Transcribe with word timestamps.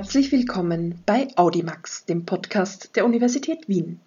Herzlich 0.00 0.32
willkommen 0.32 0.94
bei 1.04 1.28
Audimax, 1.36 2.06
dem 2.06 2.24
Podcast 2.24 2.96
der 2.96 3.04
Universität 3.04 3.68
Wien. 3.68 4.00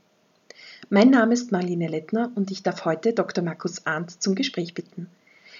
Mein 0.89 1.11
Name 1.11 1.35
ist 1.35 1.51
Marlene 1.51 1.87
Lettner 1.87 2.31
und 2.33 2.49
ich 2.49 2.63
darf 2.63 2.83
heute 2.83 3.13
Dr. 3.13 3.43
Markus 3.43 3.85
Arndt 3.85 4.09
zum 4.09 4.33
Gespräch 4.33 4.73
bitten. 4.73 5.05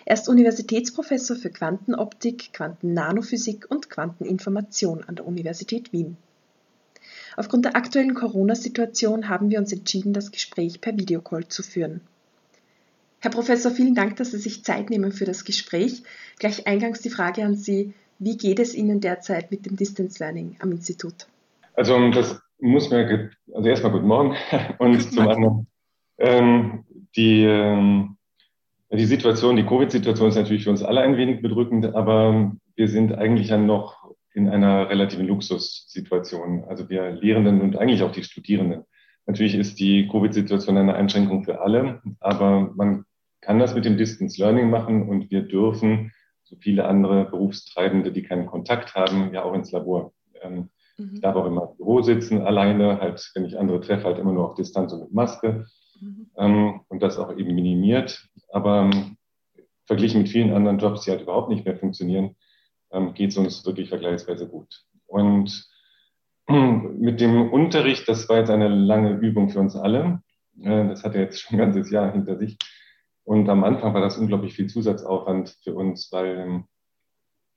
Er 0.06 0.16
ist 0.16 0.28
Universitätsprofessor 0.28 1.36
für 1.38 1.52
Quantenoptik, 1.52 2.52
Quantennanophysik 2.52 3.70
und 3.70 3.92
Quanteninformation 3.92 5.04
an 5.04 5.18
der 5.18 5.28
Universität 5.28 5.94
Wien. 5.94 6.18
Aufgrund 7.38 7.66
der 7.66 7.76
aktuellen 7.76 8.16
Corona-Situation 8.16 9.30
haben 9.30 9.52
wir 9.52 9.60
uns 9.60 9.72
entschieden, 9.72 10.14
das 10.14 10.32
Gespräch 10.32 10.82
per 10.82 10.98
Videocall 10.98 11.48
zu 11.48 11.62
führen. 11.62 12.02
Herr 13.20 13.30
Professor, 13.30 13.72
vielen 13.72 13.94
Dank, 13.94 14.16
dass 14.16 14.32
Sie 14.32 14.40
sich 14.40 14.66
Zeit 14.66 14.90
nehmen 14.90 15.12
für 15.12 15.26
das 15.26 15.46
Gespräch. 15.46 16.02
Gleich 16.40 16.66
eingangs 16.66 17.02
die 17.02 17.12
Frage 17.12 17.46
an 17.46 17.56
Sie. 17.56 17.94
Wie 18.24 18.38
geht 18.38 18.60
es 18.60 18.74
Ihnen 18.74 19.02
derzeit 19.02 19.52
mit 19.52 19.66
dem 19.66 19.76
Distance 19.76 20.24
Learning 20.24 20.56
am 20.60 20.72
Institut? 20.72 21.28
Also 21.76 22.10
das 22.12 22.42
muss 22.60 22.90
mir, 22.90 23.32
also 23.54 23.68
erstmal 23.68 23.92
guten 23.92 24.08
Morgen 24.08 24.36
und 24.80 25.02
zum 25.02 25.28
anderen 25.28 25.68
ähm, 26.18 26.86
die, 27.16 27.44
ähm, 27.44 28.18
die 28.92 29.06
Situation, 29.06 29.56
die 29.56 29.66
Covid-Situation 29.66 30.30
ist 30.30 30.36
natürlich 30.36 30.64
für 30.64 30.70
uns 30.70 30.84
alle 30.84 31.02
ein 31.02 31.18
wenig 31.18 31.42
bedrückend, 31.42 31.96
aber 31.96 32.54
wir 32.76 32.88
sind 32.88 33.14
eigentlich 33.14 33.50
ja 33.50 33.58
noch 33.58 34.14
in 34.34 34.50
einer 34.50 34.90
relativen 34.90 35.28
Luxussituation. 35.28 36.64
Also 36.64 36.90
wir 36.90 37.12
Lehrenden 37.12 37.62
und 37.62 37.78
eigentlich 37.78 38.04
auch 38.04 38.12
die 38.12 38.24
Studierenden. 38.24 38.84
Natürlich 39.26 39.56
ist 39.56 39.80
die 39.80 40.08
Covid-Situation 40.08 40.78
eine 40.78 40.96
Einschränkung 40.96 41.44
für 41.44 41.62
alle, 41.62 42.02
aber 42.20 42.72
man 42.76 43.06
kann 43.42 43.60
das 43.60 43.76
mit 43.76 43.86
dem 43.86 43.98
Distance 43.98 44.42
Learning 44.42 44.70
machen 44.70 45.10
und 45.10 45.30
wir 45.30 45.42
dürfen, 45.42 46.12
so 46.44 46.56
viele 46.58 46.86
andere 46.86 47.26
Berufstreibende, 47.26 48.12
die 48.12 48.24
keinen 48.24 48.46
Kontakt 48.46 48.96
haben, 48.96 49.34
ja 49.34 49.44
auch 49.44 49.54
ins 49.54 49.72
Labor. 49.72 50.14
Ähm, 50.42 50.70
mhm. 50.98 51.12
Ich 51.16 51.22
darf 51.22 51.36
auch 51.36 51.46
immer 51.46 51.70
im 51.72 51.78
Büro 51.78 52.02
sitzen, 52.02 52.42
alleine, 52.42 53.00
halt, 53.00 53.32
wenn 53.36 53.46
ich 53.46 53.58
andere 53.58 53.82
treffe, 53.82 54.06
halt 54.06 54.20
immer 54.20 54.34
nur 54.34 54.50
auf 54.50 54.56
Distanz 54.56 54.94
und 54.94 55.02
mit 55.02 55.14
Maske 55.14 55.66
mhm. 56.00 56.30
ähm, 56.38 56.82
und 56.90 57.02
das 57.02 57.18
auch 57.18 57.36
eben 57.38 57.56
minimiert. 57.56 58.28
Aber 58.50 58.82
ähm, 58.82 59.18
verglichen 59.86 60.22
mit 60.22 60.30
vielen 60.30 60.54
anderen 60.54 60.80
Jobs, 60.80 61.02
die 61.02 61.12
halt 61.12 61.22
überhaupt 61.22 61.50
nicht 61.50 61.66
mehr 61.66 61.78
funktionieren, 61.78 62.36
ähm, 62.92 63.14
geht 63.14 63.32
es 63.32 63.38
uns 63.38 63.66
wirklich 63.66 63.90
vergleichsweise 63.90 64.48
gut. 64.48 64.84
Und 65.06 65.68
mit 66.50 67.22
dem 67.22 67.52
Unterricht, 67.52 68.08
das 68.08 68.28
war 68.30 68.38
jetzt 68.38 68.50
eine 68.50 68.68
lange 68.68 69.12
Übung 69.12 69.50
für 69.50 69.60
uns 69.60 69.76
alle. 69.76 70.22
Äh, 70.62 70.88
das 70.88 71.04
hat 71.04 71.16
ja 71.16 71.22
jetzt 71.22 71.40
schon 71.42 71.56
ein 71.56 71.66
ganzes 71.66 71.90
Jahr 71.90 72.12
hinter 72.12 72.38
sich. 72.38 72.58
Und 73.26 73.50
am 73.50 73.64
Anfang 73.64 73.94
war 73.94 74.02
das 74.02 74.18
unglaublich 74.18 74.54
viel 74.54 74.68
Zusatzaufwand 74.68 75.58
für 75.64 75.74
uns, 75.74 76.12
weil 76.12 76.38
ähm, 76.38 76.66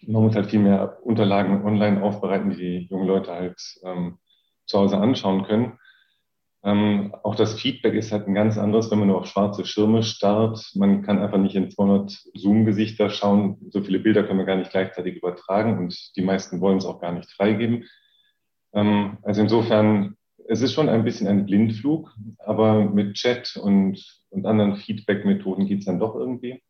man 0.07 0.23
muss 0.23 0.37
halt 0.37 0.47
viel 0.47 0.61
mehr 0.61 0.99
Unterlagen 1.03 1.65
online 1.65 2.03
aufbereiten, 2.03 2.51
die 2.51 2.57
die 2.57 2.87
jungen 2.91 3.07
Leute 3.07 3.33
halt 3.33 3.61
ähm, 3.83 4.19
zu 4.67 4.79
Hause 4.79 4.99
anschauen 4.99 5.45
können. 5.45 5.79
Ähm, 6.67 7.15
auch 7.23 7.37
das 7.37 7.55
Feedback 7.61 7.95
ist 7.95 8.11
halt 8.11 8.27
ein 8.27 8.35
ganz 8.35 8.59
anderes, 8.59 8.91
wenn 8.91 8.99
man 8.99 9.09
nur 9.09 9.19
auf 9.19 9.27
schwarze 9.27 9.65
Schirme 9.65 10.03
starrt. 10.03 10.73
Man 10.75 11.03
kann 11.03 11.21
einfach 11.21 11.39
nicht 11.39 11.55
in 11.55 11.71
200 11.71 12.11
Zoom-Gesichter 12.35 13.09
schauen. 13.09 13.59
So 13.71 13.83
viele 13.83 14.01
Bilder 14.01 14.25
können 14.25 14.41
wir 14.41 14.47
gar 14.47 14.57
nicht 14.57 14.73
gleichzeitig 14.73 15.17
übertragen 15.17 15.79
und 15.79 15.97
die 16.17 16.23
meisten 16.23 16.61
wollen 16.61 16.79
es 16.79 16.85
auch 16.85 17.01
gar 17.01 17.13
nicht 17.13 17.31
freigeben. 17.31 17.85
Ähm, 18.75 19.19
also 19.23 19.43
insofern, 19.43 20.16
es 20.49 20.63
ist 20.63 20.73
schon 20.73 20.89
ein 20.89 21.05
bisschen 21.05 21.29
ein 21.29 21.47
Blindflug, 21.47 22.15
aber 22.39 22.85
mit 22.85 23.15
Chat 23.15 23.57
und 23.57 24.03
und 24.37 24.47
anderen 24.47 24.77
Feedback-Methoden 24.77 25.67
geht 25.67 25.81
es 25.81 25.87
dann 25.87 25.99
doch 25.99 26.15
irgendwie. 26.15 26.63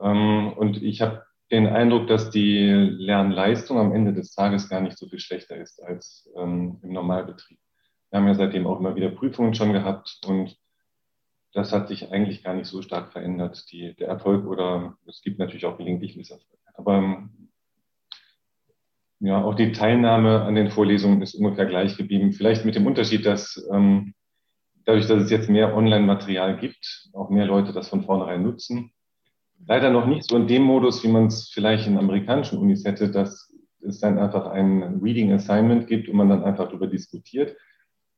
Ähm, 0.00 0.52
und 0.52 0.82
ich 0.82 1.00
habe 1.00 1.24
den 1.50 1.66
Eindruck, 1.66 2.06
dass 2.06 2.30
die 2.30 2.68
Lernleistung 2.68 3.78
am 3.78 3.92
Ende 3.92 4.12
des 4.12 4.34
Tages 4.34 4.68
gar 4.68 4.80
nicht 4.80 4.96
so 4.96 5.08
viel 5.08 5.18
schlechter 5.18 5.56
ist 5.56 5.82
als 5.82 6.30
ähm, 6.36 6.78
im 6.82 6.92
Normalbetrieb. 6.92 7.58
Wir 8.10 8.18
haben 8.18 8.26
ja 8.26 8.34
seitdem 8.34 8.66
auch 8.66 8.78
immer 8.78 8.94
wieder 8.94 9.10
Prüfungen 9.10 9.54
schon 9.54 9.72
gehabt 9.72 10.20
und 10.26 10.56
das 11.52 11.72
hat 11.72 11.88
sich 11.88 12.12
eigentlich 12.12 12.44
gar 12.44 12.54
nicht 12.54 12.68
so 12.68 12.82
stark 12.82 13.12
verändert. 13.12 13.64
Die, 13.72 13.94
der 13.96 14.08
Erfolg 14.08 14.46
oder 14.46 14.96
es 15.06 15.22
gibt 15.22 15.38
natürlich 15.38 15.66
auch 15.66 15.78
gelegentlich 15.78 16.16
Misserfolge. 16.16 16.62
Aber 16.74 16.98
ähm, 16.98 17.39
ja, 19.20 19.42
auch 19.42 19.54
die 19.54 19.72
Teilnahme 19.72 20.42
an 20.42 20.54
den 20.54 20.70
Vorlesungen 20.70 21.20
ist 21.20 21.34
ungefähr 21.34 21.66
gleich 21.66 21.96
geblieben. 21.96 22.32
Vielleicht 22.32 22.64
mit 22.64 22.74
dem 22.74 22.86
Unterschied, 22.86 23.26
dass 23.26 23.62
ähm, 23.70 24.14
dadurch, 24.86 25.06
dass 25.06 25.22
es 25.22 25.30
jetzt 25.30 25.50
mehr 25.50 25.76
Online-Material 25.76 26.56
gibt, 26.56 27.10
auch 27.12 27.28
mehr 27.28 27.46
Leute 27.46 27.72
das 27.72 27.88
von 27.88 28.02
vornherein 28.02 28.42
nutzen. 28.42 28.92
Leider 29.66 29.90
noch 29.90 30.06
nicht 30.06 30.24
so 30.24 30.36
in 30.36 30.46
dem 30.46 30.62
Modus, 30.62 31.04
wie 31.04 31.08
man 31.08 31.26
es 31.26 31.50
vielleicht 31.52 31.86
in 31.86 31.98
amerikanischen 31.98 32.58
Unis 32.58 32.84
hätte, 32.84 33.10
dass 33.10 33.54
es 33.82 34.00
dann 34.00 34.18
einfach 34.18 34.46
ein 34.46 35.00
Reading 35.02 35.32
Assignment 35.32 35.86
gibt 35.86 36.08
und 36.08 36.16
man 36.16 36.30
dann 36.30 36.42
einfach 36.42 36.68
darüber 36.68 36.86
diskutiert. 36.86 37.56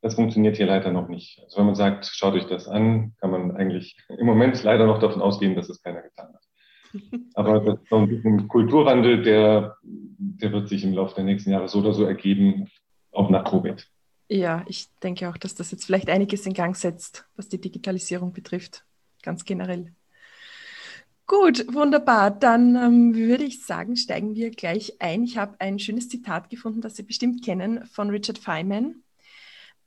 Das 0.01 0.15
funktioniert 0.15 0.57
hier 0.57 0.67
leider 0.67 0.91
noch 0.91 1.09
nicht. 1.09 1.41
Also 1.43 1.57
wenn 1.57 1.65
man 1.65 1.75
sagt, 1.75 2.05
schaut 2.05 2.33
euch 2.33 2.47
das 2.47 2.67
an, 2.67 3.13
kann 3.19 3.31
man 3.31 3.55
eigentlich 3.55 3.97
im 4.09 4.25
Moment 4.25 4.61
leider 4.63 4.85
noch 4.85 4.99
davon 4.99 5.21
ausgehen, 5.21 5.55
dass 5.55 5.69
es 5.69 5.81
keiner 5.81 6.01
getan 6.01 6.33
hat. 6.33 6.43
Aber 7.35 7.59
das 7.59 7.79
ist 7.79 7.89
so 7.89 7.97
ein 7.97 8.07
bisschen 8.07 8.47
Kulturwandel, 8.47 9.21
der, 9.21 9.77
der 10.17 10.51
wird 10.51 10.69
sich 10.69 10.83
im 10.83 10.93
Laufe 10.93 11.15
der 11.15 11.23
nächsten 11.23 11.51
Jahre 11.51 11.67
so 11.67 11.79
oder 11.79 11.93
so 11.93 12.05
ergeben, 12.05 12.69
auch 13.11 13.29
nach 13.29 13.43
Covid. 13.43 13.87
Ja, 14.29 14.65
ich 14.67 14.87
denke 15.03 15.29
auch, 15.29 15.37
dass 15.37 15.55
das 15.55 15.71
jetzt 15.71 15.85
vielleicht 15.85 16.09
einiges 16.09 16.45
in 16.45 16.53
Gang 16.53 16.75
setzt, 16.75 17.25
was 17.35 17.49
die 17.49 17.61
Digitalisierung 17.61 18.33
betrifft, 18.33 18.85
ganz 19.21 19.45
generell. 19.45 19.93
Gut, 21.25 21.73
wunderbar. 21.73 22.31
Dann 22.31 22.75
ähm, 22.75 23.15
würde 23.15 23.45
ich 23.45 23.65
sagen, 23.65 23.95
steigen 23.95 24.35
wir 24.35 24.51
gleich 24.51 24.99
ein. 24.99 25.23
Ich 25.23 25.37
habe 25.37 25.55
ein 25.59 25.79
schönes 25.79 26.09
Zitat 26.09 26.49
gefunden, 26.49 26.81
das 26.81 26.95
Sie 26.95 27.03
bestimmt 27.03 27.43
kennen, 27.43 27.85
von 27.85 28.09
Richard 28.09 28.37
Feynman, 28.37 29.03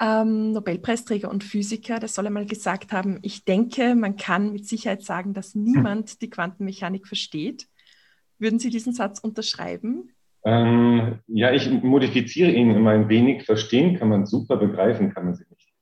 ähm, 0.00 0.52
Nobelpreisträger 0.52 1.30
und 1.30 1.44
Physiker. 1.44 1.98
Der 1.98 2.08
soll 2.08 2.26
einmal 2.26 2.46
gesagt 2.46 2.92
haben, 2.92 3.18
ich 3.22 3.44
denke, 3.44 3.94
man 3.94 4.16
kann 4.16 4.52
mit 4.52 4.66
Sicherheit 4.66 5.02
sagen, 5.02 5.34
dass 5.34 5.54
niemand 5.54 6.22
die 6.22 6.30
Quantenmechanik 6.30 7.06
versteht. 7.06 7.68
Würden 8.38 8.58
Sie 8.58 8.70
diesen 8.70 8.94
Satz 8.94 9.18
unterschreiben? 9.18 10.15
Ähm, 10.46 11.18
ja, 11.26 11.50
ich 11.50 11.68
modifiziere 11.68 12.52
ihn 12.52 12.70
immer 12.70 12.90
ein 12.92 13.08
wenig. 13.08 13.42
Verstehen 13.42 13.98
kann 13.98 14.08
man 14.08 14.26
super, 14.26 14.56
begreifen 14.56 15.12
kann 15.12 15.24
man 15.24 15.34
sie 15.34 15.44
nicht. 15.50 15.72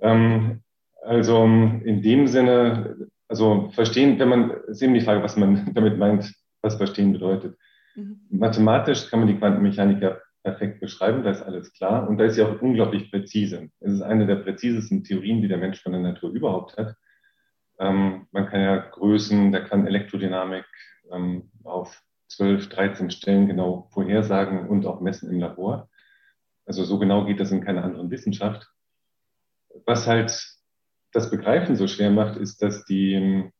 Ähm, 0.00 0.60
also 1.02 1.44
in 1.44 2.02
dem 2.02 2.26
Sinne, 2.26 3.08
also 3.26 3.70
verstehen, 3.70 4.18
wenn 4.18 4.28
man, 4.28 4.50
ist 4.68 4.82
eben 4.82 4.92
die 4.92 5.00
Frage, 5.00 5.22
was 5.22 5.38
man 5.38 5.70
damit 5.74 5.96
meint, 5.96 6.30
was 6.60 6.76
verstehen 6.76 7.14
bedeutet. 7.14 7.56
Mhm. 7.94 8.20
Mathematisch 8.28 9.08
kann 9.08 9.20
man 9.20 9.28
die 9.28 9.38
Quantenmechanik 9.38 10.02
ja 10.02 10.18
perfekt 10.42 10.80
beschreiben, 10.80 11.24
da 11.24 11.30
ist 11.30 11.42
alles 11.42 11.72
klar. 11.72 12.06
Und 12.06 12.18
da 12.18 12.24
ist 12.26 12.34
sie 12.34 12.42
auch 12.42 12.60
unglaublich 12.60 13.10
präzise. 13.10 13.70
Es 13.80 13.94
ist 13.94 14.02
eine 14.02 14.26
der 14.26 14.36
präzisesten 14.36 15.04
Theorien, 15.04 15.40
die 15.40 15.48
der 15.48 15.58
Mensch 15.58 15.82
von 15.82 15.92
der 15.92 16.02
Natur 16.02 16.30
überhaupt 16.32 16.76
hat. 16.76 16.96
Ähm, 17.78 18.26
man 18.30 18.46
kann 18.46 18.60
ja 18.60 18.76
Größen 18.76 19.52
der 19.52 19.64
Quantenelektrodynamik 19.64 20.66
ähm, 21.10 21.50
auf 21.64 22.02
12, 22.28 22.68
13 22.68 23.10
Stellen 23.10 23.46
genau 23.46 23.88
vorhersagen 23.92 24.68
und 24.68 24.86
auch 24.86 25.00
messen 25.00 25.30
im 25.30 25.40
Labor. 25.40 25.88
Also 26.64 26.84
so 26.84 26.98
genau 26.98 27.24
geht 27.24 27.40
das 27.40 27.52
in 27.52 27.64
keiner 27.64 27.84
anderen 27.84 28.10
Wissenschaft. 28.10 28.68
Was 29.84 30.06
halt 30.06 30.56
das 31.12 31.30
Begreifen 31.30 31.76
so 31.76 31.86
schwer 31.86 32.10
macht, 32.10 32.36
ist, 32.36 32.62
dass 32.62 32.84
die 32.84 33.14
ähm, 33.14 33.52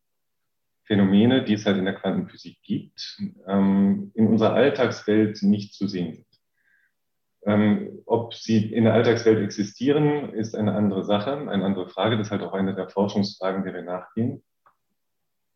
Phänomene, 0.85 1.45
die 1.45 1.55
es 1.55 1.67
halt 1.67 1.79
in 1.79 1.85
der 1.85 1.95
Quantenphysik 1.95 2.61
gibt, 2.63 3.19
ähm, 3.47 4.13
in 4.15 4.29
unserer 4.29 4.55
Alltagswelt 4.55 5.43
nicht 5.43 5.75
zu 5.75 5.89
sehen 5.89 6.15
sind. 6.15 6.27
Ähm, 7.45 8.03
ob 8.07 8.35
sie 8.35 8.73
in 8.73 8.85
der 8.85 8.95
Alltagswelt 8.95 9.39
existieren, 9.39 10.33
ist 10.33 10.57
eine 10.57 10.75
andere 10.75 11.05
Sache, 11.05 11.49
eine 11.49 11.65
andere 11.65 11.89
Frage. 11.89 12.17
Das 12.17 12.29
ist 12.29 12.31
halt 12.33 12.43
auch 12.43 12.53
eine 12.53 12.75
der 12.75 12.89
Forschungsfragen, 12.89 13.65
der 13.65 13.75
wir 13.75 13.83
nachgehen. 13.83 14.43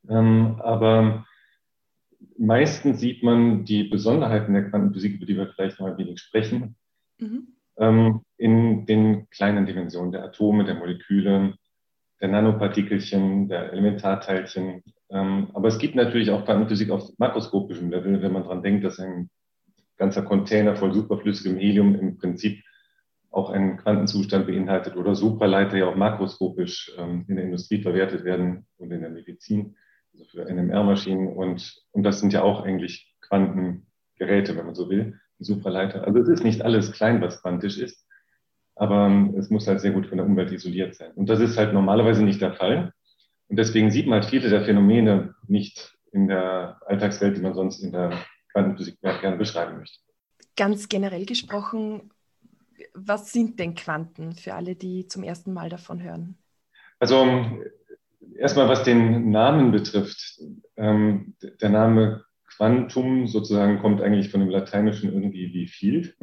aber 0.09 1.27
meistens 2.39 3.01
sieht 3.01 3.23
man 3.23 3.65
die 3.65 3.85
Besonderheiten 3.85 4.55
der 4.55 4.69
Quantenphysik, 4.69 5.17
über 5.17 5.27
die 5.27 5.37
wir 5.37 5.49
vielleicht 5.49 5.81
noch 5.81 5.87
ein 5.87 5.99
wenig 5.99 6.21
sprechen, 6.21 6.77
mhm. 7.19 7.49
ähm, 7.77 8.21
in 8.37 8.87
den 8.87 9.29
kleinen 9.31 9.67
Dimensionen 9.67 10.13
der 10.13 10.25
Atome, 10.25 10.65
der 10.65 10.75
Moleküle, 10.75 11.55
der 12.21 12.29
Nanopartikelchen, 12.29 13.49
der 13.49 13.73
Elementarteilchen. 13.73 14.83
Ähm, 15.11 15.49
aber 15.55 15.69
es 15.69 15.79
gibt 15.79 15.95
natürlich 15.95 16.31
auch 16.31 16.45
Quantenphysik 16.45 16.91
auf 16.91 17.11
makroskopischem 17.19 17.91
Level, 17.91 18.23
wenn 18.23 18.33
man 18.33 18.43
daran 18.43 18.63
denkt, 18.63 18.85
dass 18.85 19.01
ein 19.01 19.31
ganzer 19.97 20.23
Container 20.23 20.77
voll 20.77 20.93
superflüssigem 20.93 21.59
Helium 21.59 21.95
im 21.95 22.17
Prinzip 22.17 22.63
auch 23.31 23.51
einen 23.51 23.77
Quantenzustand 23.77 24.47
beinhaltet 24.47 24.97
oder 24.97 25.15
Supraleiter 25.15 25.77
ja 25.77 25.87
auch 25.87 25.95
makroskopisch 25.95 26.93
ähm, 26.99 27.25
in 27.29 27.37
der 27.37 27.45
Industrie 27.45 27.81
verwertet 27.81 28.25
werden 28.25 28.67
und 28.77 28.91
in 28.91 29.01
der 29.01 29.11
Medizin 29.11 29.77
für 30.25 30.45
NMR-Maschinen 30.45 31.29
und, 31.29 31.83
und 31.93 32.03
das 32.03 32.21
sind 32.21 32.33
ja 32.33 32.43
auch 32.43 32.63
eigentlich 32.63 33.15
Quantengeräte, 33.21 34.57
wenn 34.57 34.67
man 34.67 34.75
so 34.75 34.91
will, 34.91 35.19
die 35.39 35.45
Supraleiter. 35.45 36.05
Also 36.05 36.21
es 36.21 36.29
ist 36.29 36.45
nicht 36.45 36.63
alles 36.63 36.93
klein, 36.93 37.21
was 37.21 37.41
quantisch 37.43 37.79
ist, 37.79 38.07
aber 38.75 39.07
ähm, 39.07 39.35
es 39.37 39.51
muss 39.51 39.67
halt 39.67 39.81
sehr 39.81 39.93
gut 39.93 40.07
von 40.07 40.19
der 40.19 40.27
Umwelt 40.27 40.53
isoliert 40.53 40.95
sein. 40.95 41.13
Und 41.13 41.29
das 41.29 41.41
ist 41.41 41.57
halt 41.59 41.73
normalerweise 41.73 42.23
nicht 42.23 42.41
der 42.41 42.55
Fall. 42.55 42.93
Und 43.49 43.57
deswegen 43.57 43.91
sieht 43.91 44.07
man 44.07 44.21
halt 44.21 44.31
viele 44.31 44.49
der 44.49 44.65
Phänomene 44.65 45.35
nicht 45.47 45.97
in 46.13 46.29
der 46.29 46.81
Alltagswelt, 46.87 47.37
die 47.37 47.41
man 47.41 47.55
sonst 47.55 47.81
in 47.81 47.93
der 47.93 48.13
Quantenphysik 48.53 49.01
gerne 49.01 49.37
beschreiben 49.37 49.79
möchte. 49.79 49.99
ganz 50.57 50.89
generell 50.89 51.25
gesprochen, 51.25 52.11
was 52.95 53.33
sind 53.33 53.59
denn 53.59 53.75
Quanten 53.75 54.35
für 54.35 54.55
alle, 54.55 54.75
die 54.75 55.07
zum 55.07 55.23
ersten 55.23 55.53
Mal 55.53 55.69
davon 55.69 56.03
hören? 56.03 56.37
Also 56.99 57.25
erstmal, 58.37 58.69
was 58.69 58.85
den 58.85 59.31
Namen 59.31 59.73
betrifft. 59.73 60.41
Ähm, 60.77 61.35
der 61.61 61.69
Name 61.69 62.25
Quantum 62.47 63.27
sozusagen 63.27 63.79
kommt 63.79 64.01
eigentlich 64.01 64.31
von 64.31 64.41
dem 64.41 64.51
Lateinischen 64.51 65.13
irgendwie 65.13 65.53
wie 65.55 65.67
viel. 65.67 66.15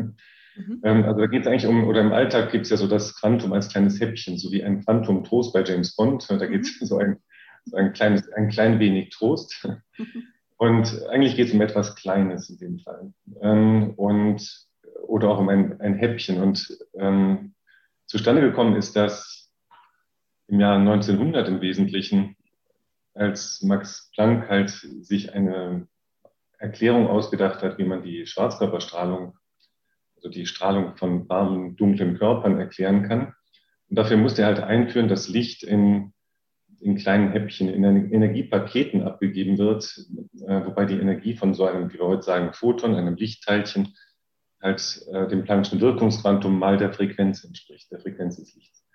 Mhm. 0.58 0.82
Ähm, 0.84 1.04
also 1.06 1.22
da 1.22 1.28
geht 1.28 1.42
es 1.42 1.48
eigentlich 1.48 1.68
um, 1.68 1.88
oder 1.88 2.02
im 2.02 2.14
Alltag 2.14 2.52
gibt 2.52 2.66
es 2.66 2.72
ja 2.72 2.78
so 2.78 2.88
das 2.88 3.20
Quantum 3.20 3.54
als 3.54 3.70
kleines 3.70 4.00
Häppchen, 4.00 4.38
so 4.38 4.52
wie 4.52 4.64
ein 4.64 4.84
Quantum 4.84 5.24
Trost 5.24 5.54
bei 5.54 5.64
James 5.64 5.96
Bond. 5.96 6.28
Da 6.30 6.46
geht 6.46 6.62
es 6.62 6.82
mhm. 6.82 6.86
so 6.86 6.98
ein, 6.98 7.18
so 7.66 7.78
ein 7.78 7.94
kleines, 7.94 8.32
ein 8.34 8.50
klein 8.50 8.80
wenig 8.80 9.10
Trost. 9.10 9.68
Mhm. 9.98 10.24
Und 10.58 11.08
eigentlich 11.10 11.36
geht 11.36 11.48
es 11.48 11.54
um 11.54 11.62
etwas 11.62 11.96
Kleines 11.96 12.50
in 12.50 12.58
dem 12.58 12.80
Fall. 12.80 13.14
Ähm, 13.42 13.92
und, 13.96 14.68
oder 15.08 15.30
auch 15.30 15.40
um 15.40 15.50
ein, 15.50 15.80
ein 15.80 15.94
Häppchen. 15.94 16.42
Und 16.42 16.78
ähm, 16.98 17.54
zustande 18.08 18.42
gekommen 18.42 18.76
ist 18.76 18.96
das 18.96 19.47
im 20.48 20.60
Jahr 20.60 20.78
1900 20.78 21.48
im 21.48 21.62
Wesentlichen, 21.62 22.36
als 23.14 23.62
Max 23.64 24.12
Planck 24.14 24.50
halt 24.50 24.70
sich 24.70 25.34
eine 25.34 25.88
Erklärung 26.60 27.08
ausgedacht 27.08 27.62
hat, 27.62 27.78
wie 27.78 27.86
man 27.86 28.04
die 28.04 28.26
Schwarzkörperstrahlung, 28.26 29.38
also 30.16 30.30
die 30.30 30.46
Strahlung 30.46 30.96
von 30.96 31.28
warmen, 31.30 31.76
dunklen 31.76 32.18
Körpern 32.18 32.60
erklären 32.60 33.08
kann. 33.08 33.34
Und 33.90 33.98
dafür 33.98 34.18
musste 34.18 34.42
er 34.42 34.48
halt 34.48 34.60
einführen, 34.60 35.08
dass 35.08 35.30
Licht 35.30 35.64
in, 35.64 36.14
in 36.80 36.96
kleinen 36.96 37.32
Häppchen, 37.32 37.70
in 37.70 37.84
Energiepaketen 37.84 39.04
abgegeben 39.04 39.58
wird, 39.58 39.98
äh, 40.48 40.66
wobei 40.66 40.86
die 40.86 41.00
Energie 41.00 41.36
von 41.36 41.54
so 41.54 41.66
einem, 41.66 41.92
wie 41.92 42.00
wir 42.00 42.08
heute 42.08 42.24
sagen, 42.24 42.54
Photon, 42.54 42.96
einem 42.96 43.16
Lichtteilchen, 43.16 43.96
halt 44.62 45.06
äh, 45.12 45.28
dem 45.28 45.44
Planck'schen 45.44 45.80
Wirkungsquantum 45.80 46.58
mal 46.58 46.78
der 46.78 46.92
Frequenz 46.92 47.44
entspricht, 47.44 47.92
der 47.92 48.00
Frequenz 48.00 48.38
des 48.38 48.56
Lichts. 48.56 48.87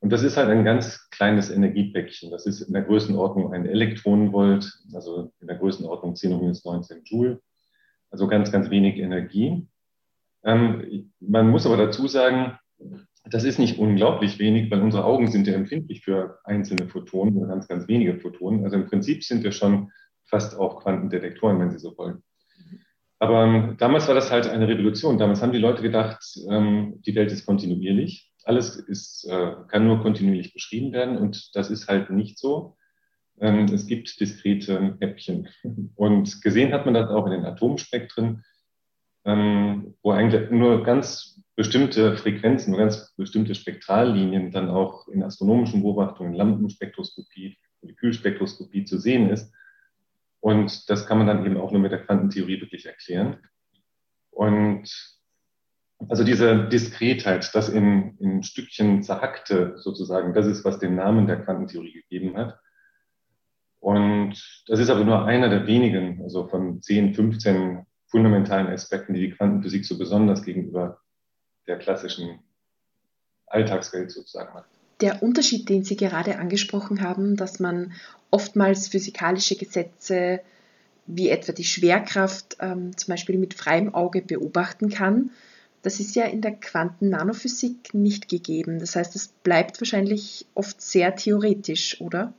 Und 0.00 0.12
das 0.12 0.22
ist 0.22 0.36
halt 0.36 0.48
ein 0.48 0.64
ganz 0.64 1.10
kleines 1.10 1.50
Energiepäckchen. 1.50 2.30
Das 2.30 2.46
ist 2.46 2.60
in 2.60 2.72
der 2.72 2.82
Größenordnung 2.82 3.52
ein 3.52 3.66
Elektronenvolt, 3.66 4.72
also 4.94 5.32
in 5.40 5.48
der 5.48 5.56
Größenordnung 5.56 6.14
10 6.14 6.38
minus 6.38 6.64
19 6.64 7.02
Joule. 7.04 7.40
Also 8.10 8.28
ganz, 8.28 8.52
ganz 8.52 8.70
wenig 8.70 8.98
Energie. 8.98 9.66
Ähm, 10.44 11.10
man 11.20 11.50
muss 11.50 11.66
aber 11.66 11.76
dazu 11.76 12.06
sagen, 12.06 12.58
das 13.24 13.44
ist 13.44 13.58
nicht 13.58 13.78
unglaublich 13.78 14.38
wenig, 14.38 14.70
weil 14.70 14.80
unsere 14.80 15.04
Augen 15.04 15.30
sind 15.30 15.46
ja 15.46 15.54
empfindlich 15.54 16.02
für 16.04 16.38
einzelne 16.44 16.88
Photonen, 16.88 17.48
ganz, 17.48 17.66
ganz 17.66 17.88
wenige 17.88 18.18
Photonen. 18.18 18.64
Also 18.64 18.76
im 18.76 18.86
Prinzip 18.86 19.24
sind 19.24 19.42
wir 19.42 19.52
schon 19.52 19.90
fast 20.24 20.56
auch 20.58 20.82
Quantendetektoren, 20.82 21.58
wenn 21.58 21.70
Sie 21.70 21.78
so 21.78 21.96
wollen. 21.98 22.22
Aber 23.18 23.44
ähm, 23.44 23.76
damals 23.78 24.06
war 24.06 24.14
das 24.14 24.30
halt 24.30 24.46
eine 24.46 24.68
Revolution. 24.68 25.18
Damals 25.18 25.42
haben 25.42 25.52
die 25.52 25.58
Leute 25.58 25.82
gedacht, 25.82 26.22
ähm, 26.48 27.02
die 27.04 27.16
Welt 27.16 27.32
ist 27.32 27.46
kontinuierlich 27.46 28.30
alles 28.48 28.76
ist, 28.76 29.24
äh, 29.24 29.52
kann 29.68 29.86
nur 29.86 30.00
kontinuierlich 30.00 30.54
beschrieben 30.54 30.92
werden 30.92 31.18
und 31.18 31.54
das 31.54 31.70
ist 31.70 31.86
halt 31.86 32.10
nicht 32.10 32.38
so. 32.38 32.76
Ähm, 33.40 33.66
es 33.66 33.86
gibt 33.86 34.18
diskrete 34.20 34.96
Häppchen. 35.00 35.48
Und 35.94 36.42
gesehen 36.42 36.72
hat 36.72 36.86
man 36.86 36.94
das 36.94 37.10
auch 37.10 37.26
in 37.26 37.32
den 37.32 37.44
Atomspektren, 37.44 38.44
ähm, 39.24 39.94
wo 40.02 40.12
eigentlich 40.12 40.50
nur 40.50 40.82
ganz 40.82 41.40
bestimmte 41.54 42.16
Frequenzen, 42.16 42.70
nur 42.70 42.80
ganz 42.80 43.14
bestimmte 43.16 43.54
Spektrallinien 43.54 44.50
dann 44.50 44.70
auch 44.70 45.08
in 45.08 45.22
astronomischen 45.22 45.82
Beobachtungen, 45.82 46.32
Lampenspektroskopie, 46.32 47.58
Molekülspektroskopie 47.82 48.84
zu 48.84 48.98
sehen 48.98 49.28
ist. 49.28 49.52
Und 50.40 50.88
das 50.88 51.06
kann 51.06 51.18
man 51.18 51.26
dann 51.26 51.44
eben 51.44 51.58
auch 51.58 51.70
nur 51.70 51.80
mit 51.80 51.92
der 51.92 52.04
Quantentheorie 52.04 52.60
wirklich 52.60 52.86
erklären. 52.86 53.38
Und 54.30 55.17
also 56.08 56.22
diese 56.22 56.68
Diskretheit, 56.68 57.54
das 57.54 57.68
in, 57.68 58.16
in 58.18 58.42
Stückchen 58.42 59.02
zerhackte 59.02 59.74
sozusagen, 59.78 60.32
das 60.32 60.46
ist, 60.46 60.64
was 60.64 60.78
den 60.78 60.94
Namen 60.94 61.26
der 61.26 61.42
Quantentheorie 61.42 61.92
gegeben 61.92 62.36
hat. 62.36 62.58
Und 63.80 64.34
das 64.66 64.80
ist 64.80 64.90
aber 64.90 65.04
nur 65.04 65.24
einer 65.24 65.48
der 65.48 65.66
wenigen, 65.66 66.22
also 66.22 66.46
von 66.46 66.82
10, 66.82 67.14
15 67.14 67.86
fundamentalen 68.06 68.68
Aspekten, 68.68 69.14
die 69.14 69.20
die 69.20 69.30
Quantenphysik 69.30 69.84
so 69.84 69.98
besonders 69.98 70.42
gegenüber 70.42 71.00
der 71.66 71.78
klassischen 71.78 72.40
Alltagswelt 73.46 74.10
sozusagen 74.10 74.54
macht. 74.54 74.68
Der 75.00 75.22
Unterschied, 75.22 75.68
den 75.68 75.84
Sie 75.84 75.96
gerade 75.96 76.38
angesprochen 76.38 77.02
haben, 77.02 77.36
dass 77.36 77.60
man 77.60 77.92
oftmals 78.30 78.88
physikalische 78.88 79.56
Gesetze 79.56 80.40
wie 81.06 81.30
etwa 81.30 81.52
die 81.52 81.64
Schwerkraft 81.64 82.56
ähm, 82.60 82.96
zum 82.96 83.12
Beispiel 83.12 83.38
mit 83.38 83.54
freiem 83.54 83.94
Auge 83.94 84.22
beobachten 84.22 84.90
kann, 84.90 85.30
das 85.82 86.00
ist 86.00 86.16
ja 86.16 86.24
in 86.24 86.40
der 86.40 86.56
Quantennanophysik 86.56 87.94
nicht 87.94 88.28
gegeben. 88.28 88.78
Das 88.78 88.96
heißt, 88.96 89.14
es 89.16 89.28
bleibt 89.28 89.80
wahrscheinlich 89.80 90.46
oft 90.54 90.80
sehr 90.80 91.14
theoretisch, 91.14 92.00
oder? 92.00 92.34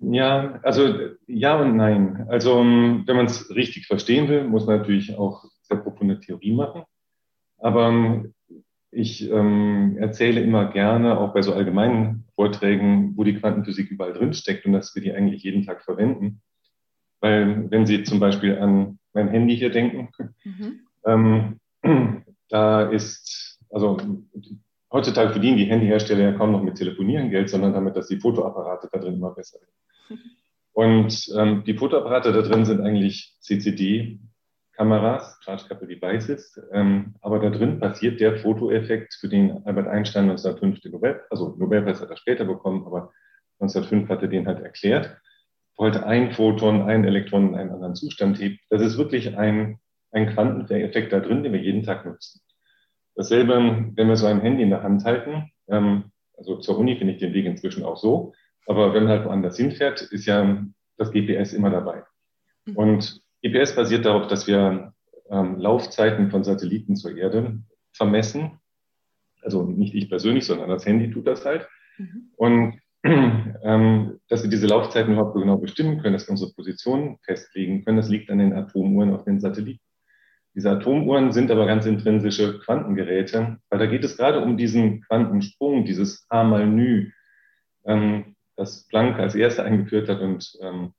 Ja, 0.00 0.60
also 0.62 0.94
ja 1.26 1.60
und 1.60 1.76
nein. 1.76 2.26
Also 2.28 2.60
ähm, 2.60 3.04
wenn 3.06 3.16
man 3.16 3.26
es 3.26 3.54
richtig 3.54 3.86
verstehen 3.86 4.28
will, 4.28 4.44
muss 4.44 4.66
man 4.66 4.78
natürlich 4.78 5.16
auch 5.16 5.44
sehr 5.62 5.78
profunde 5.78 6.20
Theorie 6.20 6.52
machen. 6.52 6.82
Aber 7.58 7.88
ähm, 7.88 8.34
ich 8.90 9.28
ähm, 9.30 9.96
erzähle 9.98 10.40
immer 10.40 10.70
gerne, 10.70 11.18
auch 11.18 11.32
bei 11.32 11.42
so 11.42 11.52
allgemeinen 11.52 12.24
Vorträgen, 12.34 13.14
wo 13.16 13.24
die 13.24 13.34
Quantenphysik 13.34 13.90
überall 13.90 14.12
drinsteckt 14.12 14.66
und 14.66 14.72
dass 14.72 14.94
wir 14.94 15.02
die 15.02 15.12
eigentlich 15.12 15.42
jeden 15.42 15.64
Tag 15.64 15.82
verwenden. 15.82 16.42
Weil 17.20 17.70
wenn 17.70 17.86
Sie 17.86 18.04
zum 18.04 18.20
Beispiel 18.20 18.58
an 18.58 18.98
mein 19.14 19.28
Handy 19.28 19.56
hier 19.56 19.70
denken, 19.70 20.10
mhm. 20.44 20.80
ähm, 21.06 22.23
da 22.48 22.82
ist, 22.90 23.58
also 23.70 23.98
heutzutage 24.92 25.32
verdienen 25.32 25.58
die 25.58 25.66
Handyhersteller 25.66 26.22
ja 26.22 26.32
kaum 26.32 26.52
noch 26.52 26.62
mit 26.62 26.76
Telefonieren 26.76 27.30
Geld, 27.30 27.50
sondern 27.50 27.72
damit, 27.72 27.96
dass 27.96 28.08
die 28.08 28.20
Fotoapparate 28.20 28.88
da 28.92 28.98
drin 28.98 29.14
immer 29.14 29.34
besser 29.34 29.58
werden. 29.60 30.20
Und 30.72 31.32
ähm, 31.36 31.62
die 31.64 31.74
Fotoapparate 31.74 32.32
da 32.32 32.42
drin 32.42 32.64
sind 32.64 32.80
eigentlich 32.80 33.36
CCD-Kameras, 33.40 35.38
Charge 35.40 35.66
Coupled 35.68 36.02
Devices, 36.02 36.60
ähm, 36.72 37.14
aber 37.20 37.38
da 37.38 37.50
drin 37.50 37.78
passiert 37.78 38.18
der 38.20 38.38
Fotoeffekt, 38.38 39.14
für 39.14 39.28
den 39.28 39.64
Albert 39.64 39.86
Einstein 39.86 40.24
1905 40.30 40.80
den 40.80 40.90
Nobel, 40.92 41.22
also 41.30 41.54
Nobelpreis 41.58 42.00
hat 42.00 42.10
er 42.10 42.16
später 42.16 42.44
bekommen, 42.44 42.84
aber 42.86 43.12
1905 43.60 44.08
hat 44.08 44.22
er 44.22 44.28
den 44.28 44.48
halt 44.48 44.64
erklärt, 44.64 45.16
wollte 45.76 46.06
ein 46.06 46.32
Photon, 46.32 46.82
ein 46.82 47.04
Elektron 47.04 47.48
in 47.48 47.54
einen 47.54 47.70
anderen 47.70 47.94
Zustand 47.94 48.40
hebt. 48.40 48.60
Das 48.70 48.82
ist 48.82 48.98
wirklich 48.98 49.36
ein, 49.36 49.78
ein 50.14 50.28
Quanteneffekt 50.32 51.12
da 51.12 51.20
drin, 51.20 51.42
den 51.42 51.52
wir 51.52 51.60
jeden 51.60 51.82
Tag 51.82 52.06
nutzen. 52.06 52.40
Dasselbe, 53.16 53.92
wenn 53.94 54.08
wir 54.08 54.16
so 54.16 54.26
ein 54.26 54.40
Handy 54.40 54.62
in 54.62 54.70
der 54.70 54.82
Hand 54.82 55.04
halten, 55.04 55.50
ähm, 55.68 56.04
also 56.36 56.56
zur 56.56 56.78
Uni 56.78 56.96
finde 56.96 57.14
ich 57.14 57.20
den 57.20 57.34
Weg 57.34 57.46
inzwischen 57.46 57.84
auch 57.84 57.96
so, 57.96 58.32
aber 58.66 58.94
wenn 58.94 59.04
man 59.04 59.12
halt 59.12 59.26
woanders 59.26 59.56
hinfährt, 59.56 60.02
ist 60.02 60.26
ja 60.26 60.64
das 60.96 61.10
GPS 61.12 61.52
immer 61.52 61.70
dabei. 61.70 62.02
Mhm. 62.64 62.76
Und 62.76 63.20
GPS 63.42 63.76
basiert 63.76 64.06
darauf, 64.06 64.26
dass 64.28 64.46
wir 64.46 64.92
ähm, 65.30 65.58
Laufzeiten 65.58 66.30
von 66.30 66.44
Satelliten 66.44 66.96
zur 66.96 67.16
Erde 67.16 67.58
vermessen. 67.92 68.58
Also 69.42 69.64
nicht 69.64 69.94
ich 69.94 70.08
persönlich, 70.08 70.46
sondern 70.46 70.70
das 70.70 70.86
Handy 70.86 71.10
tut 71.10 71.26
das 71.26 71.44
halt. 71.44 71.68
Mhm. 71.98 72.30
Und 72.36 72.80
ähm, 73.04 74.18
dass 74.28 74.42
wir 74.42 74.50
diese 74.50 74.66
Laufzeiten 74.66 75.12
überhaupt 75.12 75.34
genau 75.34 75.58
bestimmen 75.58 76.00
können, 76.00 76.14
dass 76.14 76.26
wir 76.26 76.30
unsere 76.30 76.52
Position 76.52 77.18
festlegen 77.22 77.84
können, 77.84 77.98
das 77.98 78.08
liegt 78.08 78.30
an 78.30 78.38
den 78.38 78.54
Atomuhren 78.54 79.12
auf 79.12 79.24
den 79.24 79.40
Satelliten. 79.40 79.84
Diese 80.54 80.70
Atomuhren 80.70 81.32
sind 81.32 81.50
aber 81.50 81.66
ganz 81.66 81.84
intrinsische 81.84 82.60
Quantengeräte, 82.60 83.58
weil 83.70 83.78
da 83.78 83.86
geht 83.86 84.04
es 84.04 84.16
gerade 84.16 84.40
um 84.40 84.56
diesen 84.56 85.02
Quantensprung, 85.02 85.84
dieses 85.84 86.26
A 86.28 86.44
mal 86.44 86.66
Nü, 86.66 87.10
ähm, 87.84 88.36
das 88.56 88.86
Planck 88.86 89.18
als 89.18 89.34
erster 89.34 89.64
eingeführt 89.64 90.08
hat 90.08 90.20
und 90.20 90.56
ähm, 90.60 90.94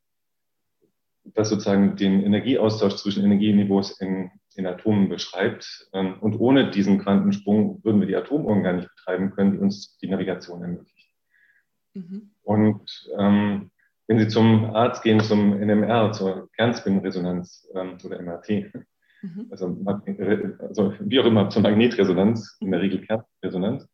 das 1.24 1.50
sozusagen 1.50 1.96
den 1.96 2.22
Energieaustausch 2.24 2.96
zwischen 2.96 3.24
Energieniveaus 3.24 4.00
in, 4.00 4.30
in 4.56 4.68
Atomen 4.68 5.08
beschreibt. 5.08 5.90
Ähm, 5.94 6.20
und 6.20 6.38
ohne 6.40 6.70
diesen 6.70 7.00
Quantensprung 7.00 7.84
würden 7.84 8.02
wir 8.02 8.08
die 8.08 8.16
Atomuhren 8.16 8.62
gar 8.62 8.74
nicht 8.74 8.90
betreiben 8.90 9.32
können, 9.32 9.54
die 9.54 9.58
uns 9.58 9.98
die 9.98 10.08
Navigation 10.08 10.62
ermöglicht. 10.62 11.10
Mhm. 11.94 12.32
Und 12.44 13.10
ähm, 13.18 13.72
wenn 14.08 14.20
Sie 14.20 14.28
zum 14.28 14.76
Arzt 14.76 15.02
gehen, 15.02 15.22
zum 15.22 15.54
NMR, 15.60 16.12
zur 16.12 16.50
Kernspinresonanz 16.58 17.68
ähm, 17.74 17.98
oder 18.04 18.22
MRT, 18.22 18.72
Mhm. 19.26 19.48
Also, 19.50 19.78
also, 20.60 20.94
wie 21.00 21.20
auch 21.20 21.26
immer 21.26 21.50
zur 21.50 21.62
Magnetresonanz, 21.64 22.58
in 22.60 22.72
der 22.72 22.82
Regel 22.82 23.02
Kernresonanz, 23.02 23.88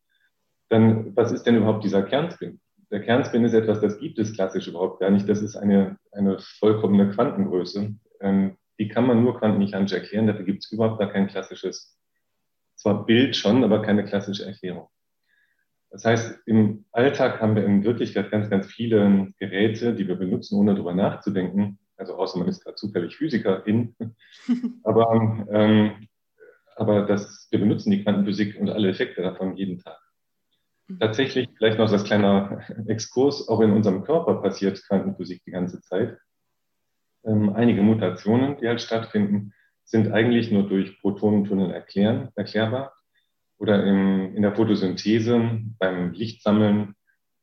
dann 0.68 1.16
was 1.16 1.32
ist 1.32 1.44
denn 1.44 1.56
überhaupt 1.56 1.84
dieser 1.84 2.02
Kernspin? 2.02 2.60
Der 2.90 3.00
Kernspin 3.00 3.44
ist 3.44 3.54
etwas, 3.54 3.80
das 3.80 3.98
gibt 3.98 4.18
es 4.18 4.34
klassisch 4.34 4.68
überhaupt 4.68 5.00
gar 5.00 5.10
nicht. 5.10 5.28
Das 5.28 5.40
ist 5.40 5.56
eine, 5.56 5.96
eine 6.12 6.38
vollkommene 6.38 7.10
Quantengröße. 7.10 7.94
Ähm, 8.20 8.56
die 8.78 8.88
kann 8.88 9.06
man 9.06 9.22
nur 9.22 9.38
quantenmechanisch 9.38 9.92
erklären. 9.92 10.26
Dafür 10.26 10.44
gibt 10.44 10.64
es 10.64 10.72
überhaupt 10.72 10.98
gar 10.98 11.10
kein 11.10 11.26
klassisches, 11.26 11.98
zwar 12.76 13.06
Bild 13.06 13.34
schon, 13.34 13.64
aber 13.64 13.80
keine 13.82 14.04
klassische 14.04 14.44
Erklärung. 14.44 14.88
Das 15.90 16.04
heißt, 16.04 16.40
im 16.46 16.84
Alltag 16.90 17.40
haben 17.40 17.54
wir 17.54 17.64
in 17.64 17.84
Wirklichkeit 17.84 18.30
ganz, 18.30 18.48
ganz 18.50 18.66
viele 18.66 19.32
Geräte, 19.38 19.94
die 19.94 20.08
wir 20.08 20.16
benutzen, 20.16 20.58
ohne 20.58 20.74
darüber 20.74 20.94
nachzudenken, 20.94 21.78
also 22.02 22.16
außer 22.16 22.38
man 22.38 22.48
ist 22.48 22.64
gerade 22.64 22.76
zufällig 22.76 23.16
Physikerin. 23.16 23.94
Aber 24.84 25.46
ähm, 25.50 26.08
aber 26.76 27.02
das, 27.02 27.48
wir 27.50 27.60
benutzen 27.60 27.90
die 27.90 28.02
Quantenphysik 28.02 28.58
und 28.58 28.70
alle 28.70 28.88
Effekte 28.88 29.22
davon 29.22 29.56
jeden 29.56 29.78
Tag. 29.78 29.98
Mhm. 30.88 30.98
Tatsächlich, 30.98 31.48
vielleicht 31.56 31.78
noch 31.78 31.90
als 31.90 32.04
kleiner 32.04 32.60
Exkurs, 32.86 33.48
auch 33.48 33.60
in 33.60 33.72
unserem 33.72 34.04
Körper 34.04 34.40
passiert 34.42 34.82
Quantenphysik 34.86 35.42
die 35.44 35.50
ganze 35.50 35.80
Zeit. 35.80 36.18
Ähm, 37.24 37.54
einige 37.54 37.82
Mutationen, 37.82 38.56
die 38.58 38.68
halt 38.68 38.80
stattfinden, 38.80 39.52
sind 39.84 40.12
eigentlich 40.12 40.50
nur 40.50 40.68
durch 40.68 40.98
Protonentunnel 41.00 41.70
erklären, 41.70 42.30
erklärbar. 42.34 42.94
Oder 43.58 43.84
im, 43.84 44.34
in 44.34 44.42
der 44.42 44.56
Photosynthese, 44.56 45.60
beim 45.78 46.12
Lichtsammeln 46.12 46.94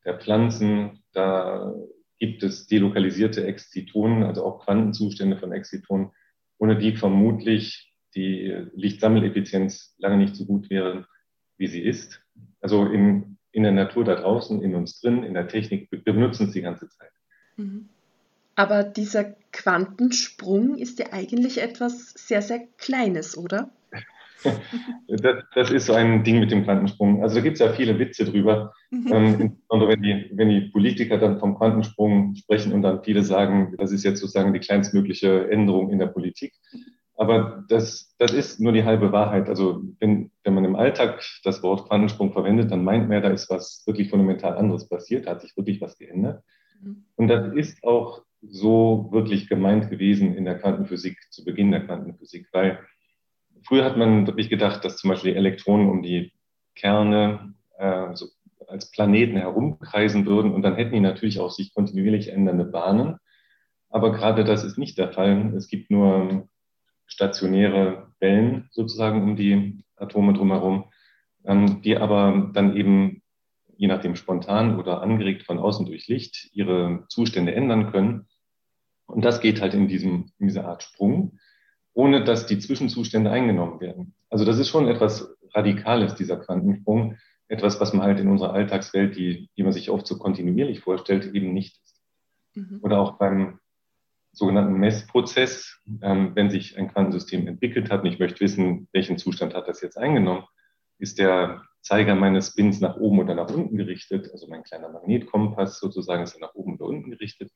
der 0.04 0.18
Pflanzen, 0.18 1.02
da 1.12 1.72
gibt 2.20 2.42
es 2.42 2.66
delokalisierte 2.66 3.44
Exzitonen, 3.44 4.22
also 4.22 4.44
auch 4.44 4.64
Quantenzustände 4.64 5.38
von 5.38 5.52
Exzitonen, 5.52 6.10
ohne 6.58 6.78
die 6.78 6.96
vermutlich 6.96 7.92
die 8.14 8.54
Lichtsammeleffizienz 8.74 9.94
lange 9.98 10.18
nicht 10.18 10.36
so 10.36 10.44
gut 10.44 10.68
wäre, 10.70 11.06
wie 11.56 11.66
sie 11.66 11.80
ist. 11.80 12.22
Also 12.60 12.84
in, 12.86 13.38
in 13.52 13.62
der 13.62 13.72
Natur 13.72 14.04
da 14.04 14.16
draußen, 14.16 14.62
in 14.62 14.74
uns 14.74 15.00
drin, 15.00 15.24
in 15.24 15.34
der 15.34 15.48
Technik, 15.48 15.88
wir 15.90 16.00
benutzen 16.00 16.46
es 16.46 16.52
die 16.52 16.62
ganze 16.62 16.88
Zeit. 16.88 17.10
Mhm. 17.56 17.88
Aber 18.54 18.84
dieser 18.84 19.36
Quantensprung 19.52 20.76
ist 20.76 20.98
ja 20.98 21.12
eigentlich 21.12 21.62
etwas 21.62 22.10
sehr, 22.10 22.42
sehr 22.42 22.66
Kleines, 22.76 23.38
oder? 23.38 23.70
Das, 25.08 25.42
das, 25.54 25.70
ist 25.72 25.86
so 25.86 25.92
ein 25.92 26.22
Ding 26.22 26.38
mit 26.38 26.52
dem 26.52 26.62
Quantensprung. 26.62 27.22
Also 27.22 27.36
da 27.36 27.40
gibt 27.40 27.54
es 27.54 27.60
ja 27.60 27.72
viele 27.72 27.98
Witze 27.98 28.24
drüber. 28.24 28.72
Mhm. 28.90 29.12
Ähm, 29.12 29.40
insbesondere 29.40 29.90
wenn 29.90 30.02
die, 30.02 30.30
wenn 30.34 30.48
die 30.48 30.60
Politiker 30.70 31.18
dann 31.18 31.40
vom 31.40 31.56
Quantensprung 31.56 32.36
sprechen 32.36 32.72
und 32.72 32.82
dann 32.82 33.02
viele 33.02 33.24
sagen, 33.24 33.74
das 33.76 33.90
ist 33.90 34.04
jetzt 34.04 34.20
sozusagen 34.20 34.52
die 34.52 34.60
kleinstmögliche 34.60 35.50
Änderung 35.50 35.90
in 35.90 35.98
der 35.98 36.06
Politik. 36.06 36.52
Aber 37.16 37.64
das, 37.68 38.14
das 38.18 38.32
ist 38.32 38.60
nur 38.60 38.72
die 38.72 38.84
halbe 38.84 39.12
Wahrheit. 39.12 39.48
Also 39.48 39.82
wenn, 39.98 40.30
wenn 40.44 40.54
man 40.54 40.64
im 40.64 40.76
Alltag 40.76 41.22
das 41.44 41.62
Wort 41.62 41.86
Quantensprung 41.88 42.32
verwendet, 42.32 42.70
dann 42.70 42.84
meint 42.84 43.08
man, 43.08 43.22
da 43.22 43.28
ist 43.28 43.50
was 43.50 43.82
wirklich 43.86 44.08
fundamental 44.08 44.56
anderes 44.56 44.88
passiert, 44.88 45.26
da 45.26 45.32
hat 45.32 45.42
sich 45.42 45.56
wirklich 45.56 45.80
was 45.80 45.98
geändert. 45.98 46.42
Mhm. 46.80 47.04
Und 47.16 47.28
das 47.28 47.52
ist 47.54 47.84
auch 47.84 48.22
so 48.40 49.08
wirklich 49.10 49.48
gemeint 49.48 49.90
gewesen 49.90 50.34
in 50.34 50.44
der 50.44 50.58
Quantenphysik, 50.58 51.18
zu 51.30 51.44
Beginn 51.44 51.70
der 51.72 51.84
Quantenphysik, 51.84 52.46
weil 52.52 52.78
früher 53.62 53.84
hat 53.84 53.96
man 53.96 54.26
wirklich 54.26 54.48
gedacht, 54.48 54.84
dass 54.84 54.96
zum 54.96 55.10
Beispiel 55.10 55.32
die 55.32 55.38
Elektronen 55.38 55.88
um 55.88 56.02
die 56.02 56.32
Kerne 56.74 57.54
äh, 57.78 58.14
so 58.14 58.26
als 58.66 58.90
Planeten 58.90 59.36
herumkreisen 59.36 60.26
würden 60.26 60.52
und 60.52 60.62
dann 60.62 60.76
hätten 60.76 60.94
die 60.94 61.00
natürlich 61.00 61.40
auch 61.40 61.50
sich 61.50 61.74
kontinuierlich 61.74 62.28
ändernde 62.28 62.64
Bahnen. 62.64 63.16
Aber 63.88 64.12
gerade 64.12 64.44
das 64.44 64.62
ist 64.62 64.78
nicht 64.78 64.96
der 64.96 65.12
Fall. 65.12 65.52
Es 65.56 65.66
gibt 65.66 65.90
nur 65.90 66.48
stationäre 67.06 68.12
Wellen 68.20 68.68
sozusagen 68.70 69.22
um 69.22 69.34
die 69.34 69.84
Atome 69.96 70.32
drumherum, 70.32 70.84
ähm, 71.44 71.82
die 71.82 71.96
aber 71.96 72.50
dann 72.52 72.76
eben 72.76 73.22
je 73.76 73.88
nachdem 73.88 74.14
spontan 74.14 74.78
oder 74.78 75.02
angeregt 75.02 75.44
von 75.44 75.58
außen 75.58 75.86
durch 75.86 76.06
Licht 76.06 76.50
ihre 76.52 77.06
Zustände 77.08 77.54
ändern 77.54 77.90
können. 77.90 78.26
Und 79.06 79.24
das 79.24 79.40
geht 79.40 79.62
halt 79.62 79.72
in, 79.72 79.88
diesem, 79.88 80.30
in 80.38 80.48
dieser 80.48 80.66
Art 80.66 80.82
Sprung, 80.82 81.38
ohne 82.00 82.24
dass 82.24 82.46
die 82.46 82.58
Zwischenzustände 82.58 83.30
eingenommen 83.30 83.78
werden. 83.78 84.14
Also 84.30 84.46
das 84.46 84.58
ist 84.58 84.70
schon 84.70 84.88
etwas 84.88 85.36
Radikales, 85.52 86.14
dieser 86.14 86.38
Quantensprung. 86.38 87.18
Etwas, 87.46 87.78
was 87.78 87.92
man 87.92 88.06
halt 88.06 88.18
in 88.20 88.28
unserer 88.28 88.54
Alltagswelt, 88.54 89.16
die, 89.16 89.50
die 89.54 89.62
man 89.62 89.72
sich 89.72 89.90
oft 89.90 90.06
so 90.06 90.16
kontinuierlich 90.16 90.80
vorstellt, 90.80 91.34
eben 91.34 91.52
nicht 91.52 91.78
ist. 91.82 92.00
Mhm. 92.54 92.78
Oder 92.80 93.00
auch 93.00 93.18
beim 93.18 93.58
sogenannten 94.32 94.74
Messprozess, 94.74 95.78
ähm, 96.00 96.32
wenn 96.34 96.48
sich 96.48 96.78
ein 96.78 96.88
Quantensystem 96.90 97.46
entwickelt 97.46 97.90
hat 97.90 98.02
und 98.02 98.06
ich 98.06 98.18
möchte 98.18 98.40
wissen, 98.40 98.88
welchen 98.92 99.18
Zustand 99.18 99.54
hat 99.54 99.68
das 99.68 99.82
jetzt 99.82 99.98
eingenommen, 99.98 100.44
ist 100.98 101.18
der 101.18 101.62
Zeiger 101.82 102.14
meines 102.14 102.48
Spins 102.48 102.80
nach 102.80 102.96
oben 102.96 103.18
oder 103.18 103.34
nach 103.34 103.50
unten 103.50 103.76
gerichtet, 103.76 104.30
also 104.32 104.46
mein 104.48 104.62
kleiner 104.62 104.88
Magnetkompass 104.88 105.80
sozusagen 105.80 106.22
ist 106.22 106.40
nach 106.40 106.54
oben 106.54 106.76
oder 106.76 106.86
unten 106.86 107.10
gerichtet 107.10 107.52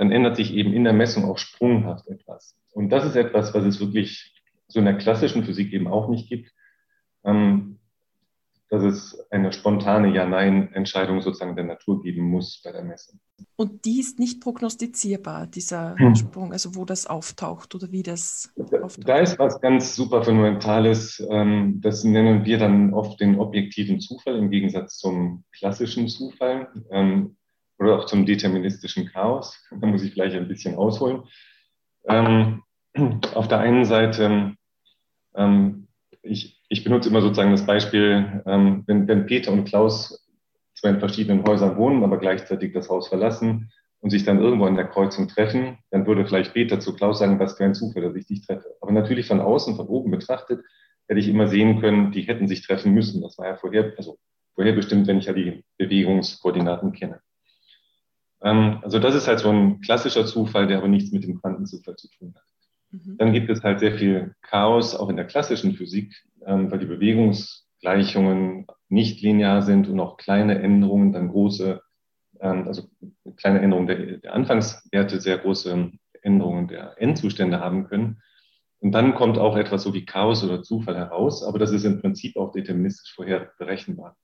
dann 0.00 0.12
ändert 0.12 0.36
sich 0.36 0.54
eben 0.54 0.72
in 0.72 0.84
der 0.84 0.94
Messung 0.94 1.26
auch 1.26 1.36
sprunghaft 1.36 2.08
etwas. 2.08 2.56
Und 2.72 2.88
das 2.88 3.04
ist 3.04 3.16
etwas, 3.16 3.52
was 3.52 3.66
es 3.66 3.80
wirklich 3.80 4.32
so 4.66 4.78
in 4.78 4.86
der 4.86 4.96
klassischen 4.96 5.44
Physik 5.44 5.74
eben 5.74 5.88
auch 5.88 6.08
nicht 6.08 6.30
gibt, 6.30 6.50
ähm, 7.22 7.78
dass 8.70 8.82
es 8.82 9.26
eine 9.30 9.52
spontane 9.52 10.14
Ja-Nein-Entscheidung 10.14 11.20
sozusagen 11.20 11.54
der 11.54 11.66
Natur 11.66 12.02
geben 12.02 12.22
muss 12.22 12.62
bei 12.64 12.72
der 12.72 12.82
Messung. 12.82 13.20
Und 13.56 13.84
die 13.84 14.00
ist 14.00 14.18
nicht 14.18 14.40
prognostizierbar, 14.40 15.46
dieser 15.46 15.96
hm. 15.98 16.14
Sprung, 16.14 16.52
also 16.52 16.74
wo 16.76 16.86
das 16.86 17.06
auftaucht 17.06 17.74
oder 17.74 17.92
wie 17.92 18.02
das 18.02 18.54
auftaucht. 18.56 19.06
Da 19.06 19.18
ist 19.18 19.38
was 19.38 19.60
ganz 19.60 19.94
super 19.94 20.22
Fundamentales. 20.22 21.22
Ähm, 21.28 21.82
das 21.82 22.04
nennen 22.04 22.46
wir 22.46 22.56
dann 22.56 22.94
oft 22.94 23.20
den 23.20 23.38
objektiven 23.38 24.00
Zufall 24.00 24.38
im 24.38 24.48
Gegensatz 24.48 24.96
zum 24.96 25.44
klassischen 25.52 26.08
Zufall. 26.08 26.68
Oder 27.80 27.98
auch 27.98 28.04
zum 28.04 28.26
deterministischen 28.26 29.06
Chaos. 29.06 29.58
Da 29.80 29.86
muss 29.86 30.02
ich 30.02 30.12
vielleicht 30.12 30.36
ein 30.36 30.48
bisschen 30.48 30.76
ausholen. 30.76 31.22
Ähm, 32.06 32.62
auf 33.34 33.48
der 33.48 33.58
einen 33.58 33.84
Seite, 33.84 34.54
ähm, 35.34 35.88
ich, 36.22 36.62
ich 36.68 36.84
benutze 36.84 37.08
immer 37.08 37.22
sozusagen 37.22 37.50
das 37.50 37.66
Beispiel, 37.66 38.42
ähm, 38.46 38.84
wenn, 38.86 39.08
wenn 39.08 39.26
Peter 39.26 39.50
und 39.50 39.64
Klaus 39.64 40.28
zwar 40.74 40.90
in 40.90 41.00
verschiedenen 41.00 41.44
Häusern 41.46 41.76
wohnen, 41.76 42.04
aber 42.04 42.18
gleichzeitig 42.18 42.72
das 42.72 42.88
Haus 42.90 43.08
verlassen 43.08 43.70
und 44.00 44.10
sich 44.10 44.24
dann 44.24 44.40
irgendwo 44.40 44.66
an 44.66 44.76
der 44.76 44.86
Kreuzung 44.86 45.28
treffen, 45.28 45.78
dann 45.90 46.06
würde 46.06 46.26
vielleicht 46.26 46.54
Peter 46.54 46.80
zu 46.80 46.94
Klaus 46.94 47.18
sagen, 47.18 47.38
was 47.38 47.56
für 47.56 47.64
ein 47.64 47.74
Zufall, 47.74 48.02
dass 48.02 48.14
ich 48.14 48.26
dich 48.26 48.46
treffe. 48.46 48.76
Aber 48.80 48.92
natürlich 48.92 49.26
von 49.26 49.40
außen, 49.40 49.76
von 49.76 49.88
oben 49.88 50.10
betrachtet, 50.10 50.64
hätte 51.08 51.20
ich 51.20 51.28
immer 51.28 51.48
sehen 51.48 51.80
können, 51.80 52.12
die 52.12 52.22
hätten 52.22 52.46
sich 52.46 52.62
treffen 52.62 52.92
müssen. 52.92 53.20
Das 53.22 53.36
war 53.38 53.46
ja 53.46 53.56
vorher, 53.56 53.92
also 53.96 54.18
vorherbestimmt, 54.54 55.06
wenn 55.06 55.18
ich 55.18 55.26
ja 55.26 55.32
die 55.32 55.64
Bewegungskoordinaten 55.78 56.92
kenne. 56.92 57.20
Ähm, 58.42 58.78
also 58.82 58.98
das 58.98 59.14
ist 59.14 59.28
halt 59.28 59.40
so 59.40 59.50
ein 59.50 59.80
klassischer 59.80 60.26
Zufall, 60.26 60.66
der 60.66 60.78
aber 60.78 60.88
nichts 60.88 61.12
mit 61.12 61.24
dem 61.24 61.40
Quantenzufall 61.40 61.96
zu 61.96 62.08
tun 62.08 62.34
hat. 62.34 62.44
Mhm. 62.90 63.16
Dann 63.18 63.32
gibt 63.32 63.50
es 63.50 63.62
halt 63.62 63.80
sehr 63.80 63.92
viel 63.92 64.34
Chaos, 64.42 64.94
auch 64.94 65.08
in 65.08 65.16
der 65.16 65.26
klassischen 65.26 65.74
Physik, 65.74 66.14
ähm, 66.44 66.70
weil 66.70 66.78
die 66.78 66.86
Bewegungsgleichungen 66.86 68.66
nicht 68.88 69.22
linear 69.22 69.62
sind 69.62 69.88
und 69.88 70.00
auch 70.00 70.16
kleine 70.16 70.60
Änderungen, 70.60 71.12
dann 71.12 71.28
große, 71.28 71.80
ähm, 72.40 72.66
also 72.66 72.88
kleine 73.36 73.60
Änderungen 73.60 73.86
der, 73.86 74.18
der 74.18 74.34
Anfangswerte, 74.34 75.20
sehr 75.20 75.38
große 75.38 75.92
Änderungen 76.22 76.68
der 76.68 77.00
Endzustände 77.00 77.60
haben 77.60 77.84
können. 77.84 78.22
Und 78.80 78.92
dann 78.92 79.14
kommt 79.14 79.38
auch 79.38 79.56
etwas 79.56 79.82
so 79.82 79.92
wie 79.92 80.06
Chaos 80.06 80.42
oder 80.42 80.62
Zufall 80.62 80.96
heraus, 80.96 81.44
aber 81.44 81.58
das 81.58 81.70
ist 81.70 81.84
im 81.84 82.00
Prinzip 82.00 82.36
auch 82.36 82.50
deterministisch 82.50 83.14
vorher 83.14 83.52
berechenbar. 83.58 84.16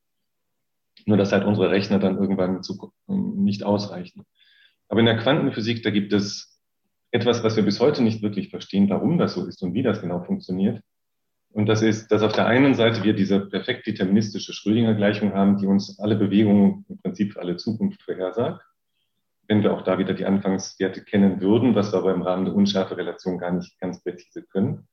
Nur 1.06 1.16
dass 1.16 1.32
halt 1.32 1.44
unsere 1.44 1.70
Rechner 1.70 1.98
dann 1.98 2.18
irgendwann 2.18 2.62
zu, 2.62 2.92
ähm, 3.08 3.42
nicht 3.42 3.64
ausreichen. 3.64 4.26
Aber 4.88 5.00
in 5.00 5.06
der 5.06 5.16
Quantenphysik, 5.16 5.82
da 5.82 5.90
gibt 5.90 6.12
es 6.12 6.60
etwas, 7.10 7.42
was 7.42 7.56
wir 7.56 7.64
bis 7.64 7.80
heute 7.80 8.02
nicht 8.02 8.22
wirklich 8.22 8.50
verstehen, 8.50 8.90
warum 8.90 9.16
das 9.16 9.34
so 9.34 9.46
ist 9.46 9.62
und 9.62 9.72
wie 9.72 9.82
das 9.82 10.00
genau 10.02 10.22
funktioniert. 10.22 10.82
Und 11.56 11.66
das 11.66 11.80
ist, 11.80 12.08
dass 12.08 12.22
auf 12.22 12.34
der 12.34 12.46
einen 12.46 12.74
Seite 12.74 13.02
wir 13.02 13.14
diese 13.14 13.40
perfekt 13.40 13.86
deterministische 13.86 14.52
Schrödinger-Gleichung 14.52 15.32
haben, 15.32 15.56
die 15.56 15.66
uns 15.66 15.98
alle 15.98 16.16
Bewegungen 16.16 16.84
im 16.88 16.98
Prinzip 16.98 17.38
alle 17.38 17.56
Zukunft 17.56 18.02
vorhersagt. 18.02 18.62
Wenn 19.48 19.62
wir 19.62 19.72
auch 19.72 19.82
da 19.82 19.98
wieder 19.98 20.12
die 20.12 20.26
Anfangswerte 20.26 21.02
kennen 21.02 21.40
würden, 21.40 21.74
was 21.74 21.92
wir 21.92 22.00
aber 22.00 22.12
im 22.12 22.20
Rahmen 22.20 22.44
der 22.44 22.54
Unschärfe-Relation 22.54 23.38
gar 23.38 23.52
nicht 23.52 23.78
ganz 23.80 24.02
präzise 24.02 24.42
können. 24.42 24.86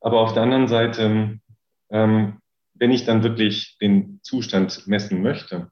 Aber 0.00 0.20
auf 0.20 0.32
der 0.32 0.44
anderen 0.44 0.68
Seite 0.68 1.40
ähm, 1.90 2.38
wenn 2.78 2.90
ich 2.90 3.04
dann 3.04 3.22
wirklich 3.22 3.76
den 3.80 4.20
Zustand 4.22 4.86
messen 4.86 5.22
möchte, 5.22 5.70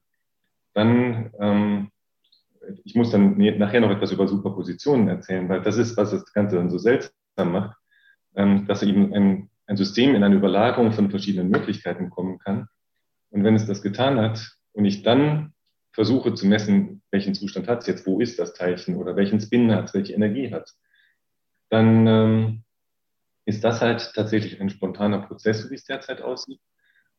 dann, 0.73 1.31
ähm, 1.39 1.91
ich 2.83 2.95
muss 2.95 3.11
dann 3.11 3.37
nachher 3.37 3.81
noch 3.81 3.91
etwas 3.91 4.11
über 4.11 4.27
Superpositionen 4.27 5.07
erzählen, 5.07 5.47
weil 5.49 5.61
das 5.61 5.77
ist, 5.77 5.97
was 5.97 6.11
das 6.11 6.31
Ganze 6.33 6.57
dann 6.57 6.69
so 6.69 6.77
seltsam 6.77 7.51
macht, 7.51 7.77
ähm, 8.35 8.67
dass 8.67 8.83
eben 8.83 9.13
ein, 9.13 9.49
ein 9.65 9.77
System 9.77 10.15
in 10.15 10.23
eine 10.23 10.35
Überlagerung 10.35 10.91
von 10.91 11.09
verschiedenen 11.09 11.49
Möglichkeiten 11.49 12.09
kommen 12.09 12.39
kann. 12.39 12.67
Und 13.29 13.43
wenn 13.43 13.55
es 13.55 13.65
das 13.65 13.81
getan 13.81 14.19
hat 14.19 14.57
und 14.73 14.85
ich 14.85 15.03
dann 15.03 15.53
versuche 15.91 16.33
zu 16.33 16.45
messen, 16.45 17.01
welchen 17.11 17.33
Zustand 17.33 17.67
hat 17.67 17.81
es 17.81 17.87
jetzt, 17.87 18.05
wo 18.05 18.19
ist 18.19 18.37
das 18.37 18.53
Teilchen 18.53 18.97
oder 18.97 19.15
welchen 19.15 19.39
Spin 19.39 19.71
hat 19.71 19.85
es, 19.85 19.93
welche 19.93 20.13
Energie 20.13 20.53
hat 20.53 20.73
dann 21.69 22.07
ähm, 22.07 22.63
ist 23.45 23.63
das 23.63 23.81
halt 23.81 24.11
tatsächlich 24.13 24.59
ein 24.59 24.69
spontaner 24.69 25.19
Prozess, 25.19 25.63
so 25.63 25.69
wie 25.69 25.75
es 25.75 25.85
derzeit 25.85 26.21
aussieht 26.21 26.59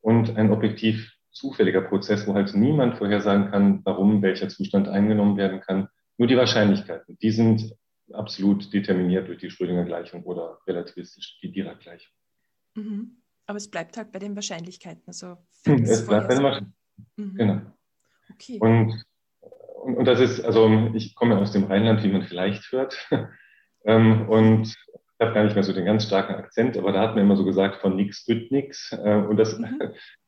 und 0.01 0.37
ein 0.37 0.51
objektiv 0.51 1.13
zufälliger 1.31 1.83
Prozess, 1.83 2.27
wo 2.27 2.35
halt 2.35 2.55
niemand 2.55 2.97
vorhersagen 2.97 3.51
kann, 3.51 3.81
warum 3.85 4.23
welcher 4.23 4.49
Zustand 4.49 4.89
eingenommen 4.89 5.37
werden 5.37 5.61
kann. 5.61 5.89
Nur 6.17 6.29
die 6.29 6.37
Wahrscheinlichkeiten, 6.37 7.17
die 7.21 7.31
sind 7.31 7.75
absolut 8.13 8.73
determiniert 8.73 9.29
durch 9.29 9.39
die 9.39 9.51
Schrödinger 9.51 9.85
Gleichung 9.85 10.25
oder 10.25 10.59
relativistisch 10.67 11.39
die 11.43 11.53
Dirac-Gleichung. 11.53 12.13
Mhm. 12.75 13.23
Aber 13.47 13.57
es 13.57 13.71
bleibt 13.71 13.97
halt 13.97 14.13
bei 14.13 14.19
den 14.19 14.35
Wahrscheinlichkeiten. 14.35 15.05
Also 15.07 15.39
hm, 15.65 15.85
es 15.85 16.07
bleibt 16.07 16.29
bei 16.29 16.35
den 16.35 16.45
Wahrscheinlichkeiten. 16.45 16.75
Mhm. 17.17 17.35
Genau. 17.35 17.61
Okay. 18.33 18.59
Und, 18.61 19.05
und, 19.83 19.97
und, 19.97 20.05
das 20.05 20.21
ist, 20.21 20.41
also 20.41 20.91
ich 20.95 21.15
komme 21.15 21.39
aus 21.39 21.53
dem 21.53 21.65
Rheinland, 21.65 22.03
wie 22.03 22.09
man 22.09 22.23
vielleicht 22.23 22.71
hört. 22.73 23.09
Ähm, 23.85 24.29
und 24.29 24.75
ich 25.19 25.25
habe 25.25 25.35
gar 25.35 25.43
nicht 25.43 25.55
mehr 25.55 25.65
so 25.65 25.73
den 25.73 25.85
ganz 25.85 26.05
starken 26.05 26.37
Akzent, 26.37 26.77
aber 26.77 26.93
da 26.93 27.01
hat 27.01 27.17
man 27.17 27.25
immer 27.25 27.37
so 27.37 27.45
gesagt, 27.45 27.81
von 27.81 27.97
nix 27.97 28.29
wird 28.29 28.53
nix. 28.53 28.93
Äh, 28.93 29.17
und 29.17 29.37
das, 29.37 29.59
mhm. 29.59 29.81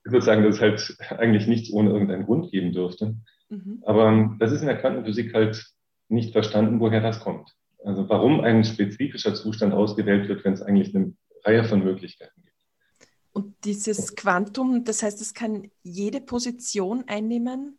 ich 0.04 0.10
würde 0.10 0.24
sagen, 0.24 0.42
dass 0.42 0.56
es 0.56 0.60
halt 0.60 0.96
eigentlich 1.10 1.46
nichts 1.46 1.72
ohne 1.72 1.90
irgendeinen 1.90 2.26
Grund 2.26 2.50
geben 2.50 2.72
dürfte. 2.72 3.14
Mhm. 3.50 3.84
Aber 3.86 4.08
ähm, 4.08 4.36
das 4.40 4.50
ist 4.50 4.62
in 4.62 4.66
der 4.66 4.78
Quantenphysik 4.78 5.32
halt 5.32 5.64
nicht 6.08 6.32
verstanden, 6.32 6.80
woher 6.80 7.00
das 7.00 7.20
kommt. 7.20 7.54
Also 7.84 8.08
warum 8.08 8.40
ein 8.40 8.64
spezifischer 8.64 9.32
Zustand 9.34 9.72
ausgewählt 9.74 10.28
wird, 10.28 10.44
wenn 10.44 10.54
es 10.54 10.62
eigentlich 10.62 10.94
eine 10.94 11.14
Reihe 11.44 11.62
von 11.62 11.84
Möglichkeiten 11.84 12.42
gibt. 12.42 12.56
Und 13.32 13.54
dieses 13.64 14.16
Quantum, 14.16 14.84
das 14.84 15.04
heißt, 15.04 15.20
es 15.20 15.34
kann 15.34 15.70
jede 15.84 16.20
Position 16.20 17.04
einnehmen, 17.06 17.78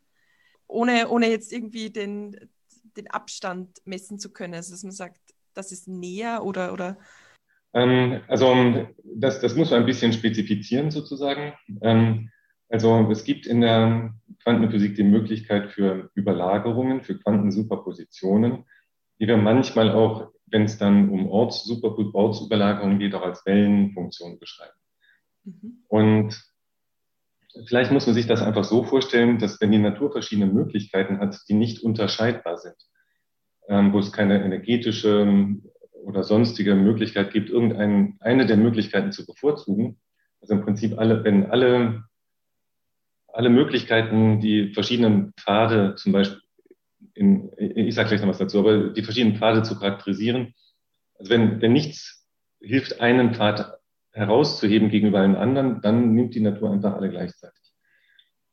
ohne, 0.67 1.09
ohne 1.09 1.29
jetzt 1.29 1.51
irgendwie 1.51 1.89
den, 1.89 2.37
den 2.95 3.09
Abstand 3.09 3.81
messen 3.83 4.17
zu 4.17 4.31
können. 4.31 4.53
Also 4.53 4.71
dass 4.71 4.83
man 4.83 4.93
sagt, 4.93 5.19
das 5.53 5.71
ist 5.71 5.87
näher 5.87 6.43
oder, 6.43 6.73
oder 6.73 6.97
ähm, 7.73 8.21
also 8.27 8.87
das, 9.03 9.39
das 9.39 9.55
muss 9.55 9.71
man 9.71 9.81
ein 9.81 9.85
bisschen 9.85 10.13
spezifizieren 10.13 10.91
sozusagen. 10.91 11.53
Ähm, 11.81 12.29
also 12.69 13.09
es 13.11 13.23
gibt 13.23 13.45
in 13.45 13.61
der 13.61 14.13
Quantenphysik 14.43 14.95
die 14.95 15.03
Möglichkeit 15.03 15.71
für 15.71 16.09
Überlagerungen, 16.15 17.01
für 17.01 17.17
Quantensuperpositionen, 17.17 18.65
die 19.19 19.27
wir 19.27 19.37
manchmal 19.37 19.91
auch, 19.91 20.31
wenn 20.47 20.63
es 20.63 20.77
dann 20.77 21.09
um 21.09 21.29
Orts, 21.29 21.69
Ortsüberlagerungen 21.69 22.99
geht, 22.99 23.13
auch 23.13 23.23
als 23.23 23.45
Wellenfunktion 23.45 24.39
beschreiben. 24.39 24.77
Mhm. 25.43 25.83
Und 25.87 26.43
vielleicht 27.67 27.91
muss 27.91 28.05
man 28.05 28.15
sich 28.15 28.27
das 28.27 28.41
einfach 28.41 28.63
so 28.63 28.83
vorstellen, 28.83 29.37
dass 29.37 29.59
wenn 29.61 29.71
die 29.71 29.77
Natur 29.77 30.11
verschiedene 30.11 30.51
Möglichkeiten 30.51 31.19
hat, 31.19 31.37
die 31.49 31.53
nicht 31.53 31.83
unterscheidbar 31.83 32.57
sind, 32.57 32.77
wo 33.71 33.99
es 33.99 34.11
keine 34.11 34.43
energetische 34.43 35.55
oder 36.03 36.23
sonstige 36.23 36.75
Möglichkeit 36.75 37.31
gibt, 37.31 37.49
irgendeine 37.49 38.15
eine 38.19 38.45
der 38.45 38.57
Möglichkeiten 38.57 39.11
zu 39.11 39.25
bevorzugen, 39.25 39.99
also 40.41 40.55
im 40.55 40.61
Prinzip 40.61 40.97
alle, 40.97 41.23
wenn 41.23 41.49
alle, 41.51 42.03
alle 43.27 43.49
Möglichkeiten, 43.49 44.39
die 44.41 44.73
verschiedenen 44.73 45.33
Pfade 45.37 45.95
zum 45.95 46.11
Beispiel, 46.11 46.41
in, 47.13 47.51
ich 47.57 47.95
sage 47.95 48.09
gleich 48.09 48.21
noch 48.21 48.29
was 48.29 48.39
dazu, 48.39 48.59
aber 48.59 48.89
die 48.89 49.03
verschiedenen 49.03 49.37
Pfade 49.37 49.63
zu 49.63 49.77
charakterisieren, 49.77 50.53
also 51.17 51.31
wenn, 51.31 51.61
wenn 51.61 51.73
nichts 51.73 52.27
hilft, 52.59 52.99
einen 52.99 53.33
Pfad 53.33 53.79
herauszuheben 54.11 54.89
gegenüber 54.89 55.19
allen 55.19 55.35
anderen, 55.35 55.81
dann 55.81 56.13
nimmt 56.13 56.35
die 56.35 56.41
Natur 56.41 56.71
einfach 56.71 56.93
alle 56.95 57.09
gleichzeitig. 57.09 57.57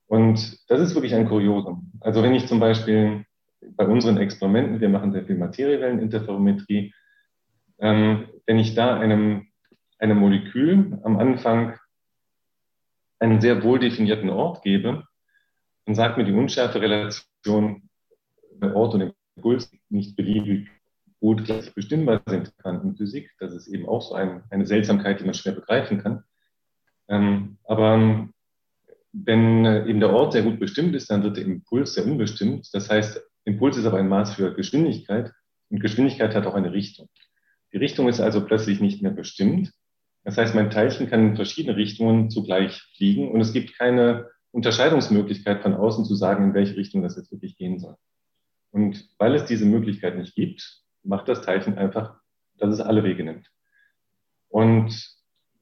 Und 0.06 0.58
das 0.70 0.80
ist 0.80 0.94
wirklich 0.94 1.14
ein 1.14 1.28
Kuriosum. 1.28 1.92
Also 2.00 2.22
wenn 2.22 2.34
ich 2.34 2.46
zum 2.46 2.60
Beispiel 2.60 3.24
bei 3.60 3.86
unseren 3.86 4.18
Experimenten, 4.18 4.80
wir 4.80 4.88
machen 4.88 5.12
sehr 5.12 5.24
viel 5.24 5.36
Materiewelleninterferometrie, 5.36 6.94
ähm, 7.78 8.28
wenn 8.46 8.58
ich 8.58 8.74
da 8.74 8.98
einem, 8.98 9.48
einem 9.98 10.18
Molekül 10.18 10.98
am 11.02 11.18
Anfang 11.18 11.78
einen 13.18 13.40
sehr 13.40 13.62
wohl 13.62 13.78
definierten 13.78 14.30
Ort 14.30 14.62
gebe, 14.62 15.04
dann 15.86 15.94
sagt 15.94 16.18
mir 16.18 16.24
die 16.24 16.32
Unschärferelation 16.32 17.88
bei 18.58 18.72
Ort 18.74 18.94
und 18.94 19.14
Impuls 19.36 19.70
nicht 19.88 20.16
beliebig 20.16 20.68
gut 21.20 21.44
bestimmbar 21.74 22.22
sind 22.28 22.56
kann 22.58 22.82
in 22.82 22.96
Physik. 22.96 23.30
Das 23.40 23.52
ist 23.52 23.66
eben 23.68 23.88
auch 23.88 24.02
so 24.02 24.14
ein, 24.14 24.42
eine 24.50 24.66
Seltsamkeit, 24.66 25.20
die 25.20 25.24
man 25.24 25.34
schwer 25.34 25.52
begreifen 25.52 26.02
kann. 26.02 26.24
Ähm, 27.08 27.58
aber 27.64 28.28
wenn 29.12 29.64
eben 29.64 30.00
der 30.00 30.10
Ort 30.10 30.32
sehr 30.32 30.42
gut 30.42 30.60
bestimmt 30.60 30.94
ist, 30.94 31.10
dann 31.10 31.22
wird 31.22 31.38
der 31.38 31.44
Impuls 31.44 31.94
sehr 31.94 32.04
unbestimmt. 32.04 32.68
Das 32.72 32.90
heißt, 32.90 33.20
Impuls 33.48 33.78
ist 33.78 33.86
aber 33.86 33.98
ein 33.98 34.08
Maß 34.08 34.34
für 34.34 34.54
Geschwindigkeit 34.54 35.32
und 35.70 35.80
Geschwindigkeit 35.80 36.34
hat 36.34 36.46
auch 36.46 36.54
eine 36.54 36.72
Richtung. 36.72 37.08
Die 37.72 37.78
Richtung 37.78 38.06
ist 38.06 38.20
also 38.20 38.44
plötzlich 38.44 38.80
nicht 38.80 39.02
mehr 39.02 39.10
bestimmt. 39.10 39.72
Das 40.22 40.36
heißt, 40.36 40.54
mein 40.54 40.70
Teilchen 40.70 41.08
kann 41.08 41.30
in 41.30 41.36
verschiedene 41.36 41.76
Richtungen 41.76 42.28
zugleich 42.28 42.82
fliegen 42.96 43.30
und 43.30 43.40
es 43.40 43.54
gibt 43.54 43.78
keine 43.78 44.28
Unterscheidungsmöglichkeit 44.50 45.62
von 45.62 45.72
außen 45.72 46.04
zu 46.04 46.14
sagen, 46.14 46.44
in 46.44 46.54
welche 46.54 46.76
Richtung 46.76 47.02
das 47.02 47.16
jetzt 47.16 47.32
wirklich 47.32 47.56
gehen 47.56 47.78
soll. 47.78 47.96
Und 48.70 49.08
weil 49.16 49.34
es 49.34 49.46
diese 49.46 49.64
Möglichkeit 49.64 50.16
nicht 50.16 50.34
gibt, 50.34 50.82
macht 51.02 51.26
das 51.28 51.40
Teilchen 51.40 51.78
einfach, 51.78 52.20
dass 52.58 52.74
es 52.74 52.80
alle 52.80 53.02
Wege 53.02 53.24
nimmt. 53.24 53.50
Und 54.48 55.08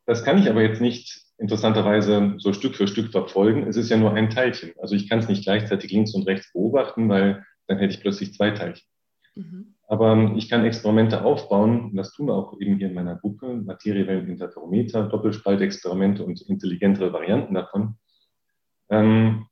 das 0.07 0.25
kann 0.25 0.39
ich 0.39 0.51
aber 0.51 0.63
jetzt 0.63 0.81
nicht 0.81 1.23
interessanterweise 1.39 2.35
so 2.39 2.53
Stück 2.53 2.75
für 2.75 2.89
Stück 2.89 3.13
verfolgen. 3.13 3.69
Es 3.69 3.77
ist 3.77 3.91
ja 3.91 3.97
nur 3.97 4.13
ein 4.15 4.31
Teilchen. 4.31 4.73
Also 4.81 4.97
ich 4.97 5.09
kann 5.09 5.21
es 5.21 5.29
nicht 5.29 5.45
gleichzeitig 5.45 5.93
links 5.93 6.15
und 6.15 6.27
rechts 6.27 6.53
beobachten, 6.53 7.09
weil 7.09 7.45
dann 7.67 7.79
hätte 7.79 7.95
ich 7.95 8.01
plötzlich 8.01 8.35
zwei 8.35 8.51
Teilchen. 8.51 8.87
Mhm. 9.35 9.75
Aber 9.89 10.35
ich 10.37 10.49
kann 10.49 10.65
Experimente 10.65 11.25
aufbauen, 11.25 11.91
und 11.91 11.97
das 11.97 12.13
tun 12.13 12.27
wir 12.27 12.35
auch 12.35 12.59
eben 12.61 12.77
hier 12.77 12.89
in 12.89 12.95
meiner 12.95 13.17
Gruppe, 13.17 13.55
Materiewelleninterferometer, 13.55 15.09
Doppelspaltexperimente 15.09 16.25
und 16.25 16.41
intelligentere 16.43 17.13
Varianten 17.13 17.55
davon, 17.55 17.97
ähm, 18.89 19.47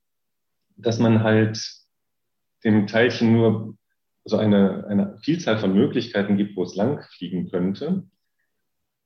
dass 0.76 0.98
man 0.98 1.22
halt 1.22 1.62
dem 2.64 2.86
Teilchen 2.86 3.32
nur 3.32 3.76
so 4.24 4.38
eine, 4.38 4.86
eine 4.88 5.18
Vielzahl 5.18 5.58
von 5.58 5.74
Möglichkeiten 5.74 6.36
gibt, 6.36 6.56
wo 6.56 6.62
es 6.62 6.74
lang 6.74 7.04
fliegen 7.16 7.50
könnte 7.50 8.04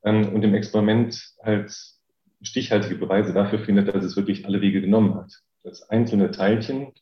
ähm, 0.05 0.33
und 0.33 0.43
im 0.43 0.55
Experiment 0.55 1.35
halt 1.43 1.77
stichhaltige 2.41 2.95
Beweise 2.95 3.35
dafür 3.35 3.59
findet, 3.59 3.93
dass 3.93 4.05
es 4.05 4.17
wirklich 4.17 4.47
alle 4.47 4.61
Wege 4.61 4.81
genommen 4.81 5.17
hat. 5.17 5.43
Das 5.65 5.83
einzelne 5.91 6.31
Teilchen 6.31 6.93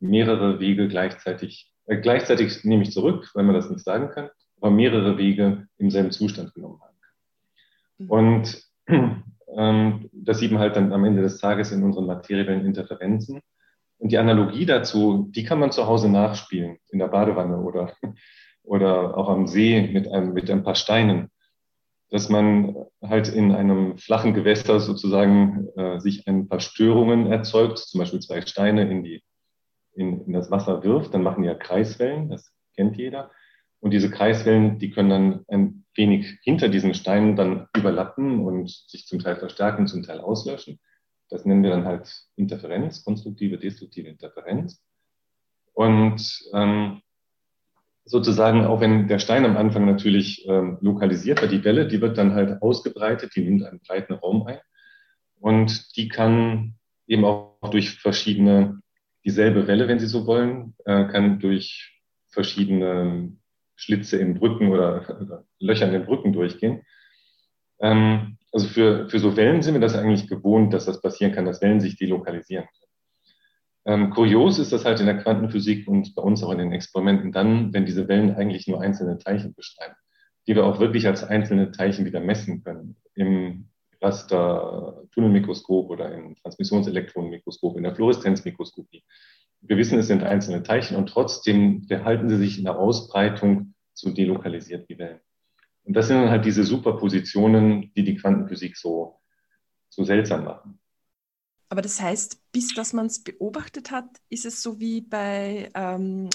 mehrere 0.00 0.60
Wege 0.60 0.88
gleichzeitig, 0.88 1.72
äh, 1.86 1.96
gleichzeitig 1.98 2.64
nehme 2.64 2.82
ich 2.82 2.92
zurück, 2.92 3.30
weil 3.34 3.44
man 3.44 3.54
das 3.54 3.70
nicht 3.70 3.84
sagen 3.84 4.10
kann, 4.10 4.30
aber 4.60 4.70
mehrere 4.70 5.18
Wege 5.18 5.66
im 5.78 5.90
selben 5.90 6.10
Zustand 6.10 6.54
genommen 6.54 6.80
haben 6.80 6.98
kann. 7.00 8.06
Mhm. 8.06 8.10
Und 8.10 8.62
ähm, 9.56 10.10
das 10.12 10.38
sieht 10.38 10.52
man 10.52 10.60
halt 10.60 10.76
dann 10.76 10.92
am 10.92 11.04
Ende 11.04 11.22
des 11.22 11.38
Tages 11.38 11.72
in 11.72 11.82
unseren 11.82 12.06
materiellen 12.06 12.64
Interferenzen. 12.64 13.40
Und 13.98 14.12
die 14.12 14.18
Analogie 14.18 14.64
dazu, 14.64 15.28
die 15.30 15.44
kann 15.44 15.58
man 15.58 15.72
zu 15.72 15.86
Hause 15.86 16.08
nachspielen, 16.08 16.78
in 16.90 17.00
der 17.00 17.08
Badewanne 17.08 17.58
oder, 17.58 17.92
oder 18.62 19.16
auch 19.16 19.28
am 19.28 19.46
See 19.46 19.88
mit, 19.92 20.10
einem, 20.10 20.32
mit 20.32 20.50
ein 20.50 20.62
paar 20.62 20.76
Steinen. 20.76 21.30
Dass 22.10 22.30
man 22.30 22.74
halt 23.02 23.28
in 23.28 23.52
einem 23.52 23.98
flachen 23.98 24.32
Gewässer 24.32 24.80
sozusagen 24.80 25.68
äh, 25.76 26.00
sich 26.00 26.26
ein 26.26 26.48
paar 26.48 26.60
Störungen 26.60 27.30
erzeugt, 27.30 27.78
zum 27.78 27.98
Beispiel 27.98 28.20
zwei 28.20 28.40
Steine 28.40 28.88
in 28.90 29.04
die 29.04 29.22
in, 29.98 30.24
in 30.26 30.32
das 30.32 30.50
Wasser 30.50 30.82
wirft, 30.84 31.12
dann 31.12 31.22
machen 31.22 31.42
die 31.42 31.48
ja 31.48 31.54
Kreiswellen, 31.54 32.28
das 32.30 32.52
kennt 32.76 32.96
jeder. 32.96 33.30
Und 33.80 33.92
diese 33.92 34.10
Kreiswellen, 34.10 34.78
die 34.78 34.90
können 34.90 35.10
dann 35.10 35.44
ein 35.48 35.84
wenig 35.94 36.38
hinter 36.42 36.68
diesen 36.68 36.94
Steinen 36.94 37.36
dann 37.36 37.68
überlappen 37.76 38.40
und 38.40 38.70
sich 38.70 39.06
zum 39.06 39.18
Teil 39.18 39.36
verstärken, 39.36 39.86
zum 39.86 40.02
Teil 40.02 40.20
auslöschen. 40.20 40.80
Das 41.28 41.44
nennen 41.44 41.62
wir 41.62 41.70
dann 41.70 41.84
halt 41.84 42.10
Interferenz, 42.36 43.04
konstruktive, 43.04 43.58
destruktive 43.58 44.08
Interferenz. 44.08 44.82
Und 45.74 46.42
ähm, 46.54 47.02
sozusagen, 48.04 48.64
auch 48.64 48.80
wenn 48.80 49.06
der 49.06 49.18
Stein 49.18 49.44
am 49.44 49.56
Anfang 49.56 49.84
natürlich 49.84 50.46
ähm, 50.48 50.78
lokalisiert 50.80 51.40
wird, 51.42 51.52
die 51.52 51.64
Welle, 51.64 51.86
die 51.86 52.00
wird 52.00 52.18
dann 52.18 52.34
halt 52.34 52.62
ausgebreitet, 52.62 53.32
die 53.36 53.42
nimmt 53.42 53.64
einen 53.64 53.80
breiten 53.80 54.14
Raum 54.14 54.46
ein. 54.46 54.58
Und 55.40 55.96
die 55.96 56.08
kann 56.08 56.74
eben 57.06 57.24
auch 57.24 57.70
durch 57.70 57.90
verschiedene 57.90 58.80
dieselbe 59.28 59.66
Welle, 59.66 59.88
wenn 59.88 59.98
Sie 59.98 60.06
so 60.06 60.26
wollen, 60.26 60.74
äh, 60.86 61.04
kann 61.04 61.38
durch 61.38 62.00
verschiedene 62.30 63.36
Schlitze 63.76 64.16
in 64.16 64.38
Brücken 64.38 64.70
oder, 64.70 65.20
oder 65.20 65.44
Löcher 65.60 65.86
in 65.86 65.92
den 65.92 66.06
Brücken 66.06 66.32
durchgehen. 66.32 66.80
Ähm, 67.78 68.38
also 68.50 68.66
für, 68.66 69.06
für 69.10 69.18
so 69.18 69.36
Wellen 69.36 69.60
sind 69.60 69.74
wir 69.74 69.82
das 69.82 69.94
eigentlich 69.94 70.28
gewohnt, 70.28 70.72
dass 70.72 70.86
das 70.86 71.02
passieren 71.02 71.32
kann, 71.32 71.44
dass 71.44 71.60
Wellen 71.60 71.80
sich 71.80 71.98
delokalisieren 71.98 72.64
können. 73.84 74.04
Ähm, 74.04 74.10
kurios 74.10 74.58
ist 74.58 74.72
das 74.72 74.86
halt 74.86 74.98
in 75.00 75.06
der 75.06 75.18
Quantenphysik 75.18 75.86
und 75.86 76.14
bei 76.14 76.22
uns 76.22 76.42
auch 76.42 76.50
in 76.50 76.58
den 76.58 76.72
Experimenten 76.72 77.30
dann, 77.30 77.74
wenn 77.74 77.84
diese 77.84 78.08
Wellen 78.08 78.34
eigentlich 78.34 78.66
nur 78.66 78.80
einzelne 78.80 79.18
Teilchen 79.18 79.52
beschreiben, 79.54 79.94
die 80.46 80.54
wir 80.54 80.64
auch 80.64 80.80
wirklich 80.80 81.06
als 81.06 81.22
einzelne 81.22 81.70
Teilchen 81.70 82.06
wieder 82.06 82.20
messen 82.20 82.64
können. 82.64 82.96
Im 83.14 83.67
Raster-Tunnelmikroskop 84.00 85.90
oder 85.90 86.12
im 86.12 86.36
Transmissionselektronenmikroskop, 86.36 87.76
in 87.76 87.82
der 87.82 87.94
Fluoreszenzmikroskopie. 87.94 89.04
Wir 89.60 89.76
wissen, 89.76 89.98
es 89.98 90.06
sind 90.06 90.22
einzelne 90.22 90.62
Teilchen 90.62 90.96
und 90.96 91.08
trotzdem 91.08 91.82
verhalten 91.84 92.28
sie 92.28 92.36
sich 92.36 92.58
in 92.58 92.64
der 92.64 92.78
Ausbreitung 92.78 93.74
so 93.92 94.10
delokalisiert 94.10 94.88
wie 94.88 94.98
Wellen. 94.98 95.20
Und 95.84 95.94
das 95.94 96.06
sind 96.06 96.16
dann 96.16 96.30
halt 96.30 96.44
diese 96.44 96.64
Superpositionen, 96.64 97.92
die 97.94 98.04
die 98.04 98.16
Quantenphysik 98.16 98.76
so, 98.76 99.20
so 99.88 100.04
seltsam 100.04 100.44
machen. 100.44 100.78
Aber 101.70 101.82
das 101.82 102.00
heißt, 102.00 102.52
bis 102.52 102.74
dass 102.74 102.92
man 102.92 103.06
es 103.06 103.22
beobachtet 103.22 103.90
hat, 103.90 104.08
ist 104.28 104.46
es 104.46 104.62
so 104.62 104.78
wie 104.80 105.00
bei, 105.00 105.70
ähm, 105.74 106.30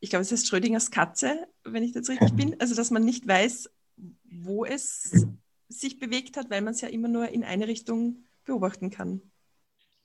ich 0.00 0.10
glaube, 0.10 0.22
es 0.22 0.32
heißt 0.32 0.48
Schrödingers 0.48 0.90
Katze, 0.90 1.46
wenn 1.64 1.82
ich 1.82 1.94
jetzt 1.94 2.10
richtig 2.10 2.32
bin, 2.36 2.60
also 2.60 2.74
dass 2.74 2.90
man 2.90 3.04
nicht 3.04 3.26
weiß, 3.26 3.70
wo 4.24 4.64
es 4.64 5.26
sich 5.80 5.98
bewegt 5.98 6.36
hat, 6.36 6.50
weil 6.50 6.62
man 6.62 6.74
es 6.74 6.80
ja 6.80 6.88
immer 6.88 7.08
nur 7.08 7.28
in 7.28 7.44
eine 7.44 7.68
Richtung 7.68 8.24
beobachten 8.44 8.90
kann. 8.90 9.22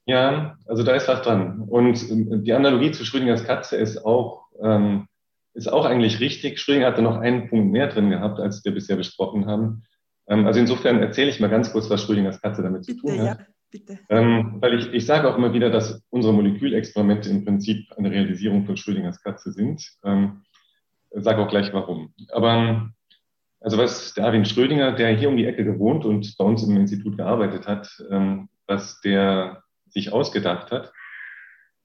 Ja, 0.06 0.58
also 0.66 0.84
da 0.84 0.96
ist 0.96 1.08
was 1.08 1.22
dran. 1.22 1.64
Und 1.68 2.10
ähm, 2.10 2.44
die 2.44 2.54
Analogie 2.54 2.92
zu 2.92 3.04
Schrödingers 3.04 3.44
Katze 3.44 3.76
ist 3.76 4.06
auch, 4.06 4.46
ähm, 4.62 5.08
ist 5.54 5.68
auch 5.68 5.86
eigentlich 5.86 6.22
richtig. 6.22 6.60
Schrödinger 6.60 6.88
hatte 6.88 7.02
noch 7.02 7.18
einen 7.18 7.50
Punkt 7.50 7.72
mehr 7.72 7.88
drin 7.88 8.10
gehabt, 8.10 8.40
als 8.40 8.64
wir 8.64 8.74
bisher 8.74 8.96
besprochen 8.96 9.48
haben. 9.48 9.84
Ähm, 10.28 10.48
also 10.48 10.60
insofern 10.62 11.00
erzähle 11.00 11.30
ich 11.30 11.42
mal 11.42 11.50
ganz 11.50 11.74
kurz, 11.74 11.90
was 11.90 12.04
Schrödingers 12.04 12.42
Katze 12.42 12.64
damit 12.64 12.86
bitte, 12.86 13.00
zu 13.00 13.08
tun 13.08 13.20
hat. 13.20 13.40
Ja, 13.40 13.46
bitte. 13.70 14.00
Ähm, 14.10 14.58
weil 14.62 14.80
ich, 14.80 14.94
ich 14.94 15.06
sage 15.06 15.30
auch 15.30 15.38
immer 15.38 15.54
wieder, 15.54 15.70
dass 15.70 16.02
unsere 16.10 16.34
Molekülexperimente 16.34 17.30
im 17.30 17.44
Prinzip 17.44 17.92
eine 17.98 18.10
Realisierung 18.10 18.66
von 18.66 18.78
Schrödingers 18.78 19.22
Katze 19.22 19.52
sind. 19.52 19.92
Ähm, 20.06 20.44
sage 21.12 21.42
auch 21.42 21.50
gleich 21.50 21.74
warum. 21.74 22.14
Aber 22.32 22.92
also 23.60 23.78
was 23.78 24.13
der 24.13 24.26
Arwin 24.26 24.46
Schrödinger, 24.46 24.93
der 24.93 25.15
hier 25.15 25.30
um 25.30 25.38
die 25.38 25.46
Ecke 25.46 25.63
gewohnt 25.63 26.06
und 26.06 26.36
bei 26.38 26.46
uns 26.46 26.63
im 26.63 26.78
Institut 26.78 27.17
gearbeitet 27.17 27.67
hat, 27.67 27.89
ähm, 28.10 28.50
was 28.67 29.02
der 29.02 29.63
sich 29.89 30.12
ausgedacht 30.12 30.72
hat, 30.72 30.91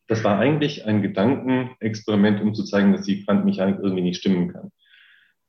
das 0.09 0.25
war 0.25 0.39
eigentlich 0.39 0.85
ein 0.85 1.01
Gedankenexperiment, 1.01 2.43
um 2.43 2.55
zu 2.55 2.65
zeigen, 2.65 2.93
dass 2.93 3.03
die 3.03 3.25
Quantenmechanik 3.25 3.79
irgendwie 3.81 4.03
nicht 4.03 4.19
stimmen 4.19 4.53
kann. 4.53 4.71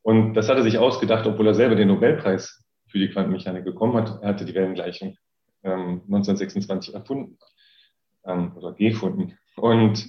Und 0.02 0.36
das 0.36 0.50
hat 0.50 0.58
er 0.58 0.64
sich 0.64 0.78
ausgedacht, 0.78 1.26
obwohl 1.26 1.48
er 1.48 1.54
selber 1.54 1.76
den 1.76 1.88
Nobelpreis 1.88 2.64
für 2.88 3.00
die 3.00 3.10
Quantenmechanik 3.10 3.66
bekommen 3.66 3.96
hat. 3.96 4.22
Er 4.22 4.30
hatte 4.30 4.46
die 4.46 4.54
Wellengleichung 4.54 5.18
ähm, 5.64 6.02
1926 6.06 6.94
erfunden 6.94 7.38
ähm, 8.26 8.56
oder 8.56 8.74
gefunden. 8.74 9.38
Und 9.56 10.06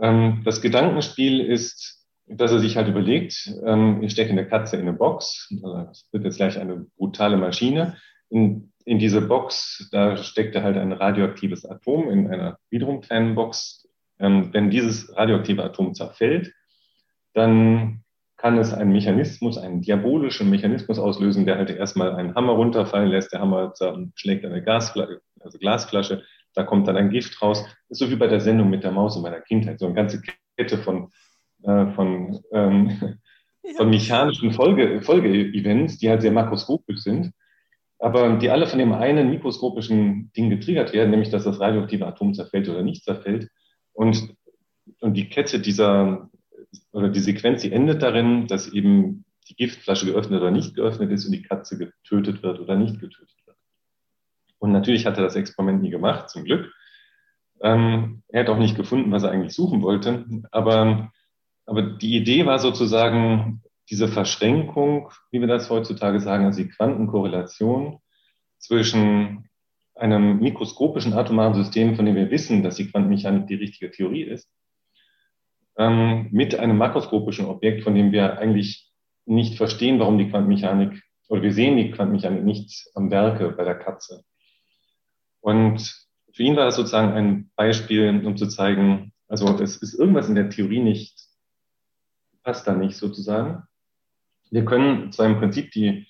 ähm, 0.00 0.42
das 0.44 0.62
Gedankenspiel 0.62 1.40
ist, 1.40 1.97
dass 2.30 2.52
er 2.52 2.60
sich 2.60 2.76
halt 2.76 2.88
überlegt, 2.88 3.52
ähm, 3.64 4.02
ich 4.02 4.12
stecke 4.12 4.30
eine 4.30 4.46
Katze 4.46 4.76
in 4.76 4.82
eine 4.82 4.92
Box, 4.92 5.48
das 5.62 6.08
wird 6.12 6.24
jetzt 6.24 6.36
gleich 6.36 6.58
eine 6.58 6.86
brutale 6.96 7.36
Maschine. 7.36 7.96
In 8.30 8.72
in 8.88 8.98
diese 8.98 9.20
Box, 9.20 9.86
da 9.92 10.16
steckte 10.16 10.62
halt 10.62 10.78
ein 10.78 10.92
radioaktives 10.92 11.66
Atom 11.66 12.08
in 12.08 12.26
einer 12.26 12.58
wiederum 12.70 13.02
kleinen 13.02 13.34
Box. 13.34 13.86
Ähm, 14.18 14.48
wenn 14.54 14.70
dieses 14.70 15.14
radioaktive 15.14 15.62
Atom 15.62 15.92
zerfällt, 15.92 16.54
dann 17.34 18.02
kann 18.38 18.56
es 18.56 18.72
einen 18.72 18.92
Mechanismus, 18.92 19.58
einen 19.58 19.82
diabolischen 19.82 20.48
Mechanismus 20.48 20.98
auslösen, 20.98 21.44
der 21.44 21.56
halt 21.56 21.68
erstmal 21.68 22.14
einen 22.14 22.34
Hammer 22.34 22.52
runterfallen 22.52 23.10
lässt. 23.10 23.30
Der 23.34 23.40
Hammer 23.40 23.74
schlägt 24.14 24.46
eine 24.46 24.62
Gasflasche, 24.62 25.20
also 25.40 25.58
Glasflasche, 25.58 26.22
da 26.54 26.62
kommt 26.62 26.88
dann 26.88 26.96
ein 26.96 27.10
Gift 27.10 27.42
raus. 27.42 27.66
Ist 27.90 27.98
so 27.98 28.10
wie 28.10 28.16
bei 28.16 28.26
der 28.26 28.40
Sendung 28.40 28.70
mit 28.70 28.84
der 28.84 28.92
Maus 28.92 29.16
in 29.16 29.22
meiner 29.22 29.42
Kindheit, 29.42 29.80
so 29.80 29.84
eine 29.84 29.94
ganze 29.94 30.22
Kette 30.56 30.78
von, 30.78 31.10
äh, 31.62 31.86
von, 31.92 32.40
ähm, 32.52 33.18
von 33.76 33.90
mechanischen 33.90 34.52
Folge, 34.52 35.02
Folge-Events, 35.02 35.98
die 35.98 36.08
halt 36.08 36.22
sehr 36.22 36.32
makroskopisch 36.32 37.00
sind 37.00 37.32
aber 37.98 38.36
die 38.36 38.50
alle 38.50 38.66
von 38.66 38.78
dem 38.78 38.92
einen 38.92 39.30
mikroskopischen 39.30 40.32
Ding 40.32 40.50
getriggert 40.50 40.92
werden, 40.92 41.10
nämlich 41.10 41.30
dass 41.30 41.44
das 41.44 41.60
radioaktive 41.60 42.06
Atom 42.06 42.32
zerfällt 42.32 42.68
oder 42.68 42.82
nicht 42.82 43.04
zerfällt. 43.04 43.48
Und, 43.92 44.34
und 45.00 45.14
die 45.14 45.28
Kette 45.28 45.60
dieser, 45.60 46.30
oder 46.92 47.08
die 47.08 47.20
Sequenz, 47.20 47.62
die 47.62 47.72
endet 47.72 48.02
darin, 48.02 48.46
dass 48.46 48.72
eben 48.72 49.24
die 49.48 49.56
Giftflasche 49.56 50.06
geöffnet 50.06 50.40
oder 50.40 50.50
nicht 50.50 50.76
geöffnet 50.76 51.10
ist 51.10 51.26
und 51.26 51.32
die 51.32 51.42
Katze 51.42 51.76
getötet 51.78 52.42
wird 52.42 52.60
oder 52.60 52.76
nicht 52.76 53.00
getötet 53.00 53.36
wird. 53.46 53.56
Und 54.58 54.72
natürlich 54.72 55.06
hat 55.06 55.16
er 55.16 55.24
das 55.24 55.36
Experiment 55.36 55.82
nie 55.82 55.90
gemacht, 55.90 56.30
zum 56.30 56.44
Glück. 56.44 56.72
Ähm, 57.60 58.22
er 58.28 58.42
hat 58.42 58.48
auch 58.48 58.58
nicht 58.58 58.76
gefunden, 58.76 59.10
was 59.10 59.24
er 59.24 59.30
eigentlich 59.32 59.54
suchen 59.54 59.82
wollte. 59.82 60.24
Aber, 60.52 61.10
aber 61.68 61.82
die 61.82 62.16
Idee 62.16 62.46
war 62.46 62.58
sozusagen, 62.58 63.62
diese 63.90 64.08
Verschränkung, 64.08 65.10
wie 65.30 65.40
wir 65.40 65.48
das 65.48 65.68
heutzutage 65.68 66.18
sagen, 66.20 66.46
also 66.46 66.62
die 66.62 66.68
Quantenkorrelation 66.68 68.00
zwischen 68.58 69.48
einem 69.94 70.40
mikroskopischen 70.40 71.12
atomaren 71.12 71.54
System, 71.54 71.94
von 71.94 72.06
dem 72.06 72.14
wir 72.14 72.30
wissen, 72.30 72.62
dass 72.62 72.76
die 72.76 72.90
Quantenmechanik 72.90 73.46
die 73.48 73.56
richtige 73.56 73.90
Theorie 73.90 74.22
ist, 74.22 74.48
ähm, 75.76 76.28
mit 76.30 76.58
einem 76.58 76.78
makroskopischen 76.78 77.44
Objekt, 77.46 77.84
von 77.84 77.94
dem 77.94 78.12
wir 78.12 78.38
eigentlich 78.38 78.90
nicht 79.26 79.56
verstehen, 79.56 79.98
warum 79.98 80.16
die 80.16 80.30
Quantenmechanik, 80.30 81.02
oder 81.28 81.42
wir 81.42 81.52
sehen 81.52 81.76
die 81.76 81.90
Quantenmechanik 81.90 82.44
nicht 82.44 82.88
am 82.94 83.10
Werke 83.10 83.50
bei 83.50 83.64
der 83.64 83.74
Katze. 83.74 84.24
Und 85.40 86.06
für 86.32 86.42
ihn 86.42 86.56
war 86.56 86.64
das 86.64 86.76
sozusagen 86.76 87.12
ein 87.12 87.50
Beispiel, 87.56 88.24
um 88.24 88.38
zu 88.38 88.46
zeigen, 88.46 89.12
also 89.28 89.46
es 89.60 89.76
ist 89.76 89.94
irgendwas 89.94 90.30
in 90.30 90.34
der 90.34 90.48
Theorie 90.48 90.80
nicht, 90.80 91.27
passt 92.48 92.66
da 92.66 92.72
nicht 92.72 92.96
sozusagen. 92.96 93.64
Wir 94.50 94.64
können 94.64 95.12
zwar 95.12 95.26
im 95.26 95.38
Prinzip 95.38 95.70
die, 95.72 96.06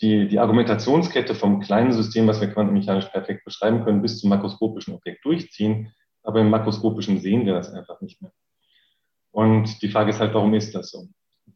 die, 0.00 0.26
die 0.28 0.38
Argumentationskette 0.38 1.34
vom 1.34 1.60
kleinen 1.60 1.92
System, 1.92 2.26
was 2.26 2.40
wir 2.40 2.48
quantenmechanisch 2.48 3.04
perfekt 3.08 3.44
beschreiben 3.44 3.84
können, 3.84 4.00
bis 4.00 4.18
zum 4.18 4.30
makroskopischen 4.30 4.94
Objekt 4.94 5.26
durchziehen, 5.26 5.92
aber 6.22 6.40
im 6.40 6.48
makroskopischen 6.48 7.20
sehen 7.20 7.44
wir 7.44 7.52
das 7.52 7.70
einfach 7.70 8.00
nicht 8.00 8.22
mehr. 8.22 8.32
Und 9.30 9.82
die 9.82 9.90
Frage 9.90 10.08
ist 10.08 10.20
halt, 10.20 10.32
warum 10.32 10.54
ist 10.54 10.74
das 10.74 10.90
so? 10.90 11.06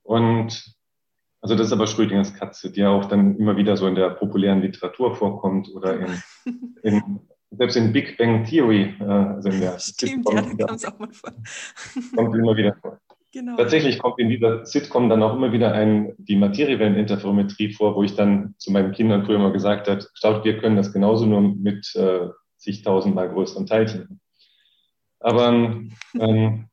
Und 0.03 0.77
also 1.41 1.55
das 1.55 1.69
ist 1.69 1.73
aber 1.73 1.87
Schrödingers 1.87 2.35
Katze, 2.35 2.71
die 2.71 2.81
ja 2.81 2.91
auch 2.91 3.07
dann 3.07 3.39
immer 3.39 3.57
wieder 3.57 3.79
so 3.79 3.87
in 3.87 3.95
der 3.95 4.11
populären 4.11 4.61
Literatur 4.61 5.15
vorkommt 5.15 5.71
oder 5.75 6.01
in, 6.01 6.23
in 6.83 7.21
selbst 7.51 7.77
in 7.77 7.93
Big 7.93 8.17
Bang 8.19 8.45
Theory, 8.45 8.95
äh, 9.01 9.05
also 9.05 9.49
in 9.49 9.61
der 9.61 9.79
Stimmt, 9.79 10.29
ja, 10.31 10.43
da 10.43 10.67
kommt 10.67 10.79
es 10.79 10.85
auch 10.85 10.99
mal 10.99 11.13
vor. 11.13 11.33
Kommt 12.15 12.35
immer 12.35 12.57
wieder 12.57 12.75
vor. 12.75 12.99
Genau. 13.33 13.57
Tatsächlich 13.57 13.99
kommt 13.99 14.19
in 14.19 14.29
dieser 14.29 14.65
Sitcom 14.65 15.09
dann 15.09 15.23
auch 15.23 15.35
immer 15.35 15.53
wieder 15.53 15.73
ein, 15.73 16.15
die 16.19 16.37
Materiewelleninterferometrie 16.37 17.73
vor, 17.73 17.95
wo 17.95 18.03
ich 18.03 18.15
dann 18.15 18.55
zu 18.59 18.71
meinen 18.71 18.93
Kindern 18.93 19.27
früher 19.27 19.39
mal 19.39 19.53
gesagt 19.53 19.89
habe, 19.89 20.05
schaut, 20.15 20.45
wir 20.45 20.59
können 20.59 20.77
das 20.77 20.93
genauso 20.93 21.27
nur 21.27 21.41
mit 21.43 21.95
äh, 21.97 22.29
zigtausendmal 22.57 23.29
größeren 23.29 23.67
Teilchen. 23.67 24.21
Aber, 25.21 25.49
ähm, 25.49 25.91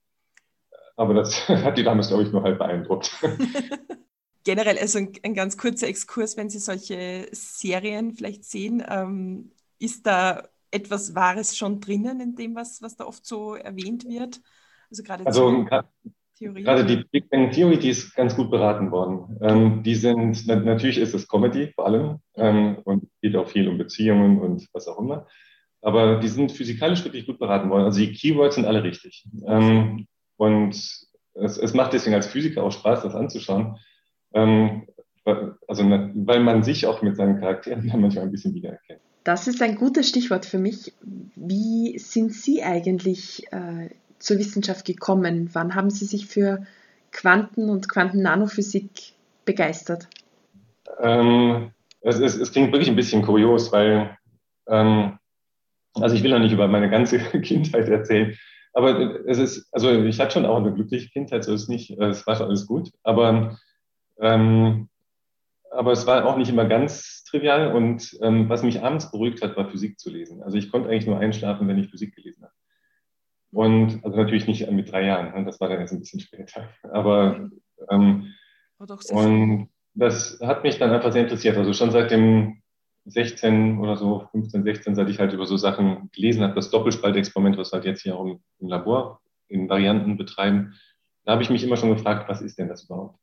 aber 0.96 1.14
das 1.14 1.48
hat 1.50 1.78
die 1.78 1.84
damals, 1.84 2.10
glaube 2.10 2.24
ich, 2.24 2.32
nur 2.32 2.44
halb 2.44 2.60
beeindruckt. 2.60 3.12
Generell, 4.46 4.78
also 4.78 5.00
ein, 5.00 5.14
ein, 5.24 5.34
ganz 5.34 5.58
kurzer 5.58 5.88
Exkurs, 5.88 6.36
wenn 6.36 6.50
Sie 6.50 6.60
solche 6.60 7.28
Serien 7.32 8.14
vielleicht 8.14 8.44
sehen, 8.44 8.84
ähm, 8.88 9.52
ist 9.80 10.06
da 10.06 10.44
etwas 10.70 11.16
Wahres 11.16 11.56
schon 11.56 11.80
drinnen 11.80 12.20
in 12.20 12.36
dem, 12.36 12.56
was, 12.56 12.82
was 12.82 12.98
da 12.98 13.06
oft 13.06 13.26
so 13.26 13.56
erwähnt 13.56 14.06
wird? 14.06 14.42
Also 14.90 15.04
gerade 15.04 15.26
also, 15.26 15.66
Theorie? 16.34 16.64
Gerade 16.64 16.86
die 16.86 17.04
Big 17.12 17.30
Bang 17.30 17.52
Theory, 17.52 17.78
die 17.78 17.90
ist 17.90 18.16
ganz 18.16 18.36
gut 18.36 18.52
beraten 18.52 18.92
worden. 18.92 19.38
Ähm, 19.42 19.84
die 19.84 19.96
sind, 19.96 20.44
na, 20.48 20.56
natürlich 20.56 20.98
ist 20.98 21.14
es 21.14 21.28
Comedy 21.28 21.72
vor 21.74 21.86
allem 21.86 22.20
ähm, 22.36 22.78
und 22.84 23.08
geht 23.22 23.36
auch 23.36 23.48
viel 23.48 23.68
um 23.68 23.78
Beziehungen 23.78 24.40
und 24.40 24.68
was 24.74 24.88
auch 24.88 25.00
immer. 25.00 25.28
Aber 25.82 26.20
die 26.20 26.30
sind 26.30 26.52
physikalisch 26.52 27.04
wirklich 27.04 27.26
gut 27.26 27.40
beraten 27.40 27.70
worden. 27.70 27.84
Also 27.84 28.00
die 28.00 28.14
Keywords 28.14 28.56
sind 28.56 28.66
alle 28.66 28.84
richtig. 28.84 29.26
Ähm, 29.46 30.08
und 30.38 30.76
es, 31.36 31.58
es, 31.58 31.74
macht 31.74 31.94
deswegen 31.94 32.16
als 32.16 32.28
Physiker 32.28 32.64
auch 32.64 32.72
Spaß, 32.72 33.04
das 33.04 33.16
anzuschauen. 33.16 33.78
Ähm, 34.34 34.88
also, 35.26 35.84
weil 35.90 36.40
man 36.42 36.64
sich 36.64 36.86
auch 36.86 37.02
mit 37.02 37.16
seinen 37.16 37.40
Charakteren 37.40 37.88
dann 37.88 38.02
manchmal 38.02 38.26
ein 38.26 38.32
bisschen 38.32 38.54
wiedererkennt. 38.54 39.00
Das 39.24 39.48
ist 39.48 39.62
ein 39.62 39.76
gutes 39.76 40.10
Stichwort 40.10 40.46
für 40.46 40.60
mich. 40.60 40.94
Wie 41.36 41.98
sind 41.98 42.34
Sie 42.34 42.62
eigentlich 42.62 43.46
äh, 43.54 43.90
zur 44.20 44.38
Wissenschaft 44.38 44.86
gekommen? 44.86 45.50
Wann 45.54 45.76
haben 45.76 45.90
Sie 45.90 46.06
sich 46.06 46.28
für 46.28 46.66
Quanten- 47.12 47.70
und 47.70 47.90
Quantennanophysik 47.90 49.14
begeistert? 49.46 50.08
Ähm, 51.00 51.72
es, 52.02 52.20
es, 52.20 52.36
es, 52.36 52.52
klingt 52.52 52.72
wirklich 52.72 52.90
ein 52.90 52.96
bisschen 52.96 53.22
kurios, 53.22 53.72
weil, 53.72 54.18
ähm, 54.68 55.18
also 55.96 56.16
ich 56.16 56.24
will 56.24 56.32
noch 56.32 56.40
nicht 56.40 56.52
über 56.52 56.68
meine 56.68 56.90
ganze 56.90 57.20
Kindheit 57.42 57.88
erzählen, 57.88 58.38
aber 58.74 59.26
es 59.28 59.38
ist, 59.38 59.68
also 59.72 59.92
ich 60.04 60.20
hatte 60.20 60.34
schon 60.34 60.46
auch 60.46 60.58
eine 60.58 60.74
glückliche 60.74 61.10
Kindheit, 61.10 61.44
so 61.44 61.54
ist 61.54 61.70
nicht, 61.70 61.92
es 61.92 62.26
war 62.26 62.36
schon 62.36 62.48
alles 62.48 62.66
gut, 62.66 62.90
aber, 63.04 63.58
ähm, 64.20 64.90
aber 65.72 65.92
es 65.92 66.06
war 66.08 66.26
auch 66.26 66.38
nicht 66.38 66.50
immer 66.50 66.66
ganz 66.66 67.24
trivial 67.24 67.74
und 67.74 68.18
ähm, 68.22 68.50
was 68.50 68.64
mich 68.64 68.82
abends 68.82 69.12
beruhigt 69.12 69.42
hat, 69.42 69.56
war 69.58 69.70
Physik 69.70 70.00
zu 70.00 70.10
lesen. 70.10 70.44
Also 70.44 70.58
ich 70.58 70.72
konnte 70.72 70.90
eigentlich 70.90 71.08
nur 71.08 71.20
einschlafen, 71.20 71.68
wenn 71.68 71.80
ich 71.80 71.90
Physik 71.90 72.16
gelesen 72.16 72.44
habe. 72.44 72.53
Und 73.54 74.04
also 74.04 74.18
natürlich 74.18 74.48
nicht 74.48 74.70
mit 74.72 74.92
drei 74.92 75.06
Jahren, 75.06 75.32
ne? 75.34 75.46
das 75.46 75.62
war 75.62 75.70
dann 75.70 75.80
erst 75.80 75.94
ein 75.94 76.00
bisschen 76.00 76.20
später. 76.20 76.70
Aber 76.92 77.50
ähm, 77.90 78.34
und 79.12 79.70
das 79.94 80.40
hat 80.42 80.64
mich 80.64 80.80
dann 80.80 80.90
einfach 80.90 81.12
sehr 81.12 81.24
interessiert. 81.24 81.56
Also 81.56 81.72
schon 81.74 81.92
seit 81.92 82.10
dem 82.10 82.62
16 83.06 83.80
oder 83.80 83.96
so, 83.96 84.28
15, 84.32 84.64
16, 84.64 84.96
seit 84.96 85.10
ich 85.10 85.20
halt 85.20 85.34
über 85.34 85.46
so 85.46 85.58
Sachen 85.58 86.10
gelesen 86.12 86.42
habe, 86.42 86.56
das 86.56 86.72
Doppelspaltexperiment, 86.72 87.58
was 87.58 87.72
wir 87.72 87.78
halt 87.78 87.86
jetzt 87.86 88.02
hier 88.02 88.16
auch 88.16 88.26
im, 88.26 88.40
im 88.60 88.68
Labor 88.68 89.22
in 89.50 89.70
Varianten 89.70 90.18
betreiben, 90.18 90.74
da 91.26 91.34
habe 91.34 91.44
ich 91.44 91.50
mich 91.50 91.64
immer 91.64 91.78
schon 91.78 91.94
gefragt, 91.94 92.28
was 92.28 92.42
ist 92.42 92.58
denn 92.58 92.70
das 92.70 92.86
überhaupt? 92.86 93.20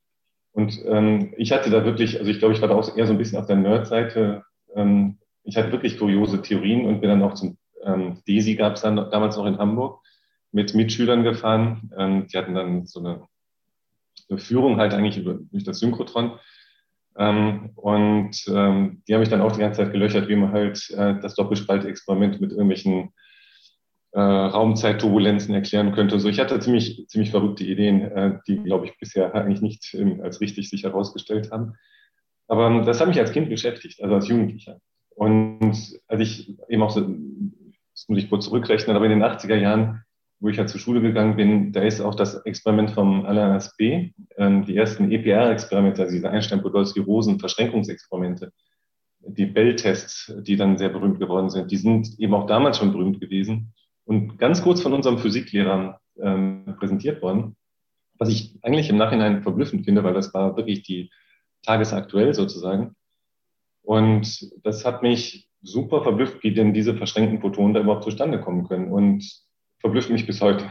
Und 0.53 0.81
ähm, 0.87 1.35
ich 1.37 1.53
hatte 1.53 1.71
da 1.71 1.85
wirklich, 1.85 2.19
also 2.19 2.31
ich 2.31 2.39
glaube, 2.39 2.55
ich 2.55 2.61
war 2.61 2.69
da 2.69 2.75
auch 2.75 2.97
eher 2.97 3.07
so 3.07 3.13
ein 3.13 3.19
bisschen 3.19 3.39
auf 3.39 3.47
der 3.47 3.57
Nerd-Seite. 3.57 4.45
Ähm, 4.75 5.19
ich 5.43 5.57
hatte 5.57 5.73
wirklich 5.73 5.99
kuriose 5.99 6.41
Theorien 6.41 6.87
und 6.87 7.01
bin 7.01 7.11
dann 7.11 7.23
auch 7.23 7.35
zum 7.35 7.57
ähm, 7.85 8.19
DESI 8.29 8.57
gab 8.57 8.75
es 8.75 8.83
dann 8.83 8.97
damals 8.97 9.37
noch 9.37 9.47
in 9.47 9.59
Hamburg 9.59 10.01
mit 10.53 10.75
Mitschülern 10.75 11.25
gefahren. 11.25 11.91
Ähm, 11.97 12.27
die 12.27 12.39
hatten 12.39 12.55
dann 12.55 12.87
so 12.87 13.01
eine, 13.01 13.27
eine 14.29 14.39
Führung 14.39 14.79
halt 14.79 14.95
eigentlich 14.95 15.19
über, 15.19 15.39
durch 15.51 15.65
das 15.65 15.79
Synchrotron. 15.79 16.39
Ähm, 17.17 17.71
und 17.75 18.45
ähm, 18.49 19.03
die 19.07 19.15
haben 19.15 19.21
mich 19.21 19.29
dann 19.29 19.41
auch 19.41 19.53
die 19.53 19.61
ganze 19.61 19.83
Zeit 19.83 19.93
gelöchert, 19.93 20.29
wie 20.29 20.37
man 20.37 20.53
halt 20.53 20.91
äh, 20.91 21.19
das 21.21 21.35
Doppelspaltexperiment 21.35 22.41
mit 22.41 22.53
irgendwelchen 22.53 23.13
äh, 24.13 24.21
Raumzeitturbulenzen 24.21 25.55
erklären 25.55 25.93
könnte. 25.93 26.19
So, 26.19 26.29
ich 26.29 26.41
hatte 26.41 26.59
ziemlich, 26.61 27.07
ziemlich 27.09 27.31
verrückte 27.31 27.65
Ideen, 27.65 28.03
äh, 28.03 28.39
die, 28.47 28.59
glaube 28.63 28.87
ich, 28.87 28.99
bisher 28.99 29.35
eigentlich 29.35 29.61
nicht 29.61 29.95
ähm, 29.95 30.21
als 30.23 30.41
richtig 30.41 30.69
sich 30.69 30.85
herausgestellt 30.85 31.51
haben. 31.53 31.75
Aber 32.49 32.67
ähm, 32.67 32.85
das 32.85 33.01
hat 33.01 33.09
mich 33.09 33.19
als 33.19 33.33
Kind 33.33 33.49
beschäftigt, 33.49 34.03
also 34.03 34.15
als 34.17 34.29
Jugendlicher. 34.29 34.81
Und 35.11 36.01
als 36.09 36.21
ich 36.21 36.59
eben 36.69 36.83
auch 36.83 36.91
so, 36.91 37.01
das 37.03 38.09
muss 38.09 38.19
ich 38.19 38.29
kurz 38.29 38.47
zurückrechnen, 38.47 38.97
aber 38.97 39.05
in 39.05 39.13
den 39.13 39.23
80er 39.23 39.57
Jahren, 39.57 40.03
wo 40.41 40.49
ich 40.49 40.59
halt 40.59 40.71
zur 40.71 40.81
Schule 40.81 41.03
gegangen 41.03 41.37
bin, 41.37 41.73
da 41.73 41.83
ist 41.83 42.01
auch 42.01 42.15
das 42.15 42.37
Experiment 42.47 42.93
vom 42.93 43.27
Alain 43.27 43.51
Aspect, 43.53 44.15
ähm, 44.39 44.65
die 44.65 44.75
ersten 44.77 45.13
EPR-Experimente, 45.13 46.01
also 46.03 46.15
diese 46.15 46.31
Einstein-Podolsky-Rosen-Verschränkungsexperimente, 46.31 48.51
die 49.21 49.45
Bell-Tests, 49.45 50.33
die 50.41 50.57
dann 50.57 50.79
sehr 50.79 50.89
berühmt 50.89 51.19
geworden 51.19 51.51
sind, 51.51 51.71
die 51.71 51.77
sind 51.77 52.19
eben 52.19 52.33
auch 52.35 52.47
damals 52.47 52.79
schon 52.79 52.93
berühmt 52.93 53.21
gewesen 53.21 53.75
und 54.05 54.39
ganz 54.39 54.63
kurz 54.63 54.81
von 54.81 54.95
unserem 54.95 55.19
Physiklehrer 55.19 56.01
ähm, 56.19 56.75
präsentiert 56.79 57.21
worden, 57.21 57.55
was 58.19 58.31
ich 58.31 58.59
eigentlich 58.63 58.89
im 58.89 58.97
Nachhinein 58.97 59.43
verblüffend 59.43 59.85
finde, 59.85 60.03
weil 60.05 60.15
das 60.15 60.33
war 60.33 60.57
wirklich 60.57 60.83
die 60.83 61.11
tagesaktuell 61.63 62.33
sozusagen. 62.33 62.95
Und 63.83 64.51
das 64.65 64.87
hat 64.87 65.03
mich 65.03 65.51
super 65.63 66.03
verblüfft, 66.03 66.43
wie 66.43 66.55
denn 66.55 66.73
diese 66.73 66.95
verschränkten 66.95 67.41
Photonen 67.41 67.75
da 67.75 67.81
überhaupt 67.81 68.05
zustande 68.05 68.41
kommen 68.41 68.67
können 68.67 68.91
und 68.91 69.50
verblüfft 69.81 70.11
mich 70.11 70.27
bis 70.27 70.41
heute. 70.41 70.71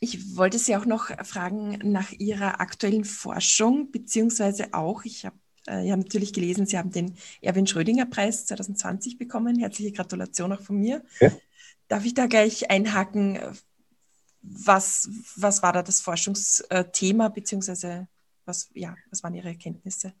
Ich 0.00 0.36
wollte 0.36 0.58
Sie 0.58 0.76
auch 0.76 0.86
noch 0.86 1.06
fragen 1.24 1.78
nach 1.82 2.12
Ihrer 2.12 2.60
aktuellen 2.60 3.04
Forschung, 3.04 3.90
beziehungsweise 3.90 4.74
auch, 4.74 5.04
ich 5.04 5.24
habe 5.24 5.36
äh, 5.66 5.86
ja 5.86 5.96
natürlich 5.96 6.32
gelesen, 6.32 6.66
Sie 6.66 6.76
haben 6.76 6.90
den 6.90 7.14
Erwin 7.40 7.66
Schrödinger 7.66 8.06
Preis 8.06 8.46
2020 8.46 9.18
bekommen. 9.18 9.58
Herzliche 9.58 9.92
Gratulation 9.92 10.52
auch 10.52 10.60
von 10.60 10.78
mir. 10.78 11.02
Ja. 11.20 11.30
Darf 11.88 12.04
ich 12.04 12.14
da 12.14 12.26
gleich 12.26 12.70
einhaken? 12.70 13.38
Was, 14.42 15.08
was 15.36 15.62
war 15.62 15.72
da 15.72 15.82
das 15.82 16.02
Forschungsthema, 16.02 17.28
beziehungsweise 17.28 18.08
was, 18.44 18.68
ja, 18.74 18.94
was 19.10 19.22
waren 19.22 19.34
Ihre 19.34 19.48
Erkenntnisse? 19.48 20.12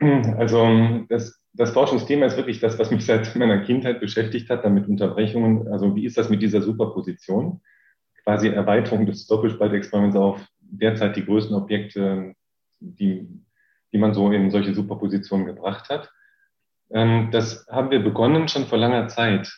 Also 0.00 1.04
das, 1.08 1.37
das 1.52 1.72
Forschungsthema 1.72 2.26
ist 2.26 2.36
wirklich 2.36 2.60
das, 2.60 2.78
was 2.78 2.90
mich 2.90 3.04
seit 3.04 3.34
meiner 3.36 3.60
Kindheit 3.60 4.00
beschäftigt 4.00 4.50
hat, 4.50 4.64
damit 4.64 4.88
Unterbrechungen. 4.88 5.68
Also 5.68 5.94
wie 5.96 6.04
ist 6.04 6.18
das 6.18 6.28
mit 6.28 6.42
dieser 6.42 6.62
Superposition? 6.62 7.60
Quasi 8.24 8.48
Erweiterung 8.48 9.06
des 9.06 9.26
Doppelspaltexperiments 9.26 10.16
auf 10.16 10.46
derzeit 10.60 11.16
die 11.16 11.24
größten 11.24 11.56
Objekte, 11.56 12.34
die, 12.80 13.28
die 13.92 13.98
man 13.98 14.14
so 14.14 14.30
in 14.30 14.50
solche 14.50 14.74
Superpositionen 14.74 15.46
gebracht 15.46 15.88
hat. 15.88 16.12
Ähm, 16.90 17.30
das 17.32 17.66
haben 17.70 17.90
wir 17.90 18.02
begonnen 18.02 18.48
schon 18.48 18.66
vor 18.66 18.78
langer 18.78 19.08
Zeit. 19.08 19.50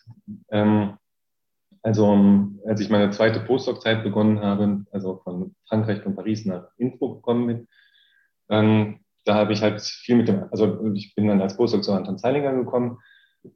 Ähm, 0.50 0.96
also 1.82 2.48
als 2.66 2.80
ich 2.80 2.90
meine 2.90 3.10
zweite 3.10 3.40
Postdoc-Zeit 3.40 4.02
begonnen 4.02 4.40
habe, 4.40 4.84
also 4.92 5.20
von 5.24 5.54
Frankreich, 5.66 6.02
von 6.02 6.14
Paris 6.14 6.44
nach 6.44 6.68
Innsbruck 6.76 7.16
gekommen 7.16 7.46
bin, 7.46 7.68
dann, 8.48 9.00
da 9.24 9.34
habe 9.34 9.52
ich 9.52 9.62
halt 9.62 9.80
viel 9.82 10.16
mit 10.16 10.28
dem, 10.28 10.44
also 10.50 10.92
ich 10.94 11.14
bin 11.14 11.28
dann 11.28 11.40
als 11.40 11.56
Postdoc 11.56 11.84
zu 11.84 11.92
Anton 11.92 12.18
Zeilinger 12.18 12.52
gekommen, 12.52 12.98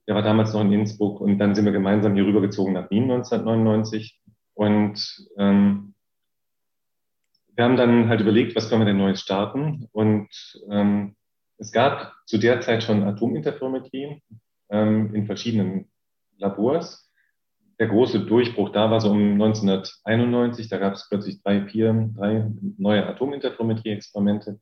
der 0.07 0.15
war 0.15 0.23
damals 0.23 0.53
noch 0.53 0.61
in 0.61 0.73
Innsbruck 0.73 1.21
und 1.21 1.39
dann 1.39 1.55
sind 1.55 1.65
wir 1.65 1.73
gemeinsam 1.73 2.15
hier 2.15 2.25
rübergezogen 2.25 2.75
nach 2.75 2.91
Wien 2.91 3.05
1999 3.05 4.21
und 4.55 5.29
ähm, 5.39 5.95
wir 7.55 7.65
haben 7.65 7.77
dann 7.77 8.09
halt 8.09 8.21
überlegt, 8.21 8.57
was 8.57 8.69
können 8.69 8.81
wir 8.81 8.87
denn 8.87 8.97
Neues 8.97 9.21
starten 9.21 9.89
und 9.93 10.29
ähm, 10.71 11.17
es 11.59 11.71
gab 11.71 12.13
zu 12.27 12.39
der 12.39 12.61
Zeit 12.61 12.83
schon 12.83 13.05
Atominterferometrie 13.05 14.23
ähm, 14.71 15.15
in 15.15 15.27
verschiedenen 15.27 15.91
Labors 16.39 17.05
der 17.79 17.89
große 17.89 18.21
Durchbruch 18.21 18.71
da 18.71 18.91
war 18.91 19.01
so 19.01 19.11
um 19.11 19.33
1991. 19.33 20.69
Da 20.69 20.79
gab 20.79 20.95
es 20.95 21.09
plötzlich 21.09 21.43
drei, 21.43 21.67
vier, 21.67 22.11
drei 22.17 22.51
neue 22.79 23.07
Atominterferometrie-Experimente. 23.07 24.61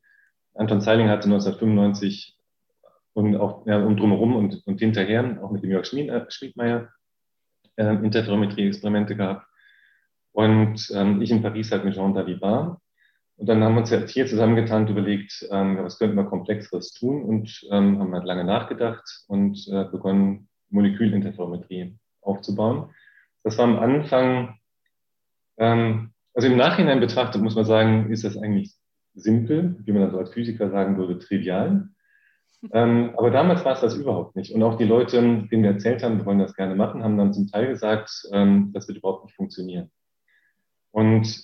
Anton 0.55 0.81
Zeiling 0.81 1.09
hatte 1.09 1.25
1995 1.25 2.37
und 3.13 3.35
auch 3.35 3.65
ja, 3.65 3.83
um 3.83 3.95
drumherum 3.95 4.35
und, 4.35 4.65
und 4.65 4.79
hinterher 4.79 5.39
auch 5.43 5.51
mit 5.51 5.63
dem 5.63 5.71
Jörg 5.71 5.85
Schmied, 5.85 6.11
Schmiedmeier 6.29 6.89
äh, 7.75 7.95
Interferometrie-Experimente 7.95 9.15
gehabt. 9.15 9.47
Und 10.31 10.91
ähm, 10.95 11.21
ich 11.21 11.31
in 11.31 11.41
Paris 11.41 11.71
halt 11.71 11.85
mit 11.85 11.93
Jean 11.93 12.13
Dalibar. 12.13 12.81
Und 13.35 13.49
dann 13.49 13.63
haben 13.63 13.75
wir 13.75 13.81
uns 13.81 13.89
jetzt 13.89 14.11
hier 14.11 14.27
zusammengetan 14.27 14.83
und 14.83 14.91
überlegt, 14.91 15.47
ähm, 15.51 15.77
was 15.77 15.97
könnten 15.97 16.15
wir 16.15 16.25
komplexeres 16.25 16.93
tun 16.93 17.23
und 17.23 17.65
ähm, 17.71 17.99
haben 17.99 18.13
halt 18.13 18.25
lange 18.25 18.43
nachgedacht 18.43 19.03
und 19.27 19.67
äh, 19.67 19.85
begonnen, 19.85 20.49
Molekülinterferometrie 20.69 21.97
aufzubauen. 22.21 22.93
Das 23.43 23.57
war 23.57 23.65
am 23.65 23.77
Anfang, 23.77 24.57
ähm, 25.57 26.13
also 26.33 26.47
im 26.47 26.57
Nachhinein 26.57 26.99
betrachtet 26.99 27.41
muss 27.41 27.55
man 27.55 27.65
sagen, 27.65 28.11
ist 28.11 28.23
das 28.23 28.37
eigentlich 28.37 28.73
simpel, 29.13 29.77
wie 29.83 29.91
man 29.91 30.03
das 30.03 30.13
als 30.13 30.31
Physiker 30.31 30.69
sagen 30.69 30.97
würde, 30.97 31.19
trivial. 31.19 31.89
Ähm, 32.71 33.11
aber 33.17 33.29
damals 33.29 33.65
war 33.65 33.73
es 33.73 33.81
das 33.81 33.95
überhaupt 33.95 34.35
nicht. 34.35 34.53
Und 34.53 34.63
auch 34.63 34.77
die 34.77 34.85
Leute, 34.85 35.21
denen 35.21 35.63
wir 35.63 35.71
erzählt 35.71 36.01
haben, 36.01 36.17
wir 36.17 36.25
wollen 36.25 36.39
das 36.39 36.55
gerne 36.55 36.75
machen, 36.75 37.03
haben 37.03 37.17
dann 37.17 37.33
zum 37.33 37.47
Teil 37.47 37.67
gesagt, 37.67 38.09
ähm, 38.31 38.71
das 38.73 38.87
wird 38.87 38.99
überhaupt 38.99 39.25
nicht 39.25 39.35
funktionieren. 39.35 39.91
Und 40.91 41.43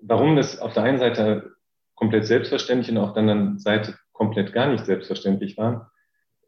warum 0.00 0.36
das 0.36 0.58
auf 0.58 0.74
der 0.74 0.82
einen 0.82 0.98
Seite 0.98 1.52
komplett 1.94 2.26
selbstverständlich 2.26 2.90
und 2.90 2.98
auf 2.98 3.14
der 3.14 3.22
anderen 3.22 3.58
Seite 3.58 3.94
komplett 4.12 4.52
gar 4.52 4.68
nicht 4.68 4.84
selbstverständlich 4.84 5.56
war, 5.56 5.92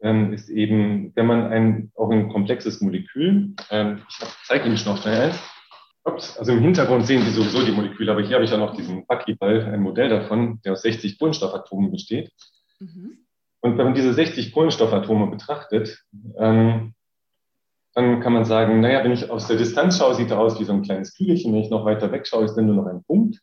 ähm, 0.01 0.33
ist 0.33 0.49
eben, 0.49 1.11
wenn 1.15 1.25
man 1.25 1.47
ein, 1.47 1.91
auch 1.95 2.11
ein 2.11 2.29
komplexes 2.29 2.81
Molekül, 2.81 3.55
ähm, 3.71 4.01
ich 4.07 4.27
zeige 4.45 4.65
Ihnen 4.65 4.77
noch 4.85 5.01
schnell 5.01 5.29
eins, 5.29 5.39
Ups, 6.07 6.37
also 6.37 6.51
im 6.53 6.61
Hintergrund 6.61 7.05
sehen 7.05 7.23
Sie 7.23 7.31
sowieso 7.31 7.65
die 7.65 7.71
Moleküle, 7.71 8.11
aber 8.11 8.21
hier 8.21 8.35
habe 8.35 8.45
ich 8.45 8.51
ja 8.51 8.57
noch 8.57 8.75
diesen 8.75 9.05
Buckyball, 9.05 9.65
ein 9.65 9.81
Modell 9.81 10.09
davon, 10.09 10.61
der 10.63 10.73
aus 10.73 10.81
60 10.81 11.19
Kohlenstoffatomen 11.19 11.91
besteht. 11.91 12.31
Mhm. 12.79 13.19
Und 13.61 13.77
wenn 13.77 13.85
man 13.85 13.95
diese 13.95 14.13
60 14.13 14.53
Kohlenstoffatome 14.53 15.27
betrachtet, 15.27 16.03
ähm, 16.37 16.93
dann 17.93 18.21
kann 18.21 18.33
man 18.33 18.45
sagen, 18.45 18.79
naja, 18.79 19.03
wenn 19.03 19.11
ich 19.11 19.29
aus 19.29 19.47
der 19.47 19.57
Distanz 19.57 19.97
schaue, 19.97 20.13
sieht 20.13 20.29
er 20.29 20.39
aus 20.39 20.59
wie 20.59 20.63
so 20.63 20.73
ein 20.73 20.83
kleines 20.83 21.15
Kügelchen. 21.15 21.51
Wenn 21.51 21.61
ich 21.61 21.71
noch 21.71 21.83
weiter 21.83 22.11
weg 22.11 22.27
schaue, 22.27 22.45
ist 22.45 22.53
dann 22.53 22.67
nur 22.67 22.75
noch 22.75 22.85
ein 22.85 23.03
Punkt. 23.03 23.39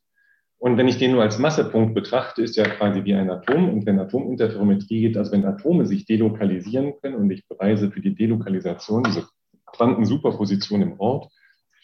Und 0.59 0.79
wenn 0.79 0.89
ich 0.89 0.97
den 0.97 1.13
nur 1.13 1.23
als 1.23 1.39
Massepunkt 1.39 1.95
betrachte, 1.95 2.43
ist 2.43 2.57
er 2.57 2.71
quasi 2.71 3.05
wie 3.05 3.15
ein 3.15 3.31
Atom. 3.31 3.69
Und 3.69 3.85
wenn 3.85 3.99
Atominterferometrie 3.99 5.01
geht, 5.01 5.17
also 5.17 5.33
wenn 5.33 5.45
Atome 5.45 5.87
sich 5.87 6.07
delokalisieren 6.07 6.95
können 7.03 7.17
und 7.17 7.31
ich 7.31 7.47
beweise 7.49 7.91
für 7.91 8.01
die 8.01 8.15
Delokalisation, 8.15 9.03
diese 9.03 9.27
Quantensuperposition 9.67 10.83
im 10.83 11.01
Ort, 11.01 11.33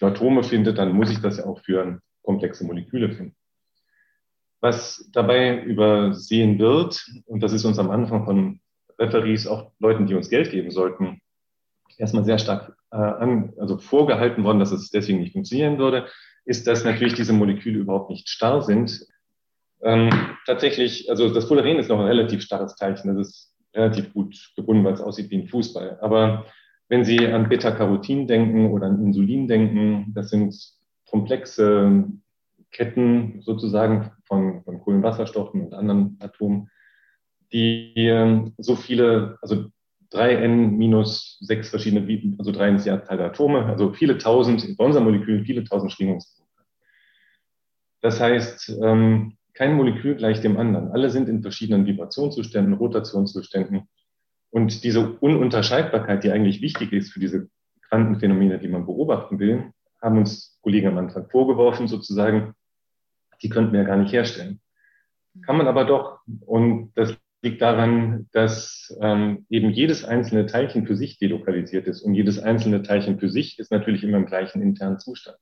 für 0.00 0.06
Atome 0.06 0.42
finde, 0.42 0.72
dann 0.72 0.92
muss 0.92 1.10
ich 1.10 1.20
das 1.20 1.36
ja 1.36 1.44
auch 1.44 1.60
für 1.60 2.00
komplexe 2.22 2.64
Moleküle 2.64 3.12
finden. 3.12 3.36
Was 4.60 5.08
dabei 5.12 5.62
übersehen 5.62 6.58
wird, 6.58 7.06
und 7.26 7.42
das 7.42 7.52
ist 7.52 7.66
uns 7.66 7.78
am 7.78 7.90
Anfang 7.90 8.24
von 8.24 8.60
Referees, 8.98 9.46
auch 9.46 9.72
Leuten, 9.78 10.06
die 10.06 10.14
uns 10.14 10.30
Geld 10.30 10.50
geben 10.50 10.70
sollten, 10.70 11.20
erstmal 11.98 12.24
sehr 12.24 12.38
stark 12.38 12.76
äh, 12.90 12.96
an, 12.96 13.52
also 13.58 13.76
vorgehalten 13.76 14.42
worden, 14.42 14.58
dass 14.58 14.72
es 14.72 14.90
deswegen 14.90 15.20
nicht 15.20 15.34
funktionieren 15.34 15.78
würde, 15.78 16.08
ist, 16.46 16.66
dass 16.66 16.84
natürlich 16.84 17.14
diese 17.14 17.34
Moleküle 17.34 17.78
überhaupt 17.78 18.08
nicht 18.08 18.28
starr 18.28 18.62
sind. 18.62 19.06
Ähm, 19.82 20.10
tatsächlich, 20.46 21.10
also 21.10 21.28
das 21.28 21.44
Fullerene 21.44 21.80
ist 21.80 21.88
noch 21.88 22.00
ein 22.00 22.06
relativ 22.06 22.42
starres 22.42 22.74
Teilchen. 22.74 23.14
Das 23.14 23.28
ist 23.28 23.54
relativ 23.74 24.14
gut 24.14 24.52
gebunden, 24.56 24.82
weil 24.82 24.94
es 24.94 25.02
aussieht 25.02 25.30
wie 25.30 25.42
ein 25.42 25.48
Fußball. 25.48 25.98
Aber 26.00 26.46
wenn 26.90 27.04
Sie 27.04 27.26
an 27.26 27.48
Beta-Carotin 27.48 28.26
denken 28.26 28.70
oder 28.70 28.86
an 28.88 29.02
Insulin 29.02 29.48
denken, 29.48 30.12
das 30.14 30.28
sind 30.28 30.54
komplexe 31.08 32.04
Ketten 32.70 33.40
sozusagen 33.40 34.12
von, 34.24 34.62
von 34.64 34.80
Kohlenwasserstoffen 34.80 35.62
und 35.62 35.72
anderen 35.72 36.18
Atomen, 36.20 36.68
die 37.52 37.94
äh, 37.96 38.52
so 38.58 38.76
viele, 38.76 39.38
also 39.40 39.70
3n 40.12 40.72
minus 40.72 41.38
sechs 41.40 41.70
verschiedene, 41.70 42.34
also 42.38 42.52
3 42.52 42.68
ins 42.68 42.84
Jahr 42.84 43.02
Teil 43.02 43.20
Atome, 43.22 43.64
also 43.64 43.92
viele 43.92 44.18
tausend, 44.18 44.76
bei 44.76 44.84
unseren 44.84 45.04
Molekülen 45.04 45.46
viele 45.46 45.64
tausend 45.64 45.92
Schwingungs 45.92 46.40
das 48.00 48.20
heißt, 48.20 48.78
ähm, 48.82 49.36
kein 49.52 49.74
Molekül 49.74 50.16
gleich 50.16 50.40
dem 50.40 50.56
anderen. 50.56 50.90
Alle 50.90 51.10
sind 51.10 51.28
in 51.28 51.42
verschiedenen 51.42 51.86
Vibrationszuständen, 51.86 52.74
Rotationszuständen. 52.74 53.88
Und 54.50 54.84
diese 54.84 55.12
Ununterscheidbarkeit, 55.18 56.24
die 56.24 56.32
eigentlich 56.32 56.60
wichtig 56.60 56.92
ist 56.92 57.12
für 57.12 57.20
diese 57.20 57.48
Quantenphänomene, 57.88 58.58
die 58.58 58.68
man 58.68 58.86
beobachten 58.86 59.38
will, 59.38 59.72
haben 60.02 60.18
uns 60.18 60.58
Kollegen 60.62 60.88
am 60.88 60.98
Anfang 60.98 61.28
vorgeworfen, 61.28 61.88
sozusagen, 61.88 62.54
die 63.42 63.48
könnten 63.48 63.72
wir 63.72 63.80
ja 63.80 63.86
gar 63.86 63.96
nicht 63.96 64.12
herstellen. 64.12 64.60
Kann 65.44 65.56
man 65.56 65.68
aber 65.68 65.84
doch. 65.84 66.20
Und 66.40 66.92
das 66.94 67.16
liegt 67.42 67.62
daran, 67.62 68.28
dass 68.32 68.96
ähm, 69.00 69.46
eben 69.48 69.70
jedes 69.70 70.04
einzelne 70.04 70.46
Teilchen 70.46 70.86
für 70.86 70.96
sich 70.96 71.18
delokalisiert 71.18 71.86
ist. 71.86 72.02
Und 72.02 72.14
jedes 72.14 72.38
einzelne 72.38 72.82
Teilchen 72.82 73.18
für 73.18 73.30
sich 73.30 73.58
ist 73.58 73.70
natürlich 73.70 74.02
immer 74.02 74.18
im 74.18 74.26
gleichen 74.26 74.60
internen 74.60 74.98
Zustand. 74.98 75.38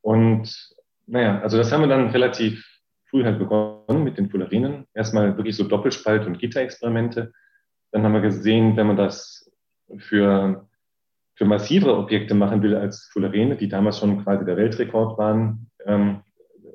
Und 0.00 0.74
naja, 1.06 1.40
also 1.40 1.58
das 1.58 1.72
haben 1.72 1.82
wir 1.82 1.88
dann 1.88 2.10
relativ 2.10 2.64
früh 3.10 3.24
halt 3.24 3.38
begonnen 3.38 4.04
mit 4.04 4.18
den 4.18 4.30
Fullerinen. 4.30 4.86
Erstmal 4.94 5.36
wirklich 5.36 5.56
so 5.56 5.64
Doppelspalt- 5.64 6.26
und 6.26 6.38
Gitterexperimente. 6.38 7.32
Dann 7.96 8.04
haben 8.04 8.12
wir 8.12 8.20
gesehen, 8.20 8.76
wenn 8.76 8.88
man 8.88 8.98
das 8.98 9.50
für 9.96 10.68
für 11.34 11.46
massivere 11.46 11.96
Objekte 11.96 12.34
machen 12.34 12.62
will 12.62 12.76
als 12.76 13.08
Fullerene, 13.10 13.56
die 13.56 13.68
damals 13.68 14.00
schon 14.00 14.22
quasi 14.22 14.44
der 14.44 14.58
Weltrekord 14.58 15.16
waren, 15.16 15.70
ähm, 15.86 16.20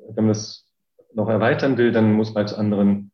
wenn 0.08 0.24
man 0.24 0.32
das 0.34 0.66
noch 1.14 1.28
erweitern 1.28 1.78
will, 1.78 1.92
dann 1.92 2.12
muss 2.14 2.34
man 2.34 2.48
zu 2.48 2.58
anderen 2.58 3.12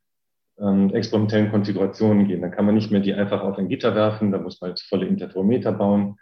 ähm, 0.58 0.88
experimentellen 0.94 1.50
Konfigurationen 1.50 2.26
gehen. 2.26 2.40
Dann 2.40 2.50
kann 2.50 2.64
man 2.64 2.76
nicht 2.76 2.90
mehr 2.90 3.02
die 3.02 3.12
einfach 3.12 3.42
auf 3.42 3.58
ein 3.58 3.68
Gitter 3.68 3.94
werfen, 3.94 4.32
da 4.32 4.38
muss 4.38 4.58
man 4.62 4.70
halt 4.70 4.80
volle 4.80 5.06
Interferometer 5.06 5.72
bauen. 5.72 6.16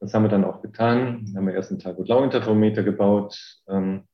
Das 0.00 0.14
haben 0.14 0.22
wir 0.22 0.30
dann 0.30 0.46
auch 0.46 0.62
getan. 0.62 1.26
Dann 1.26 1.36
haben 1.36 1.46
wir 1.46 1.54
erst 1.54 1.72
einen 1.72 1.80
Talbot-Lau-Interferometer 1.80 2.82
gebaut. 2.84 3.38
Ähm, 3.68 4.08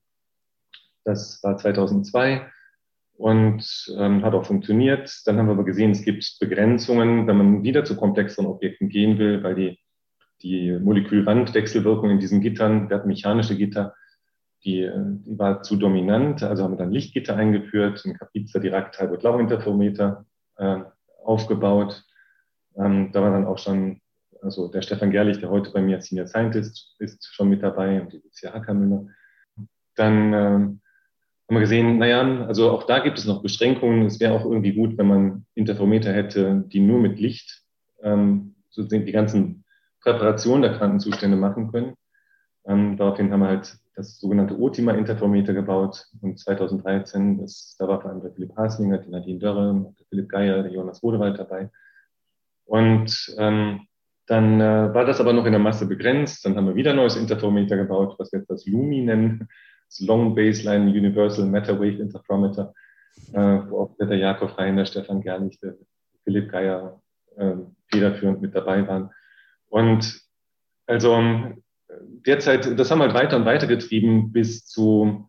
das 1.05 1.41
war 1.45 1.57
2002 1.57 2.45
und 3.17 3.95
ähm, 3.97 4.25
hat 4.25 4.35
auch 4.35 4.45
funktioniert. 4.45 5.23
Dann 5.25 5.39
haben 5.39 5.47
wir 5.47 5.53
aber 5.53 5.65
gesehen, 5.65 5.93
es 5.93 6.03
gibt 6.03 6.37
Begrenzungen, 6.41 7.27
wenn 7.27 7.37
man 7.37 7.63
wieder 7.63 7.85
zu 7.85 7.97
komplexeren 7.97 8.47
Objekten 8.47 8.89
gehen 8.89 9.19
will, 9.19 9.43
weil 9.43 9.55
die, 9.55 9.79
die 10.43 10.73
Molekülwandwechselwirkung 10.79 12.11
in 12.11 12.19
diesen 12.19 12.41
Gittern, 12.41 12.89
wir 12.89 12.97
hatten 12.97 13.09
mechanische 13.09 13.57
Gitter, 13.57 13.95
die, 14.65 14.91
die 14.91 15.39
war 15.39 15.63
zu 15.63 15.77
dominant. 15.77 16.43
Also 16.43 16.65
haben 16.65 16.73
wir 16.73 16.79
dann 16.79 16.93
Lichtgitter 16.93 17.37
eingeführt, 17.37 18.05
ein 18.05 18.15
Kapizza 18.15 18.59
Dirac 18.59 18.93
Talbot 18.93 19.23
Lau 19.23 19.39
Interferometer 19.39 20.27
äh, 20.57 20.81
aufgebaut. 21.23 22.03
Ähm, 22.77 23.13
da 23.13 23.23
war 23.23 23.31
dann 23.31 23.47
auch 23.47 23.59
schon, 23.59 24.01
also 24.43 24.69
der 24.69 24.83
Stefan 24.83 25.11
Gerlich, 25.11 25.39
der 25.39 25.51
heute 25.51 25.71
bei 25.71 25.81
mir 25.81 26.01
Senior 26.01 26.27
Scientist 26.27 26.97
ist, 26.99 27.25
schon 27.33 27.49
mit 27.49 27.63
dabei 27.63 28.01
und 28.01 28.13
die 28.13 28.19
Lucia 28.19 28.53
Hackermüller. 28.53 29.07
Dann 29.95 30.33
äh, 30.33 30.84
haben 31.49 31.57
wir 31.57 31.61
gesehen, 31.61 31.99
naja, 31.99 32.47
also 32.47 32.71
auch 32.71 32.85
da 32.85 33.01
gibt 33.01 33.19
es 33.19 33.27
noch 33.27 33.43
Beschränkungen. 33.43 34.07
Es 34.07 34.19
wäre 34.19 34.33
auch 34.33 34.45
irgendwie 34.45 34.73
gut, 34.73 34.97
wenn 34.97 35.09
man 35.09 35.47
Interferometer 35.55 36.13
hätte, 36.13 36.65
die 36.69 36.81
nur 36.81 36.99
mit 36.99 37.19
Licht 37.19 37.63
ähm, 38.03 38.55
so 38.71 38.83
die 38.83 39.13
ganzen 39.13 39.65
Präparationen 40.01 40.63
der 40.63 40.79
Quantenzustände 40.79 41.37
machen 41.37 41.71
können. 41.71 41.95
Ähm, 42.67 42.97
daraufhin 42.97 43.31
haben 43.31 43.41
wir 43.41 43.49
halt 43.49 43.77
das 43.95 44.19
sogenannte 44.19 44.57
Ultima-Interferometer 44.57 45.53
gebaut 45.53 46.07
und 46.21 46.39
2013, 46.39 47.39
das, 47.39 47.77
da 47.79 47.87
war 47.87 48.01
vor 48.01 48.11
allem 48.11 48.23
der 48.23 48.33
Philipp 48.33 48.57
Haslinger, 48.57 48.99
die 48.99 49.11
Nadine 49.11 49.39
Dörre, 49.39 49.95
der 49.99 50.07
Philipp 50.09 50.29
Geier, 50.29 50.63
der 50.63 50.73
Jonas 50.73 51.03
Rodewald 51.03 51.39
dabei. 51.39 51.71
Und 52.65 53.35
ähm, 53.39 53.87
dann 54.27 54.61
äh, 54.61 54.95
war 54.95 55.05
das 55.05 55.21
aber 55.21 55.33
noch 55.33 55.45
in 55.45 55.53
der 55.53 55.61
Masse 55.61 55.87
begrenzt. 55.87 56.45
Dann 56.45 56.57
haben 56.57 56.67
wir 56.67 56.75
wieder 56.75 56.91
ein 56.91 56.97
neues 56.97 57.17
Interferometer 57.17 57.77
gebaut, 57.77 58.17
was 58.19 58.33
wir 58.33 58.41
jetzt 58.41 58.51
das 58.51 58.67
LUMI 58.67 59.03
nennen, 59.03 59.49
Long 60.01 60.35
Baseline 60.35 60.91
Universal 60.91 61.47
Matter 61.47 61.79
Wave 61.79 62.01
Interferometer, 62.01 62.75
äh, 63.33 63.59
wo 63.69 63.83
auch 63.83 63.97
der 63.97 64.17
Jakob 64.17 64.57
Reiner, 64.59 64.87
Stefan 64.87 65.21
Gerlich, 65.21 65.59
der 65.61 65.75
Philipp 66.25 66.51
Geier 66.51 67.01
äh, 67.37 67.55
federführend 67.91 68.41
mit 68.41 68.55
dabei 68.55 68.87
waren. 68.87 69.11
Und 69.69 70.21
also 70.87 71.21
derzeit, 72.27 72.79
das 72.79 72.91
haben 72.91 72.99
wir 72.99 73.05
halt 73.05 73.15
weiter 73.15 73.37
und 73.37 73.45
weiter 73.45 73.67
getrieben 73.67 74.33
bis 74.33 74.67
zu 74.67 75.29